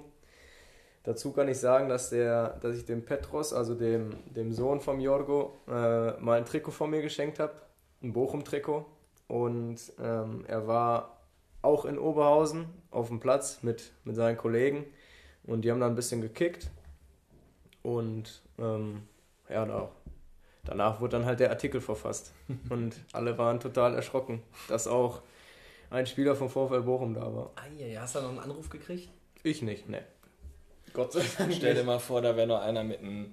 Dazu 1.03 1.32
kann 1.32 1.47
ich 1.47 1.59
sagen, 1.59 1.88
dass, 1.88 2.09
der, 2.09 2.57
dass 2.61 2.78
ich 2.78 2.86
dem 2.86 3.05
Petros, 3.05 3.53
also 3.53 3.76
dem, 3.76 4.16
dem 4.36 4.51
Sohn 4.51 4.82
vom 4.82 4.99
Jorgo, 4.99 5.55
äh, 5.68 6.20
mal 6.20 6.38
ein 6.38 6.45
Trikot 6.45 6.72
von 6.72 6.89
mir 6.89 7.01
geschenkt 7.01 7.39
habe, 7.39 7.53
ein 8.01 8.11
Bochum-Trikot. 8.11 8.86
Und 9.28 9.78
ähm, 9.99 10.43
er 10.47 10.68
war 10.68 11.14
auch 11.66 11.86
in 11.86 11.97
Oberhausen 11.97 12.68
auf 12.91 13.07
dem 13.09 13.20
Platz 13.20 13.63
mit, 13.63 13.91
mit 14.03 14.16
seinen 14.16 14.38
Kollegen 14.38 14.86
und 15.43 15.61
die 15.61 15.72
haben 15.72 15.80
da 15.80 15.88
ein 15.88 15.95
bisschen 15.95 16.22
gekickt. 16.22 16.70
Und 17.84 18.41
ähm, 18.57 19.03
ja, 19.49 19.66
da, 19.66 19.91
danach 20.63 21.01
wurde 21.01 21.18
dann 21.18 21.26
halt 21.26 21.39
der 21.39 21.51
Artikel 21.51 21.82
verfasst. 21.82 22.34
Und 22.70 22.95
alle 23.13 23.38
waren 23.38 23.59
total 23.59 23.93
erschrocken, 23.93 24.41
dass 24.68 24.88
auch 24.88 25.22
ein 25.91 26.07
Spieler 26.07 26.36
vom 26.36 26.49
VfL 26.49 26.82
Bochum 26.82 27.13
da 27.13 27.22
war. 27.22 27.51
Ah, 27.55 27.68
ja, 27.78 28.01
hast 28.01 28.16
du 28.16 28.20
da 28.20 28.24
noch 28.26 28.32
einen 28.32 28.39
Anruf 28.39 28.70
gekriegt? 28.70 29.09
Ich 29.43 29.61
nicht, 29.61 29.88
ne. 29.88 30.03
Gott 30.93 31.13
sei 31.13 31.22
Dank. 31.38 31.53
Stell 31.53 31.76
dir 31.76 31.84
mal 31.84 31.99
vor, 31.99 32.22
da 32.22 32.36
wäre 32.36 32.47
noch 32.47 32.61
einer 32.61 32.84
mit 32.84 32.99
einem 32.99 33.32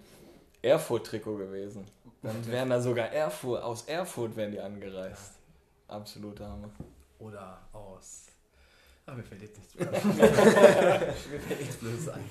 Erfurt-Trikot 0.61 1.37
gewesen. 1.37 1.87
Dann 2.23 2.47
wären 2.51 2.69
da 2.69 2.81
sogar 2.81 3.11
Erfurt, 3.11 3.63
aus 3.63 3.85
Erfurt 3.85 4.37
wären 4.37 4.53
die 4.53 4.61
angereist. 4.61 5.33
Absoluter 5.89 6.49
Hammer. 6.49 6.71
Oder 7.23 7.61
aus. 7.73 8.27
Ah, 9.07 9.15
mir 9.15 9.23
fällt 9.23 9.43
jetzt 9.43 9.57
nichts 9.57 9.75
mehr. 9.77 9.91
mir 9.91 11.41
fällt 11.41 11.61
nichts 11.61 11.77
Blödes 11.77 12.09
ein. 12.09 12.29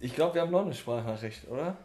Ich 0.00 0.14
glaube, 0.14 0.34
wir 0.34 0.42
haben 0.42 0.50
noch 0.50 0.64
eine 0.64 0.74
Sprachnachricht, 0.74 1.48
oder? 1.48 1.76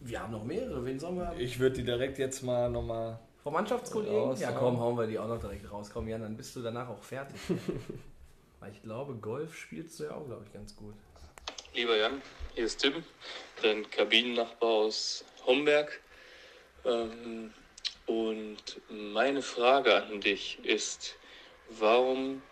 Wir 0.00 0.20
haben 0.20 0.32
noch 0.32 0.44
mehrere. 0.44 0.84
Wen 0.84 0.98
sollen 0.98 1.16
wir? 1.16 1.34
Ich 1.38 1.58
würde 1.58 1.76
die 1.76 1.84
direkt 1.84 2.18
jetzt 2.18 2.42
mal 2.42 2.70
nochmal. 2.70 3.18
Vom 3.42 3.54
Mannschaftskollegen? 3.54 4.18
Raus, 4.18 4.40
ja, 4.40 4.50
ja. 4.50 4.58
komm, 4.58 4.78
hauen 4.78 4.96
wir 4.98 5.06
die 5.06 5.18
auch 5.18 5.28
noch 5.28 5.40
direkt 5.40 5.70
raus. 5.70 5.90
Komm, 5.92 6.08
Jan, 6.08 6.20
dann 6.20 6.36
bist 6.36 6.54
du 6.54 6.60
danach 6.60 6.88
auch 6.88 7.02
fertig. 7.02 7.40
Weil 8.60 8.72
ich 8.72 8.82
glaube, 8.82 9.14
Golf 9.14 9.54
spielst 9.56 9.98
du 10.00 10.04
ja 10.04 10.10
auch, 10.12 10.26
glaube 10.26 10.44
ich, 10.46 10.52
ganz 10.52 10.76
gut. 10.76 10.94
Lieber 11.74 11.96
Jan, 11.96 12.20
hier 12.54 12.64
ist 12.64 12.78
Tim, 12.78 13.04
dein 13.62 13.88
Kabinennachbar 13.90 14.68
aus 14.68 15.24
Homberg. 15.46 16.00
Ähm, 16.84 17.52
Und 18.10 18.80
meine 18.88 19.40
Frage 19.40 19.94
an 19.94 20.20
dich 20.20 20.58
ist, 20.64 21.14
warum 21.68 22.42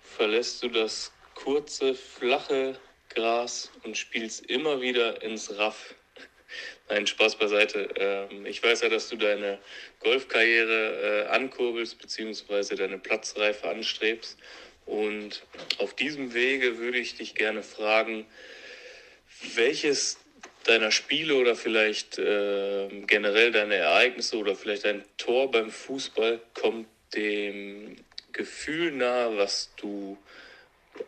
verlässt 0.00 0.62
du 0.62 0.68
das 0.68 1.10
kurze, 1.34 1.96
flache 1.96 2.78
Gras 3.08 3.72
und 3.82 3.98
spielst 3.98 4.46
immer 4.46 4.80
wieder 4.80 5.20
ins 5.20 5.58
Raff? 5.58 5.96
Nein, 6.88 7.08
Spaß 7.08 7.34
beiseite. 7.38 7.88
Ähm, 7.96 8.46
ich 8.46 8.62
weiß 8.62 8.82
ja, 8.82 8.88
dass 8.88 9.08
du 9.08 9.16
deine 9.16 9.58
Golfkarriere 9.98 11.24
äh, 11.26 11.28
ankurbelst, 11.30 11.98
beziehungsweise 11.98 12.76
deine 12.76 12.98
Platzreife 12.98 13.68
anstrebst. 13.68 14.38
Und 14.86 15.42
auf 15.78 15.94
diesem 15.94 16.34
Wege 16.34 16.78
würde 16.78 16.98
ich 16.98 17.16
dich 17.16 17.34
gerne 17.34 17.64
fragen, 17.64 18.26
welches 19.56 20.19
deiner 20.64 20.90
Spiele 20.90 21.34
oder 21.34 21.56
vielleicht 21.56 22.18
äh, 22.18 22.88
generell 23.06 23.52
deine 23.52 23.76
Ereignisse 23.76 24.36
oder 24.36 24.54
vielleicht 24.54 24.84
ein 24.84 25.04
Tor 25.16 25.50
beim 25.50 25.70
Fußball 25.70 26.40
kommt 26.54 26.86
dem 27.14 27.96
Gefühl 28.32 28.92
nahe, 28.92 29.36
was 29.36 29.70
du 29.76 30.16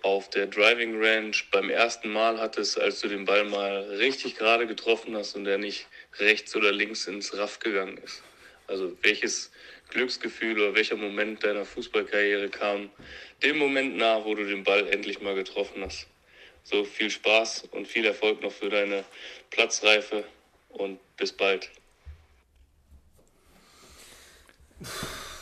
auf 0.02 0.30
der 0.30 0.46
Driving 0.46 1.02
Range 1.02 1.36
beim 1.50 1.68
ersten 1.68 2.10
Mal 2.10 2.40
hattest, 2.40 2.80
als 2.80 3.00
du 3.00 3.08
den 3.08 3.24
Ball 3.24 3.44
mal 3.44 3.82
richtig 3.98 4.36
gerade 4.36 4.66
getroffen 4.66 5.16
hast 5.16 5.34
und 5.34 5.44
der 5.44 5.58
nicht 5.58 5.86
rechts 6.18 6.56
oder 6.56 6.72
links 6.72 7.06
ins 7.06 7.36
Raff 7.36 7.58
gegangen 7.58 7.98
ist. 7.98 8.22
Also 8.66 8.96
welches 9.02 9.50
Glücksgefühl 9.90 10.58
oder 10.58 10.74
welcher 10.74 10.96
Moment 10.96 11.44
deiner 11.44 11.64
Fußballkarriere 11.64 12.48
kam 12.48 12.90
dem 13.42 13.58
Moment 13.58 13.96
nah, 13.96 14.24
wo 14.24 14.34
du 14.34 14.44
den 14.44 14.64
Ball 14.64 14.88
endlich 14.88 15.20
mal 15.20 15.34
getroffen 15.34 15.82
hast. 15.84 16.06
So 16.64 16.84
viel 16.84 17.10
Spaß 17.10 17.64
und 17.72 17.86
viel 17.86 18.06
Erfolg 18.06 18.42
noch 18.42 18.52
für 18.52 18.70
deine 18.70 19.04
Platzreife 19.50 20.24
und 20.70 20.98
bis 21.16 21.32
bald. 21.32 21.70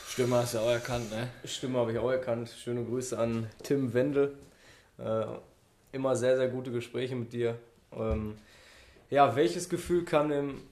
Stimme 0.09 0.35
hast 0.37 0.55
du 0.55 0.59
auch 0.59 0.69
erkannt, 0.69 1.09
ne? 1.11 1.29
Stimme 1.45 1.79
habe 1.79 1.93
ich 1.93 1.97
auch 1.97 2.11
erkannt. 2.11 2.53
Schöne 2.61 2.83
Grüße 2.83 3.17
an 3.17 3.49
Tim 3.63 3.93
Wendel. 3.93 4.37
Äh, 4.97 5.25
immer 5.93 6.15
sehr, 6.15 6.37
sehr 6.37 6.49
gute 6.49 6.71
Gespräche 6.71 7.15
mit 7.15 7.33
dir. 7.33 7.57
Ähm, 7.93 8.37
ja, 9.09 9.35
welches 9.35 9.69
Gefühl 9.69 10.05
kam 10.05 10.29
dem, 10.29 10.63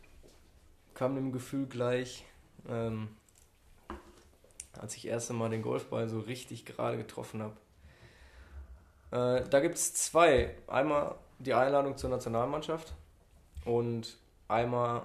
kam 0.93 1.15
dem 1.15 1.31
Gefühl 1.31 1.67
gleich, 1.67 2.25
ähm, 2.67 3.09
als 4.73 4.95
ich 4.95 5.07
erst 5.07 5.29
einmal 5.29 5.49
den 5.49 5.61
Golfball 5.61 6.07
so 6.09 6.19
richtig 6.19 6.65
gerade 6.65 6.97
getroffen 6.97 7.41
habe? 7.41 7.55
Äh, 9.11 9.43
da 9.49 9.59
gibt 9.59 9.75
es 9.75 9.93
zwei. 9.93 10.55
Einmal 10.67 11.15
die 11.39 11.53
Einladung 11.53 11.97
zur 11.97 12.09
Nationalmannschaft 12.09 12.93
und 13.65 14.17
einmal 14.47 15.03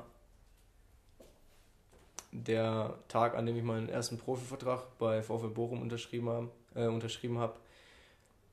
der 2.32 2.94
Tag, 3.09 3.36
an 3.36 3.46
dem 3.46 3.57
ich 3.57 3.62
meinen 3.62 3.88
ersten 3.88 4.18
Profivertrag 4.18 4.98
bei 4.98 5.22
VfL 5.22 5.48
Bochum 5.48 5.80
unterschrieben 5.80 6.28
habe. 6.28 6.50
Äh, 6.74 6.86
unterschrieben 6.86 7.38
hab. 7.38 7.61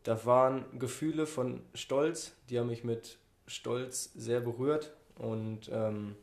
Da 0.04 0.26
waren 0.26 0.80
Gefühle 0.80 1.26
von 1.28 1.62
Stolz, 1.74 2.34
die 2.50 2.60
haben 2.60 2.68
mich 2.68 2.84
mit 2.84 3.18
Stolz 3.48 4.12
sehr 4.16 4.40
berührt 4.40 4.94
und 5.16 5.70
ähm, 5.72 6.16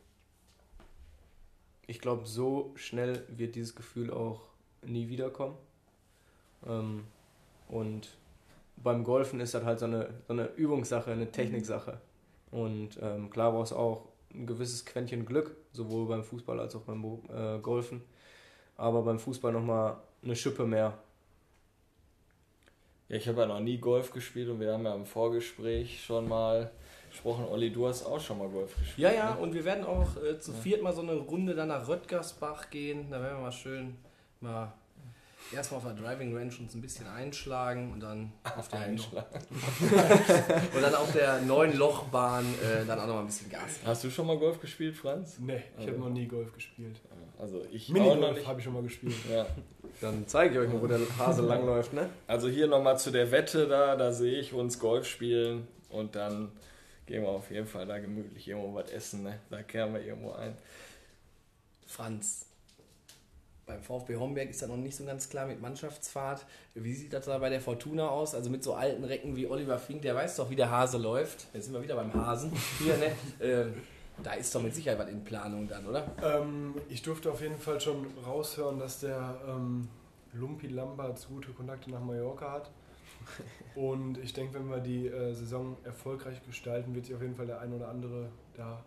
ich 1.87 1.99
glaube, 1.99 2.25
so 2.25 2.71
schnell 2.75 3.25
wird 3.29 3.55
dieses 3.55 3.75
Gefühl 3.75 4.11
auch 4.11 4.41
nie 4.85 5.09
wiederkommen. 5.09 5.57
Ähm, 6.67 7.05
und 7.67 8.09
beim 8.83 9.03
Golfen 9.03 9.39
ist 9.39 9.53
das 9.53 9.63
halt 9.63 9.79
so 9.79 9.85
eine, 9.85 10.09
so 10.27 10.33
eine 10.33 10.47
Übungssache, 10.55 11.11
eine 11.11 11.31
Techniksache. 11.31 11.99
Und 12.51 12.99
ähm, 13.01 13.29
klar 13.29 13.51
brauchst 13.51 13.71
du 13.71 13.75
auch 13.75 14.07
ein 14.33 14.45
gewisses 14.45 14.85
Quäntchen 14.85 15.25
Glück, 15.25 15.55
sowohl 15.71 16.07
beim 16.07 16.23
Fußball 16.23 16.59
als 16.59 16.75
auch 16.75 16.81
beim 16.81 17.03
äh, 17.03 17.59
Golfen. 17.59 18.01
Aber 18.77 19.01
beim 19.01 19.19
Fußball 19.19 19.51
nochmal 19.51 19.97
eine 20.23 20.35
Schippe 20.35 20.65
mehr. 20.65 20.97
Ja, 23.09 23.17
ich 23.17 23.27
habe 23.27 23.41
ja 23.41 23.47
noch 23.47 23.59
nie 23.59 23.77
Golf 23.77 24.11
gespielt 24.11 24.49
und 24.49 24.59
wir 24.59 24.73
haben 24.73 24.85
ja 24.85 24.93
im 24.93 25.05
Vorgespräch 25.05 26.03
schon 26.03 26.27
mal 26.29 26.71
gesprochen. 27.09 27.45
Olli, 27.49 27.71
du 27.71 27.87
hast 27.87 28.05
auch 28.05 28.19
schon 28.19 28.37
mal 28.37 28.47
Golf 28.47 28.75
gespielt. 28.75 28.97
Ja, 28.97 29.11
ja, 29.11 29.35
ne? 29.35 29.41
und 29.41 29.53
wir 29.53 29.65
werden 29.65 29.83
auch 29.83 30.15
äh, 30.23 30.39
zu 30.39 30.53
viert 30.53 30.81
mal 30.81 30.93
so 30.93 31.01
eine 31.01 31.13
Runde 31.13 31.55
dann 31.55 31.69
nach 31.69 31.87
Röttgersbach 31.87 32.69
gehen. 32.69 33.09
Da 33.09 33.21
werden 33.21 33.37
wir 33.37 33.43
mal 33.43 33.51
schön 33.51 33.95
mal 34.41 34.73
erstmal 35.53 35.79
auf 35.79 35.85
der 35.85 35.95
Driving 35.95 36.35
Range 36.35 36.53
uns 36.59 36.73
ein 36.73 36.81
bisschen 36.81 37.07
einschlagen 37.07 37.91
und 37.93 38.01
dann 38.01 38.31
auf 38.43 38.67
der 38.67 38.79
einschlagen. 38.81 39.27
und 40.75 40.81
dann 40.81 40.95
auf 40.95 41.11
der 41.11 41.41
neuen 41.41 41.77
Lochbahn 41.77 42.45
äh, 42.63 42.85
dann 42.85 42.99
auch 42.99 43.07
noch 43.07 43.15
mal 43.15 43.21
ein 43.21 43.27
bisschen 43.27 43.49
Gas. 43.49 43.75
Geben. 43.75 43.87
Hast 43.87 44.03
du 44.03 44.09
schon 44.09 44.27
mal 44.27 44.37
Golf 44.37 44.59
gespielt, 44.59 44.95
Franz? 44.95 45.37
Nee, 45.39 45.63
ich 45.73 45.79
also. 45.79 45.91
habe 45.91 45.99
noch 45.99 46.09
nie 46.09 46.27
Golf 46.27 46.53
gespielt. 46.53 46.99
Also 47.39 47.65
ich 47.71 47.87
Minigolf 47.89 48.45
habe 48.45 48.59
ich 48.59 48.65
schon 48.65 48.73
mal 48.73 48.83
gespielt. 48.83 49.15
Ja. 49.31 49.45
Dann 50.01 50.27
zeige 50.27 50.53
ich 50.53 50.59
euch 50.59 50.73
mal, 50.73 50.81
wo 50.81 50.87
der 50.87 50.99
Hase 51.17 51.41
langläuft, 51.41 51.93
ne? 51.93 52.09
Also 52.27 52.49
hier 52.49 52.67
nochmal 52.67 52.99
zu 52.99 53.11
der 53.11 53.31
Wette 53.31 53.67
da, 53.67 53.95
da 53.95 54.11
sehe 54.11 54.39
ich 54.39 54.53
uns 54.53 54.77
Golf 54.77 55.07
spielen 55.07 55.67
und 55.89 56.15
dann 56.15 56.51
gehen 57.05 57.23
wir 57.23 57.29
auf 57.29 57.49
jeden 57.49 57.65
Fall 57.65 57.87
da 57.87 57.97
gemütlich 57.97 58.47
irgendwo 58.47 58.75
was 58.75 58.91
essen, 58.91 59.23
ne? 59.23 59.39
Da 59.49 59.63
kehren 59.63 59.93
wir 59.93 60.01
irgendwo 60.01 60.33
ein. 60.33 60.57
Franz, 61.87 62.45
beim 63.69 63.81
VfB 63.81 64.17
Homberg 64.17 64.49
ist 64.49 64.61
da 64.61 64.67
noch 64.67 64.77
nicht 64.77 64.95
so 64.95 65.05
ganz 65.05 65.29
klar 65.29 65.45
mit 65.45 65.61
Mannschaftsfahrt. 65.61 66.45
Wie 66.73 66.93
sieht 66.93 67.13
das 67.13 67.25
da 67.25 67.37
bei 67.37 67.49
der 67.49 67.61
Fortuna 67.61 68.09
aus? 68.09 68.35
Also 68.35 68.49
mit 68.49 68.63
so 68.63 68.73
alten 68.73 69.03
Recken 69.03 69.35
wie 69.35 69.47
Oliver 69.47 69.77
Fink, 69.77 70.01
der 70.01 70.15
weiß 70.15 70.35
doch, 70.37 70.49
wie 70.49 70.55
der 70.55 70.71
Hase 70.71 70.97
läuft. 70.97 71.47
Jetzt 71.53 71.65
sind 71.65 71.73
wir 71.73 71.83
wieder 71.83 71.95
beim 71.95 72.13
Hasen. 72.13 72.51
Hier, 72.79 72.97
ne? 72.97 73.11
ähm, 73.39 73.73
da 74.23 74.33
ist 74.33 74.53
doch 74.53 74.61
mit 74.61 74.75
Sicherheit 74.75 74.99
was 74.99 75.09
in 75.09 75.23
Planung 75.23 75.67
dann, 75.67 75.85
oder? 75.85 76.11
Ähm, 76.21 76.73
ich 76.89 77.01
durfte 77.03 77.31
auf 77.31 77.41
jeden 77.41 77.57
Fall 77.57 77.79
schon 77.79 78.07
raushören, 78.25 78.79
dass 78.79 78.99
der 78.99 79.39
ähm, 79.47 79.87
Lumpi 80.33 80.67
Lamberts 80.67 81.27
gute 81.27 81.51
Kontakte 81.51 81.91
nach 81.91 82.01
Mallorca 82.01 82.51
hat. 82.51 82.71
Und 83.75 84.17
ich 84.17 84.33
denke, 84.33 84.55
wenn 84.55 84.69
wir 84.69 84.79
die 84.79 85.07
äh, 85.07 85.33
Saison 85.33 85.77
erfolgreich 85.83 86.43
gestalten, 86.45 86.95
wird 86.95 87.05
sich 87.05 87.15
auf 87.15 87.21
jeden 87.21 87.35
Fall 87.35 87.45
der 87.45 87.61
ein 87.61 87.71
oder 87.71 87.87
andere 87.89 88.29
da 88.55 88.83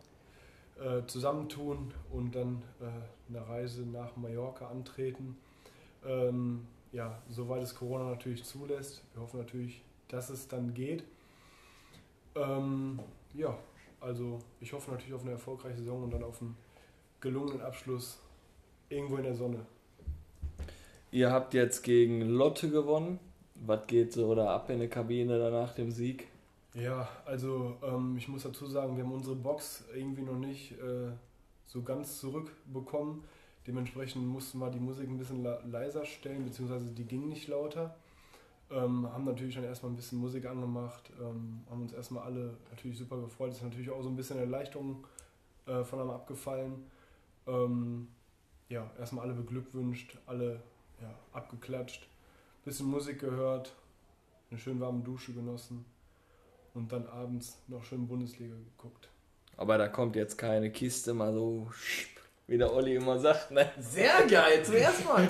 äh, 0.81 1.07
zusammentun 1.07 1.93
und 2.11 2.35
dann 2.35 2.63
äh, 2.81 3.35
eine 3.35 3.49
Reise 3.49 3.83
nach 3.83 4.17
Mallorca 4.17 4.69
antreten. 4.69 5.37
Ähm, 6.05 6.67
ja, 6.93 7.19
soweit 7.31 7.63
es 7.63 7.75
Corona 7.75 8.11
natürlich 8.11 8.45
zulässt. 8.45 9.03
Wir 9.15 9.23
hoffen 9.23 9.39
natürlich, 9.39 9.83
dass 10.09 10.31
es 10.31 10.49
dann 10.49 10.75
geht. 10.75 11.05
Ähm, 12.35 12.99
ja, 13.35 13.57
also 14.01 14.39
ich 14.61 14.73
hoffe 14.73 14.91
natürlich 14.91 15.15
auf 15.15 15.23
eine 15.23 15.33
erfolgreiche 15.33 15.79
Saison 15.79 16.05
und 16.05 16.11
dann 16.11 16.25
auf 16.25 16.41
einen 16.41 16.57
gelungenen 17.21 17.61
Abschluss 17.61 18.19
irgendwo 18.89 19.17
in 19.17 19.25
der 19.25 19.35
Sonne. 19.35 19.65
Ihr 21.11 21.31
habt 21.31 21.55
jetzt 21.55 21.83
gegen 21.83 22.23
Lotte 22.23 22.71
gewonnen. 22.71 23.19
Was 23.55 23.87
geht 23.87 24.13
so 24.13 24.27
oder 24.27 24.51
ab 24.51 24.71
in 24.71 24.81
der 24.81 24.89
Kabine 24.89 25.39
danach 25.39 25.75
dem 25.75 25.91
Sieg? 25.91 26.27
Ja, 26.75 27.07
also 27.27 27.77
ähm, 27.83 28.17
ich 28.17 28.29
muss 28.29 28.45
dazu 28.45 28.67
sagen, 28.67 28.97
wir 28.97 29.05
haben 29.05 29.13
unsere 29.13 29.37
Box 29.37 29.85
irgendwie 29.95 30.23
noch 30.23 30.39
nicht 30.39 30.73
äh, 30.73 31.11
so 31.67 31.83
ganz 31.83 32.19
zurückbekommen. 32.19 33.25
Dementsprechend 33.67 34.27
mussten 34.27 34.59
wir 34.59 34.71
die 34.71 34.81
Musik 34.81 35.09
ein 35.09 35.19
bisschen 35.19 35.45
leiser 35.71 36.07
stellen, 36.07 36.45
beziehungsweise 36.45 36.87
die 36.87 37.05
ging 37.05 37.29
nicht 37.29 37.47
lauter. 37.47 37.95
Ähm, 38.71 39.07
haben 39.13 39.25
natürlich 39.25 39.55
dann 39.55 39.65
erstmal 39.65 39.93
ein 39.93 39.97
bisschen 39.97 40.19
Musik 40.19 40.47
angemacht, 40.47 41.13
ähm, 41.21 41.63
haben 41.71 41.83
uns 41.83 41.93
erstmal 41.93 42.25
alle 42.25 42.57
natürlich 42.71 42.97
super 42.97 43.21
gefreut. 43.21 43.51
Es 43.51 43.59
ist 43.59 43.65
natürlich 43.65 43.91
auch 43.91 44.03
so 44.03 44.09
ein 44.09 44.17
bisschen 44.17 44.39
Erleichterung 44.39 45.07
äh, 45.67 45.85
von 45.85 46.01
einem 46.01 46.11
abgefallen. 46.11 46.87
Ähm, 47.47 48.09
ja, 48.71 48.91
erstmal 48.99 49.27
alle 49.27 49.35
beglückwünscht, 49.35 50.17
alle 50.25 50.63
ja, 51.03 51.15
abgeklatscht, 51.35 52.09
bisschen 52.65 52.87
Musik 52.87 53.21
gehört, 53.21 53.75
eine 54.51 54.59
schön 54.59 54.81
warme 54.81 55.03
Dusche 55.03 55.35
genossen 55.35 55.85
und 56.75 56.93
dann 56.93 57.07
abends 57.07 57.59
noch 57.69 57.85
schön 57.85 58.07
Bundesliga 58.07 58.55
geguckt. 58.55 59.09
Aber 59.57 59.79
da 59.79 59.89
kommt 59.89 60.17
jetzt 60.17 60.39
keine 60.39 60.71
Kiste 60.71 61.15
mal 61.15 61.33
so, 61.33 61.71
wie 62.47 62.59
der 62.59 62.73
Olli 62.73 62.97
immer 62.97 63.19
sagt, 63.19 63.51
ne? 63.51 63.71
Sehr 63.79 64.27
geil, 64.27 64.65
zuerst 64.65 65.05
mal. 65.05 65.29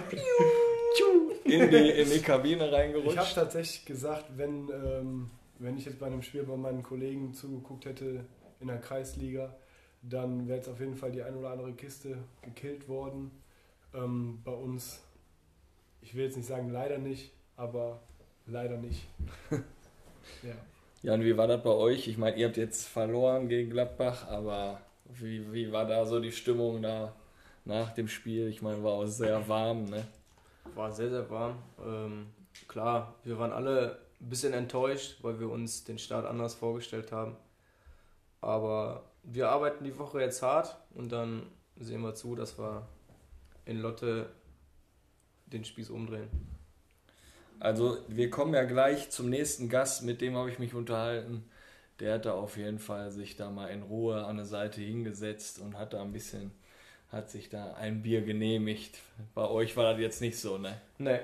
in, 1.45 1.71
die, 1.71 1.91
in 1.91 2.11
die 2.11 2.21
Kabine 2.21 2.71
reingerutscht. 2.71 3.13
Ich 3.13 3.19
habe 3.19 3.35
tatsächlich 3.35 3.85
gesagt, 3.85 4.27
wenn, 4.37 4.69
ähm, 4.71 5.31
wenn 5.59 5.77
ich 5.77 5.85
jetzt 5.85 5.99
bei 5.99 6.07
einem 6.07 6.23
Spiel 6.23 6.45
bei 6.45 6.57
meinen 6.57 6.83
Kollegen 6.83 7.35
zugeguckt 7.35 7.87
hätte 7.87 8.25
in 8.61 8.69
der 8.69 8.79
Kreisliga, 8.79 9.55
dann 10.03 10.49
wäre 10.49 10.59
jetzt 10.59 10.69
auf 10.69 10.81
jeden 10.81 10.97
Fall 10.97 11.13
die 11.13 11.23
ein 11.23 11.37
oder 11.37 11.51
andere 11.51 11.73
Kiste 11.73 12.19
gekillt 12.43 12.89
worden. 12.89 13.31
Ähm, 13.95 14.41
bei 14.45 14.53
uns, 14.53 15.01
ich 16.01 16.15
will 16.15 16.25
jetzt 16.25 16.37
nicht 16.37 16.49
sagen 16.49 16.71
leider 16.71 16.99
nicht, 16.99 17.33
aber 17.57 18.01
leider 18.47 18.77
nicht. 18.77 19.07
ja. 20.43 20.55
Ja, 21.03 21.15
und 21.15 21.25
wie 21.25 21.37
war 21.37 21.49
das 21.49 21.63
bei 21.63 21.71
euch? 21.71 22.07
Ich 22.07 22.17
meine, 22.17 22.37
ihr 22.37 22.47
habt 22.47 22.57
jetzt 22.57 22.87
verloren 22.87 23.49
gegen 23.49 23.71
Gladbach, 23.71 24.29
aber 24.29 24.81
wie, 25.07 25.53
wie 25.53 25.73
war 25.73 25.85
da 25.85 26.07
so 26.07 26.21
die 26.21 26.31
Stimmung 26.31 26.81
da 26.81 27.13
nach 27.65 27.93
dem 27.93 28.07
Spiel? 28.07 28.47
Ich 28.47 28.63
meine, 28.63 28.85
war 28.85 28.93
auch 28.93 29.07
sehr 29.07 29.49
warm, 29.49 29.87
ne? 29.87 30.07
War 30.77 30.93
sehr, 30.93 31.11
sehr 31.11 31.29
warm. 31.29 31.57
Ähm, 31.85 32.29
klar, 32.69 33.17
wir 33.25 33.37
waren 33.37 33.53
alle 33.53 33.99
ein 34.21 34.29
bisschen 34.29 34.53
enttäuscht, 34.53 35.19
weil 35.23 35.41
wir 35.41 35.51
uns 35.51 35.83
den 35.83 35.99
Start 35.99 36.25
anders 36.25 36.55
vorgestellt 36.55 37.11
haben. 37.11 37.37
Aber 38.41 39.03
wir 39.25 39.49
arbeiten 39.51 39.83
die 39.83 39.99
Woche 39.99 40.21
jetzt 40.21 40.41
hart 40.41 40.77
und 40.95 41.11
dann 41.11 41.47
sehen 41.81 42.03
wir 42.03 42.15
zu, 42.15 42.37
dass 42.37 42.61
wir 42.61 42.87
in 43.65 43.81
Lotte 43.81 44.31
den 45.47 45.65
Spieß 45.65 45.91
umdrehen. 45.91 46.29
Also 47.63 47.97
wir 48.09 48.29
kommen 48.29 48.55
ja 48.55 48.65
gleich 48.65 49.11
zum 49.11 49.31
nächsten 49.31 49.69
Gast, 49.69 50.03
mit 50.03 50.21
dem 50.21 50.37
habe 50.37 50.51
ich 50.51 50.59
mich 50.59 50.75
unterhalten. 50.75 51.49
Der 52.01 52.15
hat 52.15 52.27
da 52.27 52.33
auf 52.33 52.57
jeden 52.57 52.81
Fall 52.81 53.13
sich 53.13 53.37
da 53.37 53.51
mal 53.51 53.69
in 53.69 53.85
Ruhe 53.85 54.25
an 54.25 54.37
der 54.37 54.47
Seite 54.47 54.81
hingesetzt 54.81 55.61
und 55.61 55.79
hat 55.79 55.93
da 55.93 56.03
ein 56.03 56.11
bisschen, 56.11 56.51
hat 57.13 57.31
sich 57.31 57.51
da 57.51 57.75
ein 57.75 58.03
Bier 58.03 58.23
genehmigt. 58.23 58.99
Bei 59.37 59.49
euch 59.49 59.77
war 59.77 59.93
das 59.93 60.01
jetzt 60.01 60.21
nicht 60.21 60.41
so, 60.41 60.59
ne? 60.59 60.81
Nee, 60.99 61.21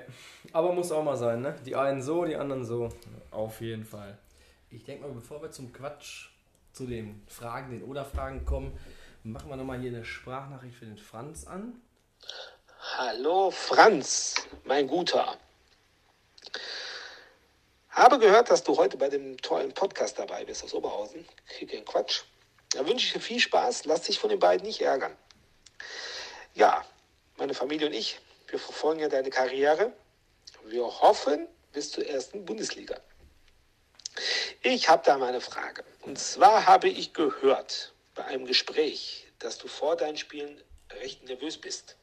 aber 0.53 0.71
muss 0.71 0.93
auch 0.93 1.03
mal 1.03 1.17
sein, 1.17 1.41
ne? 1.41 1.55
Die 1.65 1.75
einen 1.75 2.01
so, 2.01 2.23
die 2.23 2.37
anderen 2.37 2.63
so. 2.63 2.87
Auf 3.31 3.59
jeden 3.59 3.83
Fall. 3.83 4.17
Ich 4.69 4.85
denke 4.85 5.07
mal, 5.07 5.13
bevor 5.13 5.41
wir 5.41 5.51
zum 5.51 5.73
Quatsch, 5.73 6.29
zu 6.71 6.85
den 6.85 7.21
Fragen, 7.27 7.71
den 7.71 7.83
Oder-Fragen 7.83 8.45
kommen, 8.45 8.79
machen 9.23 9.49
wir 9.49 9.57
nochmal 9.57 9.81
hier 9.81 9.89
eine 9.89 10.05
Sprachnachricht 10.05 10.77
für 10.77 10.85
den 10.85 10.97
Franz 10.97 11.45
an. 11.45 11.73
Hallo 12.97 13.51
Franz, 13.51 14.35
mein 14.63 14.87
Guter. 14.87 15.35
Habe 17.99 18.17
gehört, 18.17 18.49
dass 18.49 18.63
du 18.63 18.77
heute 18.77 18.95
bei 18.95 19.09
dem 19.09 19.35
tollen 19.41 19.73
Podcast 19.73 20.17
dabei 20.17 20.45
bist 20.45 20.63
aus 20.63 20.73
Oberhausen. 20.73 21.27
Krieg 21.49 21.73
einen 21.73 21.83
Quatsch. 21.83 22.21
Da 22.69 22.87
wünsche 22.87 23.05
ich 23.05 23.11
dir 23.11 23.19
viel 23.19 23.41
Spaß. 23.41 23.83
Lass 23.83 24.03
dich 24.03 24.19
von 24.19 24.29
den 24.29 24.39
beiden 24.39 24.65
nicht 24.65 24.79
ärgern. 24.79 25.17
Ja, 26.53 26.85
meine 27.35 27.53
Familie 27.53 27.87
und 27.87 27.93
ich, 27.93 28.17
wir 28.47 28.57
verfolgen 28.57 29.01
ja 29.01 29.09
deine 29.09 29.29
Karriere. 29.29 29.91
Wir 30.63 30.85
hoffen 30.85 31.45
bis 31.73 31.91
zur 31.91 32.07
ersten 32.07 32.45
Bundesliga. 32.45 33.01
Ich 34.61 34.87
habe 34.87 35.03
da 35.05 35.17
mal 35.17 35.27
eine 35.27 35.41
Frage. 35.41 35.83
Und 36.03 36.17
zwar 36.17 36.67
habe 36.67 36.87
ich 36.87 37.11
gehört 37.11 37.91
bei 38.15 38.23
einem 38.23 38.45
Gespräch, 38.45 39.27
dass 39.39 39.57
du 39.57 39.67
vor 39.67 39.97
deinen 39.97 40.15
Spielen 40.15 40.63
recht 41.01 41.25
nervös 41.25 41.57
bist. 41.57 41.97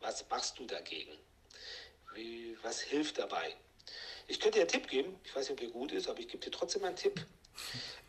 Was 0.00 0.28
machst 0.28 0.58
du 0.58 0.66
dagegen? 0.66 1.16
Wie, 2.14 2.58
was 2.64 2.80
hilft 2.80 3.20
dabei? 3.20 3.54
Ich 4.26 4.40
könnte 4.40 4.58
dir 4.58 4.62
einen 4.62 4.70
Tipp 4.70 4.88
geben. 4.88 5.18
Ich 5.24 5.34
weiß 5.34 5.48
nicht, 5.48 5.60
ob 5.60 5.66
er 5.66 5.72
gut 5.72 5.92
ist, 5.92 6.08
aber 6.08 6.18
ich 6.18 6.28
gebe 6.28 6.44
dir 6.44 6.50
trotzdem 6.50 6.84
einen 6.84 6.96
Tipp. 6.96 7.24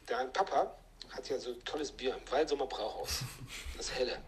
Dein 0.05 0.31
Papa 0.31 0.75
hat 1.11 1.29
ja 1.29 1.37
so 1.39 1.51
ein 1.51 1.63
tolles 1.65 1.91
Bier 1.91 2.15
im 2.15 2.31
Waldsummer 2.31 2.67
Brauhaus. 2.67 3.23
Das 3.77 3.91
helle. 3.93 4.21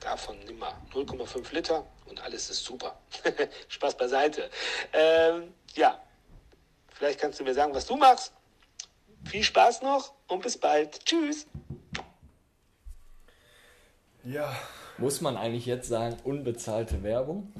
Davon 0.00 0.38
nimm 0.46 0.58
mal 0.58 0.74
0,5 0.92 1.52
Liter 1.54 1.86
und 2.06 2.20
alles 2.22 2.48
ist 2.50 2.64
super. 2.64 2.98
Spaß 3.68 3.96
beiseite. 3.96 4.50
Ähm, 4.92 5.52
ja, 5.74 6.02
vielleicht 6.94 7.20
kannst 7.20 7.38
du 7.38 7.44
mir 7.44 7.54
sagen, 7.54 7.74
was 7.74 7.86
du 7.86 7.96
machst. 7.96 8.32
Viel 9.28 9.44
Spaß 9.44 9.82
noch 9.82 10.14
und 10.28 10.42
bis 10.42 10.56
bald. 10.56 11.04
Tschüss. 11.04 11.46
Ja, 14.24 14.54
Muss 14.98 15.22
man 15.22 15.38
eigentlich 15.38 15.64
jetzt 15.64 15.88
sagen, 15.88 16.18
unbezahlte 16.24 17.02
Werbung? 17.02 17.52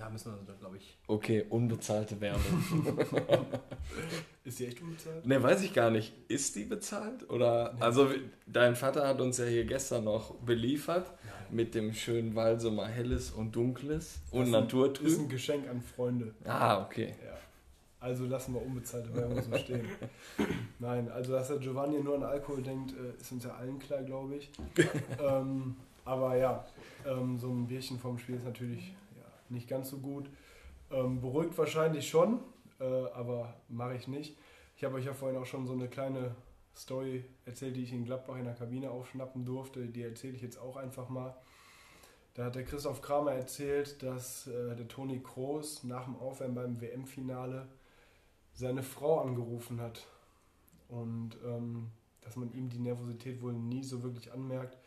Ja, 0.00 0.08
müssen 0.08 0.32
wir, 0.46 0.54
glaube 0.54 0.78
ich. 0.78 0.96
Okay, 1.08 1.44
unbezahlte 1.50 2.18
Werbung. 2.22 2.98
ist 4.44 4.58
die 4.58 4.66
echt 4.66 4.80
unbezahlt? 4.80 5.26
ne, 5.26 5.42
weiß 5.42 5.62
ich 5.62 5.74
gar 5.74 5.90
nicht. 5.90 6.14
Ist 6.26 6.56
die 6.56 6.64
bezahlt? 6.64 7.28
Oder, 7.28 7.74
also, 7.80 8.08
dein 8.46 8.76
Vater 8.76 9.06
hat 9.06 9.20
uns 9.20 9.36
ja 9.36 9.44
hier 9.44 9.66
gestern 9.66 10.04
noch 10.04 10.36
beliefert 10.36 11.12
mit 11.50 11.74
dem 11.74 11.92
schönen 11.92 12.34
Walsumer 12.34 12.86
Helles 12.86 13.30
und 13.30 13.54
Dunkles 13.54 14.20
und 14.30 14.40
Das 14.40 14.48
ist 14.48 14.54
ein 14.54 14.60
Naturtrüb. 14.62 15.28
Geschenk 15.28 15.68
an 15.68 15.82
Freunde. 15.82 16.32
Ah, 16.44 16.82
okay. 16.82 17.14
Ja. 17.22 17.36
Also 18.00 18.24
lassen 18.24 18.54
wir 18.54 18.62
unbezahlte 18.62 19.14
Werbung 19.14 19.42
so 19.42 19.54
stehen. 19.58 19.84
Nein, 20.78 21.10
also 21.10 21.32
dass 21.32 21.48
der 21.48 21.58
Giovanni 21.58 22.02
nur 22.02 22.14
an 22.14 22.22
Alkohol 22.22 22.62
denkt, 22.62 22.92
äh, 22.92 23.20
ist 23.20 23.30
uns 23.32 23.44
ja 23.44 23.54
allen 23.54 23.78
klar, 23.78 24.02
glaube 24.02 24.36
ich. 24.36 24.50
ähm, 25.22 25.76
aber 26.06 26.34
ja, 26.38 26.64
ähm, 27.06 27.38
so 27.38 27.50
ein 27.50 27.66
Bierchen 27.66 27.98
vorm 27.98 28.18
Spiel 28.18 28.36
ist 28.36 28.46
natürlich 28.46 28.94
nicht 29.50 29.68
ganz 29.68 29.90
so 29.90 29.98
gut. 29.98 30.30
Ähm, 30.90 31.20
beruhigt 31.20 31.56
wahrscheinlich 31.56 32.08
schon, 32.08 32.40
äh, 32.80 32.84
aber 32.84 33.54
mache 33.68 33.94
ich 33.94 34.08
nicht. 34.08 34.36
Ich 34.76 34.84
habe 34.84 34.96
euch 34.96 35.04
ja 35.04 35.14
vorhin 35.14 35.38
auch 35.38 35.46
schon 35.46 35.66
so 35.66 35.72
eine 35.72 35.88
kleine 35.88 36.34
Story 36.76 37.24
erzählt, 37.44 37.76
die 37.76 37.82
ich 37.82 37.92
in 37.92 38.04
Gladbach 38.04 38.36
in 38.36 38.44
der 38.44 38.54
Kabine 38.54 38.90
aufschnappen 38.90 39.44
durfte. 39.44 39.86
Die 39.86 40.02
erzähle 40.02 40.34
ich 40.34 40.42
jetzt 40.42 40.58
auch 40.58 40.76
einfach 40.76 41.08
mal. 41.08 41.36
Da 42.34 42.44
hat 42.44 42.54
der 42.54 42.64
Christoph 42.64 43.02
Kramer 43.02 43.32
erzählt, 43.32 44.02
dass 44.02 44.46
äh, 44.46 44.74
der 44.76 44.88
Toni 44.88 45.20
Kroos 45.20 45.84
nach 45.84 46.04
dem 46.04 46.16
Aufwärmen 46.16 46.54
beim 46.54 46.80
WM-Finale 46.80 47.68
seine 48.54 48.82
Frau 48.82 49.20
angerufen 49.20 49.80
hat. 49.80 50.06
Und 50.88 51.36
ähm, 51.44 51.90
dass 52.20 52.36
man 52.36 52.52
ihm 52.52 52.68
die 52.68 52.78
Nervosität 52.78 53.42
wohl 53.42 53.52
nie 53.52 53.82
so 53.82 54.02
wirklich 54.02 54.32
anmerkt. 54.32 54.78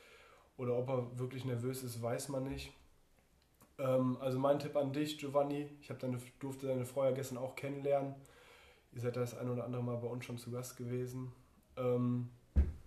Oder 0.57 0.77
ob 0.77 0.89
er 0.89 1.19
wirklich 1.19 1.45
nervös 1.45 1.83
ist, 1.83 2.01
weiß 2.01 2.29
man 2.29 2.43
nicht. 2.43 2.73
Ähm, 3.79 4.17
also 4.19 4.39
mein 4.39 4.59
Tipp 4.59 4.75
an 4.75 4.93
dich, 4.93 5.17
Giovanni. 5.17 5.69
Ich 5.81 5.87
deine, 5.87 6.17
durfte 6.39 6.67
deine 6.67 6.85
Frau 6.85 7.05
ja 7.05 7.11
gestern 7.11 7.37
auch 7.37 7.55
kennenlernen. 7.55 8.15
Ihr 8.93 9.01
seid 9.01 9.15
das 9.15 9.35
ein 9.37 9.49
oder 9.49 9.65
andere 9.65 9.83
Mal 9.83 9.97
bei 9.97 10.07
uns 10.07 10.25
schon 10.25 10.37
zu 10.37 10.51
Gast 10.51 10.77
gewesen. 10.77 11.31
Ähm, 11.77 12.29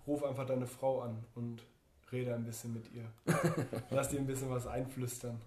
ruf 0.06 0.22
einfach 0.22 0.46
deine 0.46 0.66
Frau 0.66 1.00
an 1.00 1.24
und 1.34 1.64
rede 2.12 2.34
ein 2.34 2.44
bisschen 2.44 2.72
mit 2.72 2.92
ihr. 2.92 3.10
Lass 3.90 4.10
dir 4.10 4.18
ein 4.18 4.26
bisschen 4.26 4.50
was 4.50 4.66
einflüstern. 4.66 5.40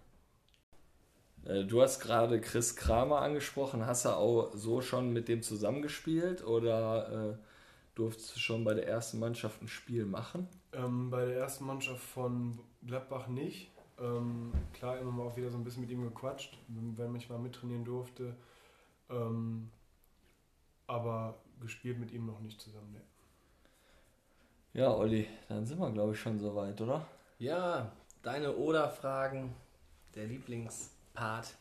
Äh, 1.46 1.64
Du 1.64 1.82
hast 1.82 2.00
gerade 2.02 2.42
Chris 2.42 2.76
Kramer 2.76 3.22
angesprochen. 3.22 3.86
Hast 3.86 4.06
du 4.06 4.10
auch 4.10 4.52
so 4.54 4.82
schon 4.82 5.14
mit 5.14 5.30
dem 5.30 5.42
zusammengespielt 5.42 6.46
oder 6.46 7.32
äh, 7.32 7.38
durftest 7.96 8.36
du 8.36 8.40
schon 8.40 8.64
bei 8.66 8.74
der 8.74 8.88
ersten 8.88 9.20
Mannschaft 9.20 9.62
ein 9.62 9.70
Spiel 9.70 10.06
machen? 10.06 10.48
Ähm, 10.74 11.10
bei 11.10 11.26
der 11.26 11.38
ersten 11.38 11.66
Mannschaft 11.66 12.02
von 12.02 12.60
Gladbach 12.86 13.28
nicht. 13.28 13.72
Ähm, 14.02 14.52
klar, 14.74 14.98
immer 15.00 15.12
mal 15.12 15.28
auch 15.28 15.38
wieder 15.38 15.50
so 15.50 15.58
ein 15.58 15.64
bisschen 15.64 15.82
mit 15.82 15.92
ihm 15.92 16.04
gequatscht, 16.04 16.58
wenn 16.68 17.16
ich 17.16 17.30
mal 17.30 17.40
mittrainieren 17.40 17.84
durfte. 17.84 18.36
Ähm, 19.10 19.70
aber 20.88 21.36
gespielt 21.60 22.00
mit 22.00 22.12
ihm 22.12 22.26
noch 22.26 22.40
nicht 22.40 22.60
zusammen. 22.62 22.94
Nee. 22.94 24.80
Ja, 24.80 24.94
Olli, 24.94 25.28
dann 25.48 25.66
sind 25.66 25.80
wir, 25.80 25.92
glaube 25.92 26.14
ich, 26.14 26.20
schon 26.20 26.40
soweit, 26.40 26.80
oder? 26.80 27.06
Ja, 27.40 27.92
deine 28.22 28.56
Oder-Fragen, 28.56 29.54
der 30.16 30.26
Lieblingspart. 30.26 31.56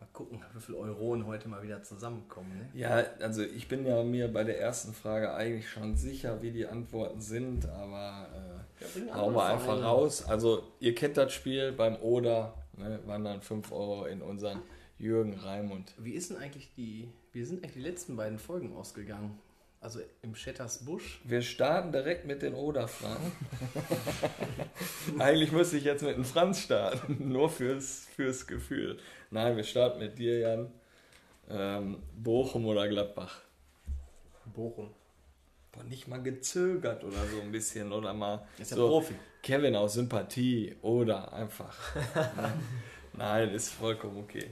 Mal 0.00 0.08
gucken, 0.14 0.42
wie 0.54 0.60
viele 0.60 0.78
Euronen 0.78 1.26
heute 1.26 1.48
mal 1.48 1.62
wieder 1.62 1.82
zusammenkommen. 1.82 2.56
Ne? 2.56 2.68
Ja, 2.72 3.04
also 3.20 3.42
ich 3.42 3.68
bin 3.68 3.84
ja 3.84 4.02
mir 4.02 4.32
bei 4.32 4.44
der 4.44 4.58
ersten 4.58 4.94
Frage 4.94 5.34
eigentlich 5.34 5.68
schon 5.68 5.96
sicher, 5.96 6.40
wie 6.40 6.50
die 6.50 6.66
Antworten 6.66 7.20
sind, 7.20 7.68
aber 7.68 8.26
Ja, 8.80 9.14
hauen 9.14 9.34
wir 9.34 9.44
einfach 9.44 9.64
Vereine. 9.64 9.84
raus. 9.84 10.24
Also 10.26 10.62
ihr 10.80 10.94
kennt 10.94 11.16
das 11.16 11.32
Spiel 11.32 11.72
beim 11.72 11.96
Oder, 11.96 12.54
ne, 12.76 13.00
waren 13.06 13.24
dann 13.24 13.42
5 13.42 13.70
Euro 13.72 14.06
in 14.06 14.22
unseren 14.22 14.62
Jürgen 14.98 15.34
Raimund. 15.34 15.94
Wie 15.98 16.12
ist 16.12 16.30
denn 16.30 16.36
eigentlich 16.38 16.72
die, 16.74 17.08
wie 17.32 17.44
sind 17.44 17.62
eigentlich 17.62 17.74
die 17.74 17.88
letzten 17.88 18.16
beiden 18.16 18.38
Folgen 18.38 18.74
ausgegangen? 18.76 19.38
Also 19.82 20.00
im 20.20 20.34
Schetters 20.34 20.84
Busch. 20.84 21.22
Wir 21.24 21.40
starten 21.40 21.90
direkt 21.90 22.26
mit 22.26 22.42
den 22.42 22.52
Oder-Fragen. 22.52 23.32
Eigentlich 25.18 25.52
müsste 25.52 25.78
ich 25.78 25.84
jetzt 25.84 26.02
mit 26.02 26.16
dem 26.16 26.24
Franz 26.26 26.60
starten, 26.60 27.16
nur 27.32 27.48
fürs, 27.48 28.06
fürs 28.14 28.46
Gefühl. 28.46 28.98
Nein, 29.30 29.56
wir 29.56 29.64
starten 29.64 30.00
mit 30.00 30.18
dir, 30.18 30.38
Jan. 30.38 30.70
Ähm, 31.48 32.02
Bochum 32.14 32.66
oder 32.66 32.86
Gladbach? 32.88 33.40
Bochum. 34.54 34.90
Boah, 35.80 35.88
nicht 35.88 36.08
mal 36.08 36.22
gezögert 36.22 37.04
oder 37.04 37.26
so 37.26 37.40
ein 37.40 37.52
bisschen 37.52 37.92
oder 37.92 38.12
mal 38.12 38.46
Ist 38.58 38.70
so 38.70 38.88
Profi. 38.88 39.14
Kevin 39.42 39.76
aus 39.76 39.94
Sympathie 39.94 40.76
oder 40.82 41.32
einfach. 41.32 41.76
Nein, 43.14 43.50
ist 43.50 43.70
vollkommen 43.70 44.18
okay. 44.18 44.50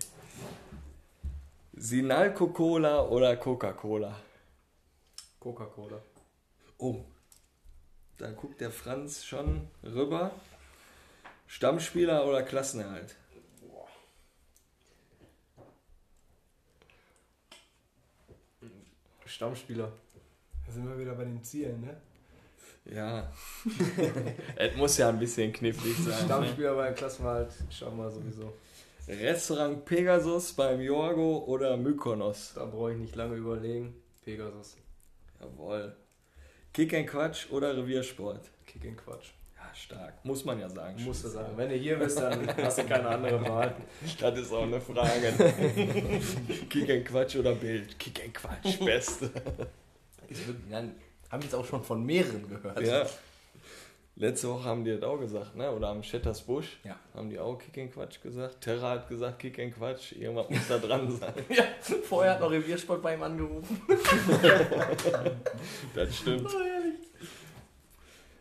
Sinalco 1.75 2.49
Cola 2.49 3.03
oder 3.07 3.37
Coca-Cola? 3.37 4.19
Coca-Cola. 5.39 6.01
Oh, 6.79 7.05
da 8.17 8.31
guckt 8.31 8.61
der 8.61 8.71
Franz 8.71 9.25
schon 9.25 9.69
rüber. 9.85 10.33
Stammspieler 11.47 12.27
oder 12.27 12.43
Klassenerhalt? 12.43 13.15
Stammspieler. 19.27 19.93
Da 20.69 20.75
sind 20.75 20.87
wir 20.87 20.99
wieder 20.99 21.15
bei 21.15 21.25
den 21.25 21.43
Zielen, 21.43 21.81
ne? 21.81 21.97
Ja. 22.95 23.33
es 24.57 24.77
muss 24.77 24.99
ja 24.99 25.09
ein 25.09 25.19
bisschen 25.19 25.51
knifflig 25.51 25.97
sein. 25.97 26.15
Ne? 26.15 26.25
Stammspieler 26.25 26.75
bei 26.75 26.93
Klassenwald 26.93 27.49
schauen 27.71 27.97
wir 27.97 28.11
sowieso. 28.11 28.53
Restaurant 29.09 29.87
Pegasus 29.87 30.53
beim 30.53 30.83
Jorgo 30.83 31.45
oder 31.47 31.79
Mykonos? 31.79 32.53
Da 32.55 32.67
brauche 32.67 32.93
ich 32.93 32.99
nicht 32.99 33.17
lange 33.17 33.37
überlegen. 33.37 33.95
Pegasus. 34.23 34.77
Jawohl. 35.41 35.97
Kick 36.75 36.93
and 36.93 37.07
Quatsch 37.07 37.51
oder 37.51 37.75
Reviersport? 37.75 38.51
Kick 38.67 38.85
in 38.85 38.97
Quatsch. 38.97 39.31
Ja, 39.57 39.75
stark. 39.75 40.23
Muss 40.23 40.45
man 40.45 40.61
ja 40.61 40.69
sagen. 40.69 41.03
Musst 41.03 41.25
du 41.25 41.29
sagen. 41.29 41.57
Wenn 41.57 41.71
du 41.71 41.77
hier 41.77 41.97
bist, 41.97 42.19
dann 42.19 42.47
hast 42.59 42.79
du 42.79 42.85
keine 42.85 43.09
andere 43.09 43.41
Wahl. 43.49 43.75
Das 44.21 44.39
ist 44.39 44.53
auch 44.53 44.65
eine 44.65 44.83
Frage. 44.83 45.33
Kick 46.69 46.91
and 46.91 47.07
Quatsch 47.07 47.37
oder 47.37 47.55
Bild? 47.55 47.99
Kick 47.99 48.23
and 48.23 48.35
Quatsch, 48.35 48.79
beste. 48.85 49.31
Nein, 50.69 50.95
haben 51.31 51.43
jetzt 51.43 51.55
auch 51.55 51.65
schon 51.65 51.83
von 51.85 52.05
mehreren 52.05 52.49
gehört. 52.49 52.81
Ja. 52.81 53.07
Letzte 54.17 54.49
Woche 54.49 54.65
haben 54.65 54.85
die 54.85 54.91
das 54.99 55.03
auch 55.05 55.19
gesagt, 55.21 55.55
ne? 55.55 55.71
Oder 55.71 55.89
am 55.91 56.03
Schetters 56.03 56.41
Busch 56.43 56.81
Ja. 56.83 56.97
haben 57.15 57.31
die 57.31 57.39
auch 57.39 57.57
Kick 57.57 57.79
and 57.79 57.93
Quatsch 57.95 58.21
gesagt. 58.21 58.61
Terra 58.63 58.91
hat 58.91 59.09
gesagt 59.09 59.39
Kick 59.39 59.61
and 59.61 59.73
Quatsch. 59.77 60.11
Irgendwas 60.13 60.51
muss 60.51 60.67
da 60.69 60.79
dran 60.79 61.09
sein. 61.17 61.33
Ja, 61.49 61.65
vorher 62.03 62.33
hat 62.33 62.41
noch 62.41 62.51
Reviersport 62.51 63.01
bei 63.01 63.15
ihm 63.15 63.23
angerufen. 63.23 63.81
Das 65.95 66.17
stimmt. 66.17 66.51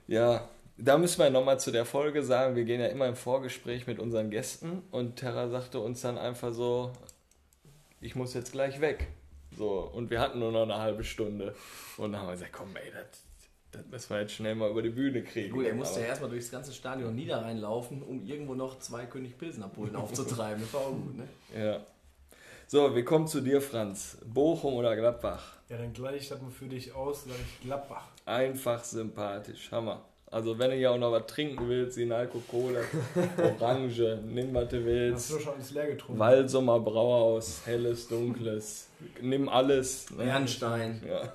Ja, 0.08 0.50
da 0.78 0.98
müssen 0.98 1.20
wir 1.20 1.30
nochmal 1.30 1.60
zu 1.60 1.72
der 1.72 1.86
Folge 1.86 2.24
sagen, 2.24 2.56
wir 2.56 2.64
gehen 2.64 2.80
ja 2.82 2.88
immer 2.88 3.08
im 3.08 3.16
Vorgespräch 3.16 3.88
mit 3.88 4.00
unseren 4.00 4.30
Gästen 4.30 4.84
und 4.92 5.18
Terra 5.18 5.50
sagte 5.50 5.80
uns 5.80 6.02
dann 6.02 6.18
einfach 6.18 6.54
so, 6.54 6.92
ich 8.02 8.16
muss 8.16 8.34
jetzt 8.34 8.52
gleich 8.52 8.80
weg. 8.82 9.08
So, 9.58 9.90
und 9.94 10.10
wir 10.10 10.20
hatten 10.20 10.40
nur 10.40 10.52
noch 10.52 10.64
eine 10.64 10.78
halbe 10.78 11.04
Stunde. 11.04 11.56
Und 11.98 12.12
dann 12.12 12.22
haben 12.22 12.28
wir 12.28 12.34
gesagt, 12.34 12.54
komm 12.54 12.76
ey, 12.76 12.92
das, 12.92 13.24
das 13.72 13.86
müssen 13.88 14.10
wir 14.12 14.22
jetzt 14.22 14.34
schnell 14.34 14.56
mal 14.56 14.70
über 14.70 14.82
die 14.82 14.90
Bühne 14.90 15.24
kriegen. 15.24 15.54
Gut, 15.54 15.66
er 15.66 15.74
musste 15.74 16.00
ja 16.00 16.08
erstmal 16.08 16.30
durchs 16.30 16.52
ganze 16.52 16.74
Stadion 16.74 17.16
Niederrhein 17.16 17.58
laufen, 17.58 18.04
um 18.04 18.24
irgendwo 18.26 18.54
noch 18.54 18.80
zwei 18.80 19.06
König 19.06 19.38
Pilsener 19.38 19.68
Bullen 19.68 19.96
aufzutreiben. 19.98 20.62
Das 20.62 20.74
war 20.74 20.82
auch 20.82 20.92
gut, 20.92 21.18
ne? 21.18 21.28
Ja. 21.58 21.86
So, 22.68 22.94
wir 22.94 23.06
kommen 23.06 23.28
zu 23.28 23.42
dir, 23.42 23.62
Franz. 23.62 24.18
Bochum 24.26 24.74
oder 24.74 24.96
Gladbach? 24.96 25.58
Ja, 25.70 25.78
dann 25.78 25.94
gleich 25.94 26.24
ich 26.24 26.30
das 26.30 26.42
mal 26.42 26.52
für 26.52 26.68
dich 26.68 26.94
aus, 26.94 27.24
sage 27.24 27.40
ich 27.42 27.62
Gladbach. 27.62 28.10
Einfach 28.26 28.84
sympathisch, 28.84 29.72
Hammer. 29.72 30.04
Also 30.30 30.60
wenn 30.60 30.72
du 30.72 30.76
ja 30.78 30.92
auch 30.92 30.98
noch 30.98 31.12
was 31.14 31.26
trinken 31.26 31.70
willst, 31.70 31.96
Sinalco 31.96 32.40
Cola, 32.52 32.82
Orange, 33.62 34.20
nimm 34.28 34.54
was 34.54 34.68
du 34.68 34.78
Hast 34.78 34.86
willst. 34.86 35.32
du 35.32 35.40
schon 35.40 35.54
alles 35.54 35.72
leer 35.72 35.88
getrunken? 35.88 36.20
Waldsommer 36.20 36.80
Brauhaus, 36.82 37.62
helles, 37.66 38.10
dunkles. 38.10 38.90
Nimm 39.22 39.48
alles. 39.48 40.10
ne? 40.12 40.26
Bernstein. 40.26 41.02
Ja. 41.08 41.32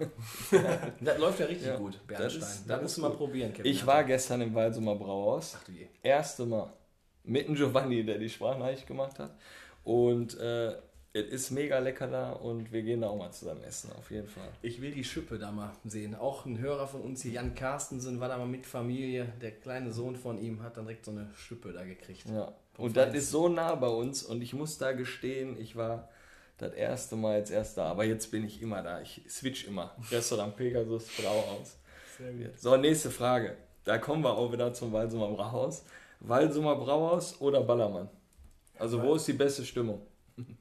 Das 1.00 1.18
läuft 1.18 1.40
ja 1.40 1.46
richtig 1.46 1.66
Ja, 1.68 1.76
gut, 1.76 1.94
das 1.94 2.18
Bernstein. 2.18 2.42
ist- 2.42 2.58
Das, 2.60 2.66
das 2.66 2.82
musst 2.82 2.96
du 2.98 3.00
mal 3.00 3.10
probieren, 3.10 3.52
Kevin. 3.54 3.70
Ich 3.70 3.86
war 3.86 4.04
gestern 4.04 4.42
im 4.42 4.54
Waldsommer 4.54 4.94
Brauhaus. 4.94 5.54
Ach 5.58 5.64
du 5.64 5.72
je. 5.72 5.86
Erste 6.02 6.44
Mal. 6.44 6.70
Mit 7.24 7.48
dem 7.48 7.54
Giovanni, 7.54 8.04
der 8.04 8.18
die 8.18 8.28
Sprachnachricht 8.28 8.86
gemacht 8.86 9.18
hat. 9.18 9.30
Und 9.84 10.38
äh, 10.38 10.74
es 11.14 11.24
ist 11.26 11.50
mega 11.50 11.78
lecker 11.78 12.06
da 12.06 12.32
und 12.32 12.72
wir 12.72 12.82
gehen 12.82 13.02
da 13.02 13.08
auch 13.08 13.18
mal 13.18 13.30
zusammen 13.30 13.62
essen, 13.64 13.92
auf 13.92 14.10
jeden 14.10 14.28
Fall. 14.28 14.48
Ich 14.62 14.80
will 14.80 14.92
die 14.92 15.04
Schippe 15.04 15.38
da 15.38 15.52
mal 15.52 15.72
sehen. 15.84 16.14
Auch 16.14 16.46
ein 16.46 16.58
Hörer 16.58 16.86
von 16.86 17.02
uns 17.02 17.22
hier, 17.22 17.32
Jan 17.32 17.54
Carstensen, 17.54 18.18
war 18.18 18.28
da 18.28 18.38
mal 18.38 18.46
mit 18.46 18.64
Familie. 18.64 19.30
Der 19.42 19.52
kleine 19.52 19.92
Sohn 19.92 20.16
von 20.16 20.38
ihm 20.40 20.62
hat 20.62 20.76
dann 20.76 20.86
direkt 20.86 21.04
so 21.04 21.10
eine 21.10 21.28
Schippe 21.34 21.72
da 21.72 21.84
gekriegt. 21.84 22.24
Ja. 22.28 22.52
Und 22.78 22.96
das 22.96 23.14
ist 23.14 23.30
so 23.30 23.48
nah 23.48 23.74
bei 23.74 23.88
uns 23.88 24.22
und 24.22 24.40
ich 24.40 24.54
muss 24.54 24.78
da 24.78 24.92
gestehen, 24.92 25.60
ich 25.60 25.76
war 25.76 26.08
das 26.56 26.72
erste 26.72 27.16
Mal 27.16 27.38
jetzt 27.38 27.50
erst 27.50 27.76
da, 27.76 27.84
aber 27.90 28.04
jetzt 28.04 28.30
bin 28.30 28.44
ich 28.44 28.62
immer 28.62 28.82
da. 28.82 29.02
Ich 29.02 29.20
switch 29.28 29.66
immer. 29.66 29.94
Restaurant 30.10 30.56
Pegasus, 30.56 31.08
Brauhaus. 31.20 31.76
Sehr 32.16 32.32
gut. 32.32 32.58
So, 32.58 32.76
nächste 32.76 33.10
Frage. 33.10 33.56
Da 33.84 33.98
kommen 33.98 34.22
wir 34.22 34.32
auch 34.32 34.50
wieder 34.52 34.72
zum 34.72 34.92
Walsumer 34.92 35.28
Brauhaus. 35.28 35.84
Walsumer 36.20 36.76
Brauhaus 36.76 37.38
oder 37.40 37.62
Ballermann? 37.62 38.08
Also 38.78 39.02
wo 39.02 39.16
ist 39.16 39.26
die 39.28 39.32
beste 39.32 39.64
Stimmung? 39.64 40.00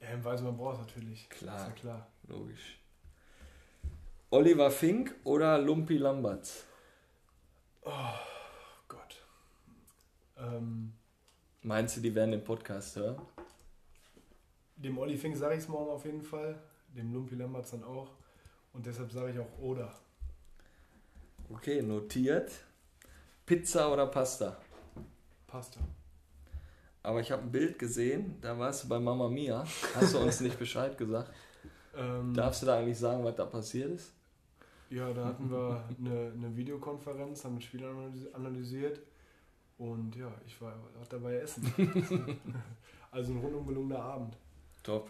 Ja, 0.01 0.09
im 0.09 0.23
Weißmann 0.23 0.57
brauchst 0.57 0.81
natürlich. 0.81 1.29
Klar. 1.29 1.57
Ist 1.57 1.67
ja 1.67 1.71
klar. 1.73 2.07
Logisch. 2.27 2.79
Oliver 4.29 4.71
Fink 4.71 5.15
oder 5.23 5.57
Lumpi 5.57 5.97
Lamberts? 5.97 6.65
Oh 7.83 7.91
Gott. 8.87 9.23
Ähm, 10.37 10.93
Meinst 11.63 11.97
du, 11.97 12.01
die 12.01 12.13
werden 12.15 12.31
den 12.31 12.43
Podcast 12.43 12.95
hören? 12.95 13.21
dem 14.81 14.97
Olli 14.97 15.17
Fink 15.17 15.37
sage 15.37 15.55
ich 15.55 15.61
es 15.61 15.67
morgen 15.67 15.91
auf 15.91 16.05
jeden 16.05 16.23
Fall. 16.23 16.55
Dem 16.95 17.13
Lumpi 17.13 17.35
Lamberts 17.35 17.71
dann 17.71 17.83
auch. 17.83 18.09
Und 18.73 18.85
deshalb 18.85 19.11
sage 19.11 19.31
ich 19.31 19.39
auch 19.39 19.59
Oder. 19.59 19.93
Okay, 21.53 21.81
notiert. 21.81 22.51
Pizza 23.45 23.91
oder 23.91 24.07
Pasta? 24.07 24.57
Pasta. 25.47 25.79
Aber 27.03 27.19
ich 27.19 27.31
habe 27.31 27.43
ein 27.43 27.51
Bild 27.51 27.79
gesehen, 27.79 28.35
da 28.41 28.57
warst 28.57 28.83
du 28.83 28.89
bei 28.89 28.99
Mama 28.99 29.27
Mia. 29.27 29.65
Hast 29.95 30.13
du 30.13 30.19
uns 30.19 30.39
nicht 30.41 30.57
Bescheid 30.59 30.97
gesagt? 30.97 31.31
Ähm, 31.93 32.33
Darfst 32.33 32.61
du 32.61 32.67
da 32.67 32.77
eigentlich 32.79 32.97
sagen, 32.97 33.21
was 33.25 33.35
da 33.35 33.43
passiert 33.45 33.91
ist? 33.91 34.13
Ja, 34.89 35.11
da 35.11 35.25
hatten 35.25 35.51
wir 35.51 35.83
eine, 35.99 36.31
eine 36.33 36.55
Videokonferenz, 36.55 37.43
haben 37.43 37.59
Spielern 37.59 37.97
analysi- 37.97 38.31
analysiert 38.33 39.01
und 39.77 40.15
ja, 40.15 40.31
ich 40.45 40.61
war 40.61 40.73
auch 41.01 41.07
dabei 41.07 41.35
essen. 41.35 41.65
also 43.11 43.33
ein 43.33 43.39
rundum 43.39 43.67
gelungener 43.67 43.99
Abend. 44.01 44.37
Top. 44.83 45.09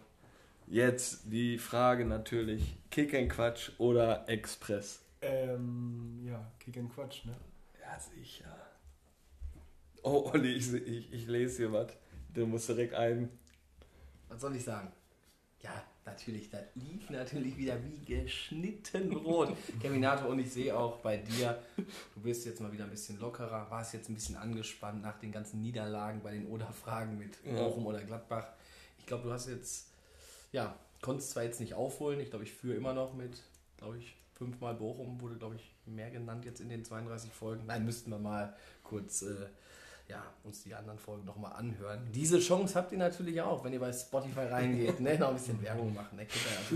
Jetzt 0.65 1.31
die 1.31 1.59
Frage 1.59 2.03
natürlich: 2.03 2.77
Kick 2.89 3.13
and 3.13 3.29
Quatsch 3.31 3.69
oder 3.77 4.27
Express? 4.27 5.03
Ähm, 5.21 6.19
ja, 6.25 6.51
Kick 6.59 6.77
and 6.77 6.91
Quatsch, 6.91 7.25
ne? 7.25 7.35
Ja, 7.79 7.99
sicher. 7.99 8.57
Oh, 10.03 10.29
Olli, 10.33 10.53
ich, 10.53 10.73
ich, 10.73 11.13
ich 11.13 11.27
lese 11.27 11.57
hier 11.57 11.73
was. 11.73 11.91
Du 12.33 12.45
musst 12.45 12.69
direkt 12.69 12.93
ein. 12.93 13.29
Was 14.29 14.41
soll 14.41 14.55
ich 14.55 14.63
sagen? 14.63 14.91
Ja, 15.61 15.83
natürlich, 16.05 16.49
das 16.49 16.63
lief 16.75 17.09
natürlich 17.09 17.55
wieder 17.57 17.77
wie 17.83 18.03
geschnitten 18.03 19.15
rot. 19.15 19.55
Keminato, 19.79 20.27
und 20.29 20.39
ich 20.39 20.51
sehe 20.51 20.75
auch 20.75 20.97
bei 20.97 21.17
dir, 21.17 21.61
du 22.15 22.21
bist 22.21 22.45
jetzt 22.45 22.61
mal 22.61 22.71
wieder 22.71 22.85
ein 22.85 22.89
bisschen 22.89 23.19
lockerer, 23.19 23.69
warst 23.69 23.93
jetzt 23.93 24.09
ein 24.09 24.15
bisschen 24.15 24.37
angespannt 24.37 25.03
nach 25.03 25.19
den 25.19 25.31
ganzen 25.31 25.61
Niederlagen 25.61 26.21
bei 26.23 26.31
den 26.31 26.47
Oder-Fragen 26.47 27.17
mit 27.17 27.37
Ja. 27.45 27.53
Bochum 27.53 27.85
oder 27.85 28.01
Gladbach. 28.01 28.47
Ich 28.97 29.05
glaube, 29.05 29.23
du 29.23 29.31
hast 29.31 29.47
jetzt, 29.47 29.89
ja, 30.51 30.75
konntest 31.01 31.31
zwar 31.31 31.43
jetzt 31.43 31.59
nicht 31.59 31.75
aufholen, 31.75 32.19
ich 32.19 32.29
glaube, 32.29 32.45
ich 32.45 32.53
führe 32.53 32.75
immer 32.75 32.93
noch 32.93 33.13
mit, 33.13 33.43
glaube 33.77 33.97
ich, 33.99 34.15
fünfmal 34.33 34.73
Bochum, 34.73 35.21
wurde, 35.21 35.35
glaube 35.35 35.55
ich, 35.55 35.75
mehr 35.85 36.09
genannt 36.09 36.45
jetzt 36.45 36.61
in 36.61 36.69
den 36.69 36.83
32 36.83 37.31
Folgen. 37.31 37.67
Nein, 37.67 37.85
müssten 37.85 38.09
wir 38.09 38.17
mal 38.17 38.55
kurz 38.83 39.21
äh, 39.21 39.35
ja, 40.11 40.21
uns 40.43 40.63
die 40.63 40.75
anderen 40.75 40.99
Folgen 40.99 41.23
nochmal 41.25 41.53
anhören. 41.53 42.05
Diese 42.13 42.39
Chance 42.39 42.75
habt 42.75 42.91
ihr 42.91 42.97
natürlich 42.97 43.41
auch, 43.41 43.63
wenn 43.63 43.71
ihr 43.71 43.79
bei 43.79 43.93
Spotify 43.93 44.41
reingeht, 44.41 44.99
ne? 44.99 45.17
noch 45.17 45.29
ein 45.29 45.35
bisschen 45.35 45.61
Werbung 45.63 45.93
machen. 45.93 46.17
Ne? 46.17 46.27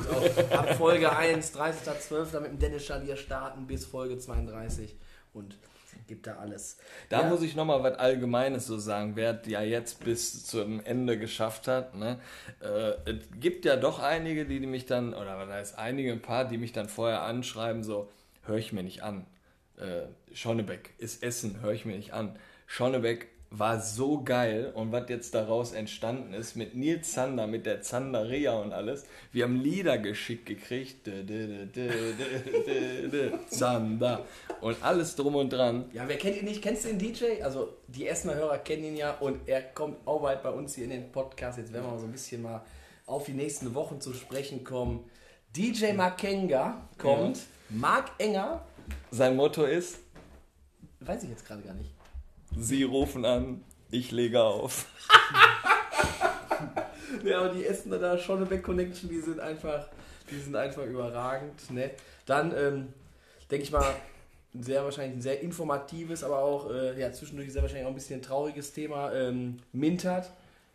Auch 0.10 0.58
ab 0.58 0.76
Folge 0.76 1.14
1, 1.16 1.54
30.12. 1.54 2.40
mit 2.40 2.52
dem 2.52 2.60
Dennis 2.60 2.86
Schadier 2.86 3.18
starten 3.18 3.68
bis 3.68 3.86
Folge 3.86 4.18
32 4.18 4.96
und 5.34 5.58
gibt 6.08 6.28
da 6.28 6.36
alles. 6.38 6.78
Da 7.10 7.22
Ja. 7.24 7.30
muss 7.30 7.42
ich 7.42 7.56
nochmal 7.56 7.84
was 7.84 7.98
Allgemeines 7.98 8.68
so 8.68 8.78
sagen, 8.78 9.16
wer 9.16 9.42
ja 9.48 9.62
jetzt 9.64 10.04
bis 10.06 10.46
zum 10.46 10.80
Ende 10.86 11.18
geschafft 11.20 11.68
hat. 11.68 11.96
Ne? 11.96 12.20
Äh, 12.62 13.10
es 13.10 13.18
gibt 13.40 13.66
ja 13.66 13.76
doch 13.76 14.00
einige, 14.00 14.46
die, 14.46 14.60
die 14.62 14.68
mich 14.68 14.86
dann, 14.86 15.14
oder 15.14 15.38
was 15.38 15.50
heißt 15.50 15.78
einige, 15.80 16.12
ein 16.14 16.22
paar, 16.22 16.46
die 16.46 16.58
mich 16.58 16.72
dann 16.74 16.88
vorher 16.88 17.24
anschreiben, 17.24 17.84
so, 17.84 18.10
höre 18.44 18.58
ich 18.58 18.72
mir 18.72 18.84
nicht 18.84 19.04
an. 19.04 19.26
Äh, 19.78 20.04
Schonnebeck 20.34 20.94
ist 21.00 21.22
Essen, 21.24 21.60
höre 21.62 21.74
ich 21.74 21.84
mir 21.86 21.96
nicht 21.98 22.14
an. 22.14 22.38
Schonnebeck 22.76 23.30
war 23.52 23.80
so 23.80 24.22
geil 24.22 24.74
und 24.76 24.92
was 24.92 25.08
jetzt 25.08 25.34
daraus 25.34 25.72
entstanden 25.72 26.34
ist 26.34 26.58
mit 26.58 26.76
Nils 26.76 27.14
Zander, 27.14 27.48
mit 27.48 27.66
der 27.66 27.82
Zanderia 27.82 28.52
und 28.60 28.74
alles. 28.74 29.06
Wir 29.32 29.46
haben 29.46 29.62
Lieder 29.62 29.98
geschickt 29.98 30.46
gekriegt. 30.46 31.08
Dö, 31.08 31.24
dö, 31.24 31.68
dö, 31.68 33.32
Zander. 33.48 34.26
Und 34.60 34.84
alles 34.84 35.16
drum 35.16 35.36
und 35.36 35.54
dran. 35.54 35.86
Ja, 35.94 36.06
wer 36.06 36.18
kennt 36.18 36.36
ihn 36.36 36.44
nicht? 36.44 36.62
Kennst 36.62 36.84
du 36.84 36.90
den 36.90 37.00
DJ? 37.00 37.42
Also 37.42 37.78
die 37.88 38.10
Essener 38.10 38.36
Hörer 38.36 38.58
kennen 38.58 38.84
ihn 38.84 38.98
ja 38.98 39.14
und 39.22 39.48
er 39.48 39.62
kommt 39.62 40.06
auch 40.06 40.22
bald 40.22 40.44
bei 40.44 40.50
uns 40.50 40.76
hier 40.76 40.84
in 40.84 40.90
den 40.90 41.14
Podcast. 41.14 41.58
Jetzt 41.58 41.72
werden 41.72 41.86
wir 41.86 41.92
mal 41.92 42.00
so 42.00 42.08
ein 42.08 42.12
bisschen 42.12 42.42
mal 42.42 42.62
auf 43.06 43.24
die 43.24 43.36
nächsten 43.36 43.74
Wochen 43.74 44.02
zu 44.02 44.14
sprechen 44.14 44.66
kommen. 44.66 45.10
DJ 45.56 45.94
Makenga 45.94 46.90
kommt. 46.98 47.40
Marc 47.70 48.12
Enger, 48.18 48.66
Sein 49.12 49.38
Motto 49.38 49.64
ist, 49.64 50.00
weiß 51.00 51.24
ich 51.24 51.30
jetzt 51.30 51.46
gerade 51.46 51.62
gar 51.62 51.74
nicht. 51.74 51.95
Sie 52.58 52.84
rufen 52.84 53.26
an, 53.26 53.64
ich 53.92 54.12
lege 54.12 54.44
auf. 54.44 54.88
Ja, 57.24 57.40
aber 57.40 57.50
die 57.50 57.66
Essener 57.66 57.98
da, 57.98 58.18
Schonnebeck 58.18 58.62
Connection, 58.62 59.10
die 59.10 59.20
sind 59.20 59.40
einfach, 59.40 59.88
die 60.30 60.38
sind 60.38 60.56
einfach 60.56 60.86
überragend. 60.86 61.72
Ne? 61.72 61.90
Dann 62.28 62.54
ähm, 62.56 62.94
denke 63.50 63.64
ich 63.64 63.72
mal, 63.72 63.96
ein 64.54 64.62
sehr 64.62 64.84
wahrscheinlich 64.84 65.18
ein 65.18 65.22
sehr 65.22 65.42
informatives, 65.42 66.24
aber 66.24 66.40
auch 66.40 66.70
äh, 66.70 67.00
ja, 67.00 67.12
zwischendurch 67.12 67.52
sehr 67.52 67.64
wahrscheinlich 67.64 67.86
auch 67.86 67.92
ein 67.92 67.96
bisschen 67.96 68.20
ein 68.20 68.24
trauriges 68.24 68.74
Thema. 68.74 69.12
Ähm, 69.12 69.58
Mintert 69.74 70.30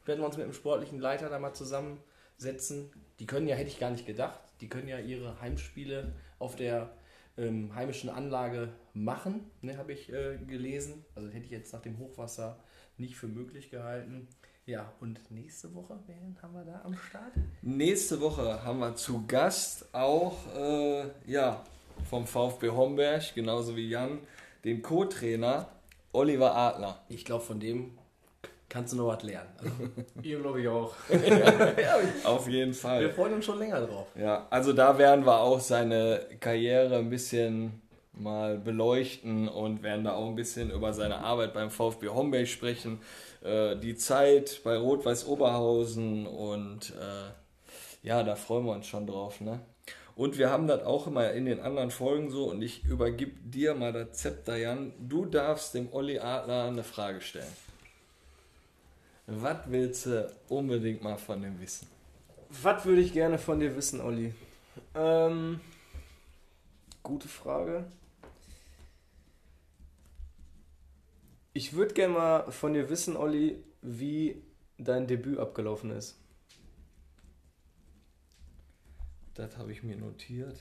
werden 0.06 0.20
wir 0.20 0.26
uns 0.26 0.36
mit 0.36 0.46
dem 0.46 0.52
sportlichen 0.52 0.98
Leiter 0.98 1.28
da 1.28 1.38
mal 1.38 1.52
zusammensetzen. 1.52 2.90
Die 3.20 3.26
können 3.26 3.46
ja, 3.46 3.54
hätte 3.54 3.68
ich 3.68 3.78
gar 3.78 3.90
nicht 3.90 4.06
gedacht, 4.06 4.40
die 4.60 4.68
können 4.68 4.88
ja 4.88 4.98
ihre 4.98 5.40
Heimspiele 5.40 6.12
auf 6.40 6.56
der 6.56 6.90
ähm, 7.36 7.74
heimischen 7.74 8.10
Anlage 8.10 8.72
machen, 8.94 9.50
ne, 9.62 9.76
habe 9.78 9.92
ich 9.92 10.12
äh, 10.12 10.38
gelesen. 10.46 11.04
Also 11.14 11.28
hätte 11.28 11.44
ich 11.44 11.50
jetzt 11.50 11.72
nach 11.72 11.82
dem 11.82 11.98
Hochwasser 11.98 12.58
nicht 12.98 13.16
für 13.16 13.28
möglich 13.28 13.70
gehalten. 13.70 14.28
Ja, 14.66 14.92
und 15.00 15.30
nächste 15.30 15.74
Woche, 15.74 15.98
wen 16.06 16.36
haben 16.42 16.54
wir 16.54 16.64
da 16.64 16.82
am 16.84 16.94
Start? 16.94 17.32
Nächste 17.62 18.20
Woche 18.20 18.62
haben 18.62 18.78
wir 18.78 18.94
zu 18.94 19.26
Gast 19.26 19.92
auch, 19.94 20.36
äh, 20.54 21.04
ja, 21.26 21.64
vom 22.08 22.26
VfB 22.26 22.70
Homberg, 22.70 23.34
genauso 23.34 23.76
wie 23.76 23.88
Jan, 23.88 24.20
den 24.64 24.82
Co-Trainer 24.82 25.68
Oliver 26.12 26.54
Adler. 26.54 27.02
Ich 27.08 27.24
glaube, 27.24 27.44
von 27.44 27.60
dem 27.60 27.98
kannst 28.70 28.94
du 28.94 28.96
noch 28.96 29.08
was 29.08 29.22
lernen. 29.22 29.50
Also, 29.58 29.72
Ihr 30.22 30.38
glaube 30.40 30.62
ich 30.62 30.68
auch. 30.68 30.94
Auf 32.24 32.48
jeden 32.48 32.72
wir 32.72 32.78
Fall. 32.78 33.10
freuen 33.10 33.34
uns 33.34 33.44
schon 33.44 33.58
länger 33.58 33.82
drauf. 33.82 34.06
Ja, 34.14 34.46
also 34.48 34.72
da 34.72 34.96
werden 34.96 35.26
wir 35.26 35.38
auch 35.38 35.60
seine 35.60 36.26
Karriere 36.40 36.96
ein 36.96 37.10
bisschen 37.10 37.82
mal 38.12 38.58
beleuchten 38.58 39.48
und 39.48 39.82
werden 39.82 40.04
da 40.04 40.12
auch 40.12 40.28
ein 40.28 40.34
bisschen 40.36 40.70
über 40.70 40.92
seine 40.92 41.18
Arbeit 41.18 41.52
beim 41.52 41.70
VfB 41.70 42.08
Homberg 42.08 42.48
sprechen, 42.48 43.00
äh, 43.42 43.76
die 43.76 43.96
Zeit 43.96 44.60
bei 44.64 44.76
Rot-Weiß 44.76 45.26
Oberhausen 45.26 46.26
und 46.26 46.90
äh, 46.90 48.06
ja, 48.06 48.22
da 48.22 48.34
freuen 48.36 48.64
wir 48.64 48.72
uns 48.72 48.86
schon 48.86 49.06
drauf. 49.06 49.40
Ne? 49.40 49.60
Und 50.16 50.38
wir 50.38 50.50
haben 50.50 50.66
das 50.66 50.84
auch 50.84 51.06
immer 51.06 51.30
in 51.32 51.46
den 51.46 51.60
anderen 51.60 51.90
Folgen 51.90 52.30
so 52.30 52.50
und 52.50 52.62
ich 52.62 52.84
übergib 52.84 53.50
dir 53.50 53.74
mal 53.74 53.92
das 53.92 54.12
Zepter, 54.12 54.56
Jan. 54.56 54.92
Du 54.98 55.24
darfst 55.24 55.74
dem 55.74 55.92
Olli 55.92 56.18
Adler 56.18 56.64
eine 56.64 56.82
Frage 56.82 57.20
stellen. 57.20 57.69
Was 59.32 59.58
willst 59.66 60.06
du 60.06 60.28
unbedingt 60.48 61.02
mal 61.02 61.16
von 61.16 61.40
dem 61.40 61.60
wissen? 61.60 61.86
Was 62.48 62.84
würde 62.84 63.00
ich 63.00 63.12
gerne 63.12 63.38
von 63.38 63.60
dir 63.60 63.76
wissen, 63.76 64.00
Olli? 64.00 64.34
Ähm, 64.92 65.60
gute 67.04 67.28
Frage. 67.28 67.84
Ich 71.52 71.74
würde 71.74 71.94
gerne 71.94 72.14
mal 72.14 72.50
von 72.50 72.74
dir 72.74 72.90
wissen, 72.90 73.16
Olli, 73.16 73.62
wie 73.82 74.42
dein 74.78 75.06
Debüt 75.06 75.38
abgelaufen 75.38 75.92
ist. 75.92 76.18
Das 79.34 79.56
habe 79.56 79.70
ich 79.70 79.84
mir 79.84 79.96
notiert. 79.96 80.58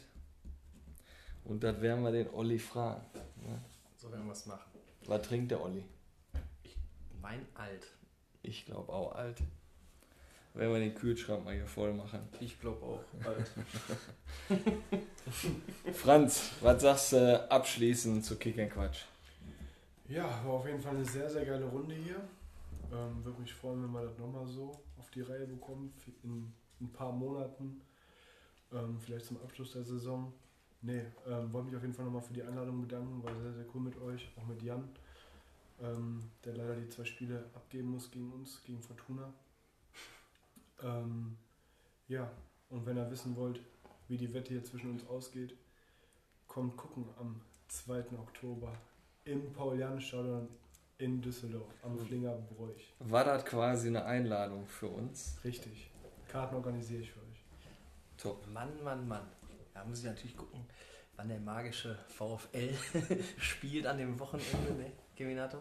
Und 1.44 1.64
das 1.64 1.82
werden 1.82 2.04
wir 2.04 2.12
den 2.12 2.30
Olli 2.30 2.60
fragen. 2.60 3.02
Ne? 3.42 3.64
So 3.98 4.12
werden 4.12 4.28
wir 4.28 4.34
es 4.34 4.46
machen. 4.46 4.70
Was 5.08 5.24
trinkt 5.24 5.50
der 5.50 5.64
Olli? 5.64 5.84
Mein 7.20 7.48
Alt. 7.56 7.88
Ich 8.42 8.66
glaube 8.66 8.92
auch 8.92 9.14
alt. 9.14 9.38
Werden 10.54 10.74
wir 10.74 10.80
den 10.80 10.96
Kühlschrank 10.96 11.46
mal 11.46 11.54
hier 11.54 11.68
voll 11.68 11.94
machen. 11.94 12.20
Ich 12.40 12.60
glaube 12.60 12.84
auch 12.84 13.04
alt. 13.26 13.52
Franz, 15.94 16.52
was 16.62 16.82
sagst 16.82 17.14
du 17.14 17.52
abschließend 17.52 18.26
zu 18.26 18.36
Kick 18.38 18.60
and 18.60 18.72
Quatsch? 18.72 19.04
Ja, 20.08 20.24
war 20.44 20.54
auf 20.54 20.66
jeden 20.66 20.82
Fall 20.82 20.96
eine 20.96 21.06
sehr, 21.06 21.30
sehr 21.30 21.46
geile 21.46 21.66
Runde 21.66 21.94
hier. 21.94 22.20
Ähm, 22.92 23.24
Würde 23.24 23.40
mich 23.42 23.54
freuen, 23.54 23.84
wenn 23.84 23.92
wir 23.92 24.02
das 24.04 24.18
nochmal 24.18 24.48
so 24.48 24.72
auf 24.98 25.10
die 25.12 25.22
Reihe 25.22 25.46
bekommen, 25.46 25.94
in 26.24 26.52
ein 26.82 26.92
paar 26.92 27.12
Monaten, 27.12 27.82
ähm, 28.74 28.98
vielleicht 29.00 29.26
zum 29.26 29.38
Abschluss 29.42 29.74
der 29.74 29.84
Saison. 29.84 30.34
Nee, 30.82 31.04
ähm, 31.28 31.54
wollte 31.54 31.68
mich 31.68 31.76
auf 31.76 31.84
jeden 31.84 31.94
Fall 31.94 32.06
nochmal 32.06 32.22
für 32.22 32.34
die 32.34 32.42
Einladung 32.42 32.82
bedanken, 32.82 33.24
war 33.24 33.36
sehr, 33.36 33.54
sehr 33.54 33.66
cool 33.74 33.82
mit 33.82 34.02
euch, 34.02 34.30
auch 34.36 34.46
mit 34.48 34.64
Jan, 34.64 34.90
ähm, 35.82 36.32
der 36.46 36.56
leider 36.56 36.76
die 36.76 36.90
zwei 36.90 37.06
Spiele 37.06 37.50
abgeben 37.54 37.90
muss 37.90 38.12
gegen 38.12 38.32
uns, 38.32 38.64
gegen 38.64 38.82
Fortuna. 38.82 39.34
Ähm, 40.82 41.38
ja, 42.08 42.32
und 42.70 42.86
wenn 42.86 42.98
ihr 42.98 43.10
wissen 43.12 43.36
wollt, 43.36 43.62
wie 44.08 44.18
die 44.18 44.34
Wette 44.34 44.50
hier 44.50 44.64
zwischen 44.64 44.92
uns 44.92 45.08
ausgeht, 45.08 45.56
kommt 46.48 46.78
gucken 46.78 47.06
am 47.20 47.42
2. 47.68 48.18
Oktober 48.18 48.74
im 49.26 49.54
Paul-Janus-Stadion 49.54 50.48
in 50.98 51.22
Düsseldorf 51.22 51.74
am 51.84 51.98
Flingerbräuch. 51.98 52.94
War 53.00 53.24
das 53.24 53.46
quasi 53.46 53.88
eine 53.88 54.06
Einladung 54.06 54.68
für 54.68 54.88
uns? 54.88 55.38
Richtig. 55.44 55.92
Karten 56.28 56.56
organisiere 56.56 57.02
ich 57.02 57.12
für 57.12 57.20
euch. 57.20 57.46
Top. 58.18 58.46
Mann, 58.48 58.84
Mann, 58.84 59.08
Mann. 59.08 59.28
Da 59.74 59.86
muss 59.86 60.00
ich 60.00 60.06
natürlich 60.06 60.36
gucken, 60.36 60.66
wann 61.16 61.30
der 61.30 61.40
magische 61.40 61.98
VfL 62.08 62.74
spielt 63.38 63.86
an 63.86 63.98
dem 63.98 64.20
Wochenende, 64.20 64.74
ne, 64.74 64.92
Keminato? 65.20 65.58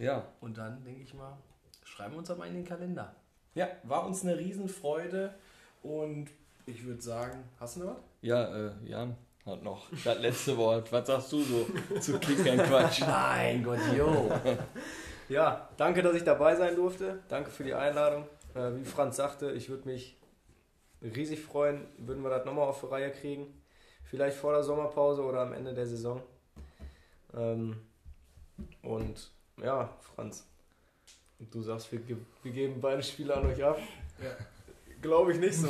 Ja, 0.00 0.24
Und 0.40 0.58
dann, 0.58 0.82
denke 0.82 1.02
ich 1.02 1.14
mal, 1.14 1.38
schreiben 1.84 2.14
wir 2.14 2.18
uns 2.18 2.30
aber 2.32 2.46
in 2.46 2.54
den 2.54 2.64
Kalender. 2.64 3.14
Ja, 3.54 3.68
war 3.84 4.04
uns 4.04 4.22
eine 4.24 4.36
Riesenfreude 4.36 5.32
und 5.84 6.26
ich 6.66 6.84
würde 6.84 7.00
sagen, 7.00 7.44
hast 7.60 7.76
du 7.76 7.80
noch 7.84 7.94
was? 7.94 8.02
ja, 8.22 8.66
äh, 8.66 8.72
Jan 8.84 9.16
hat 9.46 9.62
noch 9.62 9.86
das 10.04 10.18
letzte 10.18 10.56
Wort. 10.56 10.90
Was 10.90 11.06
sagst 11.06 11.30
du 11.30 11.40
so 11.42 11.66
zu 12.00 12.18
Kick 12.18 12.40
and 12.50 12.64
Quatsch? 12.64 13.02
Mein 13.02 13.62
Gott, 13.62 13.78
jo. 13.96 14.30
Ja, 15.28 15.68
danke, 15.76 16.02
dass 16.02 16.14
ich 16.14 16.22
dabei 16.24 16.54
sein 16.56 16.74
durfte. 16.76 17.20
Danke 17.28 17.50
für 17.50 17.62
die 17.64 17.74
Einladung. 17.74 18.24
Äh, 18.54 18.74
wie 18.76 18.84
Franz 18.84 19.16
sagte, 19.16 19.50
ich 19.52 19.68
würde 19.68 19.88
mich 19.88 20.16
riesig 21.02 21.40
freuen, 21.40 21.86
würden 21.98 22.22
wir 22.22 22.30
das 22.30 22.44
nochmal 22.44 22.68
auf 22.68 22.80
die 22.80 22.86
Reihe 22.86 23.10
kriegen. 23.12 23.60
Vielleicht 24.04 24.36
vor 24.36 24.52
der 24.52 24.62
Sommerpause 24.62 25.22
oder 25.24 25.40
am 25.42 25.52
Ende 25.52 25.72
der 25.74 25.86
Saison. 25.86 26.22
Ähm, 27.34 27.80
und 28.82 29.30
ja, 29.62 29.88
Franz, 30.14 30.46
du 31.38 31.62
sagst, 31.62 31.90
wir, 31.92 32.00
ge 32.00 32.16
wir 32.42 32.52
geben 32.52 32.80
beide 32.80 33.02
Spiele 33.02 33.34
an 33.34 33.46
euch 33.46 33.62
ab. 33.64 33.78
Glaube 35.02 35.32
ich 35.32 35.38
nicht 35.40 35.54
so. 35.54 35.68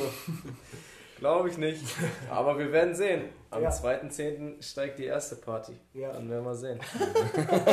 Glaube 1.19 1.49
ich 1.49 1.57
nicht. 1.57 1.83
Aber 2.29 2.57
wir 2.59 2.71
werden 2.71 2.93
sehen. 2.95 3.29
Am 3.49 3.63
Ja. 3.63 3.69
2.10. 3.69 4.61
steigt 4.61 4.99
die 4.99 5.05
erste 5.05 5.35
Party. 5.37 5.73
Ja. 5.93 6.13
Dann 6.13 6.29
werden 6.29 6.45
wir 6.45 6.55
sehen. 6.55 6.79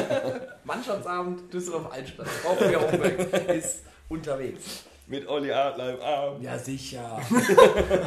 Mannschaftsabend 0.65 1.53
Düsseldorf 1.53 1.93
Altstadt. 1.93 2.27
VfB 2.29 2.77
Homberg 2.77 3.49
ist 3.51 3.83
unterwegs. 4.09 4.85
Mit 5.07 5.29
Olli 5.29 5.53
Adler 5.53 5.95
im 5.95 6.01
Arm. 6.01 6.43
Ja, 6.43 6.59
sicher. 6.59 7.17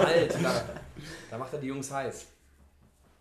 Alter. 0.06 0.66
Da 1.30 1.38
macht 1.38 1.54
er 1.54 1.60
die 1.60 1.68
Jungs 1.68 1.92
heiß. 1.92 2.26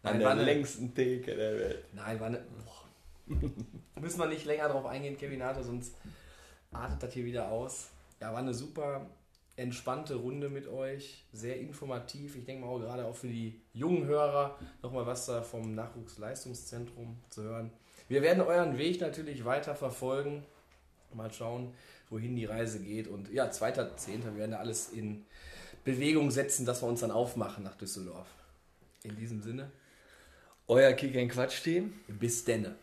An 0.02 0.12
Nein, 0.12 0.18
der 0.20 0.28
war 0.28 0.32
eine, 0.34 0.44
längsten 0.44 0.94
Theke 0.94 1.34
der 1.36 1.58
Welt. 1.58 1.84
nein, 1.92 2.18
war 2.18 2.28
eine, 2.28 2.38
boah. 2.38 2.75
Müssen 4.00 4.18
wir 4.18 4.26
nicht 4.26 4.44
länger 4.44 4.68
drauf 4.68 4.86
eingehen, 4.86 5.16
Kevin 5.16 5.42
Harte, 5.42 5.64
sonst 5.64 5.94
artet 6.72 7.02
das 7.02 7.12
hier 7.12 7.24
wieder 7.24 7.50
aus. 7.50 7.88
Ja, 8.20 8.32
war 8.32 8.38
eine 8.38 8.54
super 8.54 9.06
entspannte 9.56 10.16
Runde 10.16 10.48
mit 10.48 10.68
euch. 10.68 11.24
Sehr 11.32 11.58
informativ. 11.58 12.36
Ich 12.36 12.44
denke 12.44 12.64
mal 12.64 12.70
auch 12.70 12.78
gerade 12.78 13.04
auch 13.06 13.16
für 13.16 13.28
die 13.28 13.60
jungen 13.72 14.06
Hörer 14.06 14.58
nochmal 14.82 15.06
was 15.06 15.26
da 15.26 15.42
vom 15.42 15.74
Nachwuchsleistungszentrum 15.74 17.16
zu 17.30 17.42
hören. 17.42 17.70
Wir 18.08 18.22
werden 18.22 18.42
euren 18.42 18.78
Weg 18.78 19.00
natürlich 19.00 19.44
weiter 19.44 19.74
verfolgen. 19.74 20.44
Mal 21.12 21.32
schauen, 21.32 21.72
wohin 22.10 22.36
die 22.36 22.44
Reise 22.44 22.80
geht. 22.80 23.08
Und 23.08 23.32
ja, 23.32 23.46
2.10. 23.46 24.24
Wir 24.24 24.36
werden 24.36 24.50
da 24.52 24.58
alles 24.58 24.90
in 24.90 25.24
Bewegung 25.84 26.30
setzen, 26.30 26.66
dass 26.66 26.82
wir 26.82 26.88
uns 26.88 27.00
dann 27.00 27.10
aufmachen 27.10 27.64
nach 27.64 27.76
Düsseldorf. 27.76 28.28
In 29.02 29.16
diesem 29.16 29.40
Sinne, 29.40 29.70
Euer 30.68 30.92
Kick 30.92 31.16
and 31.16 31.30
Quatsch 31.30 31.62
Team. 31.62 31.94
bis 32.08 32.44
denne. 32.44 32.74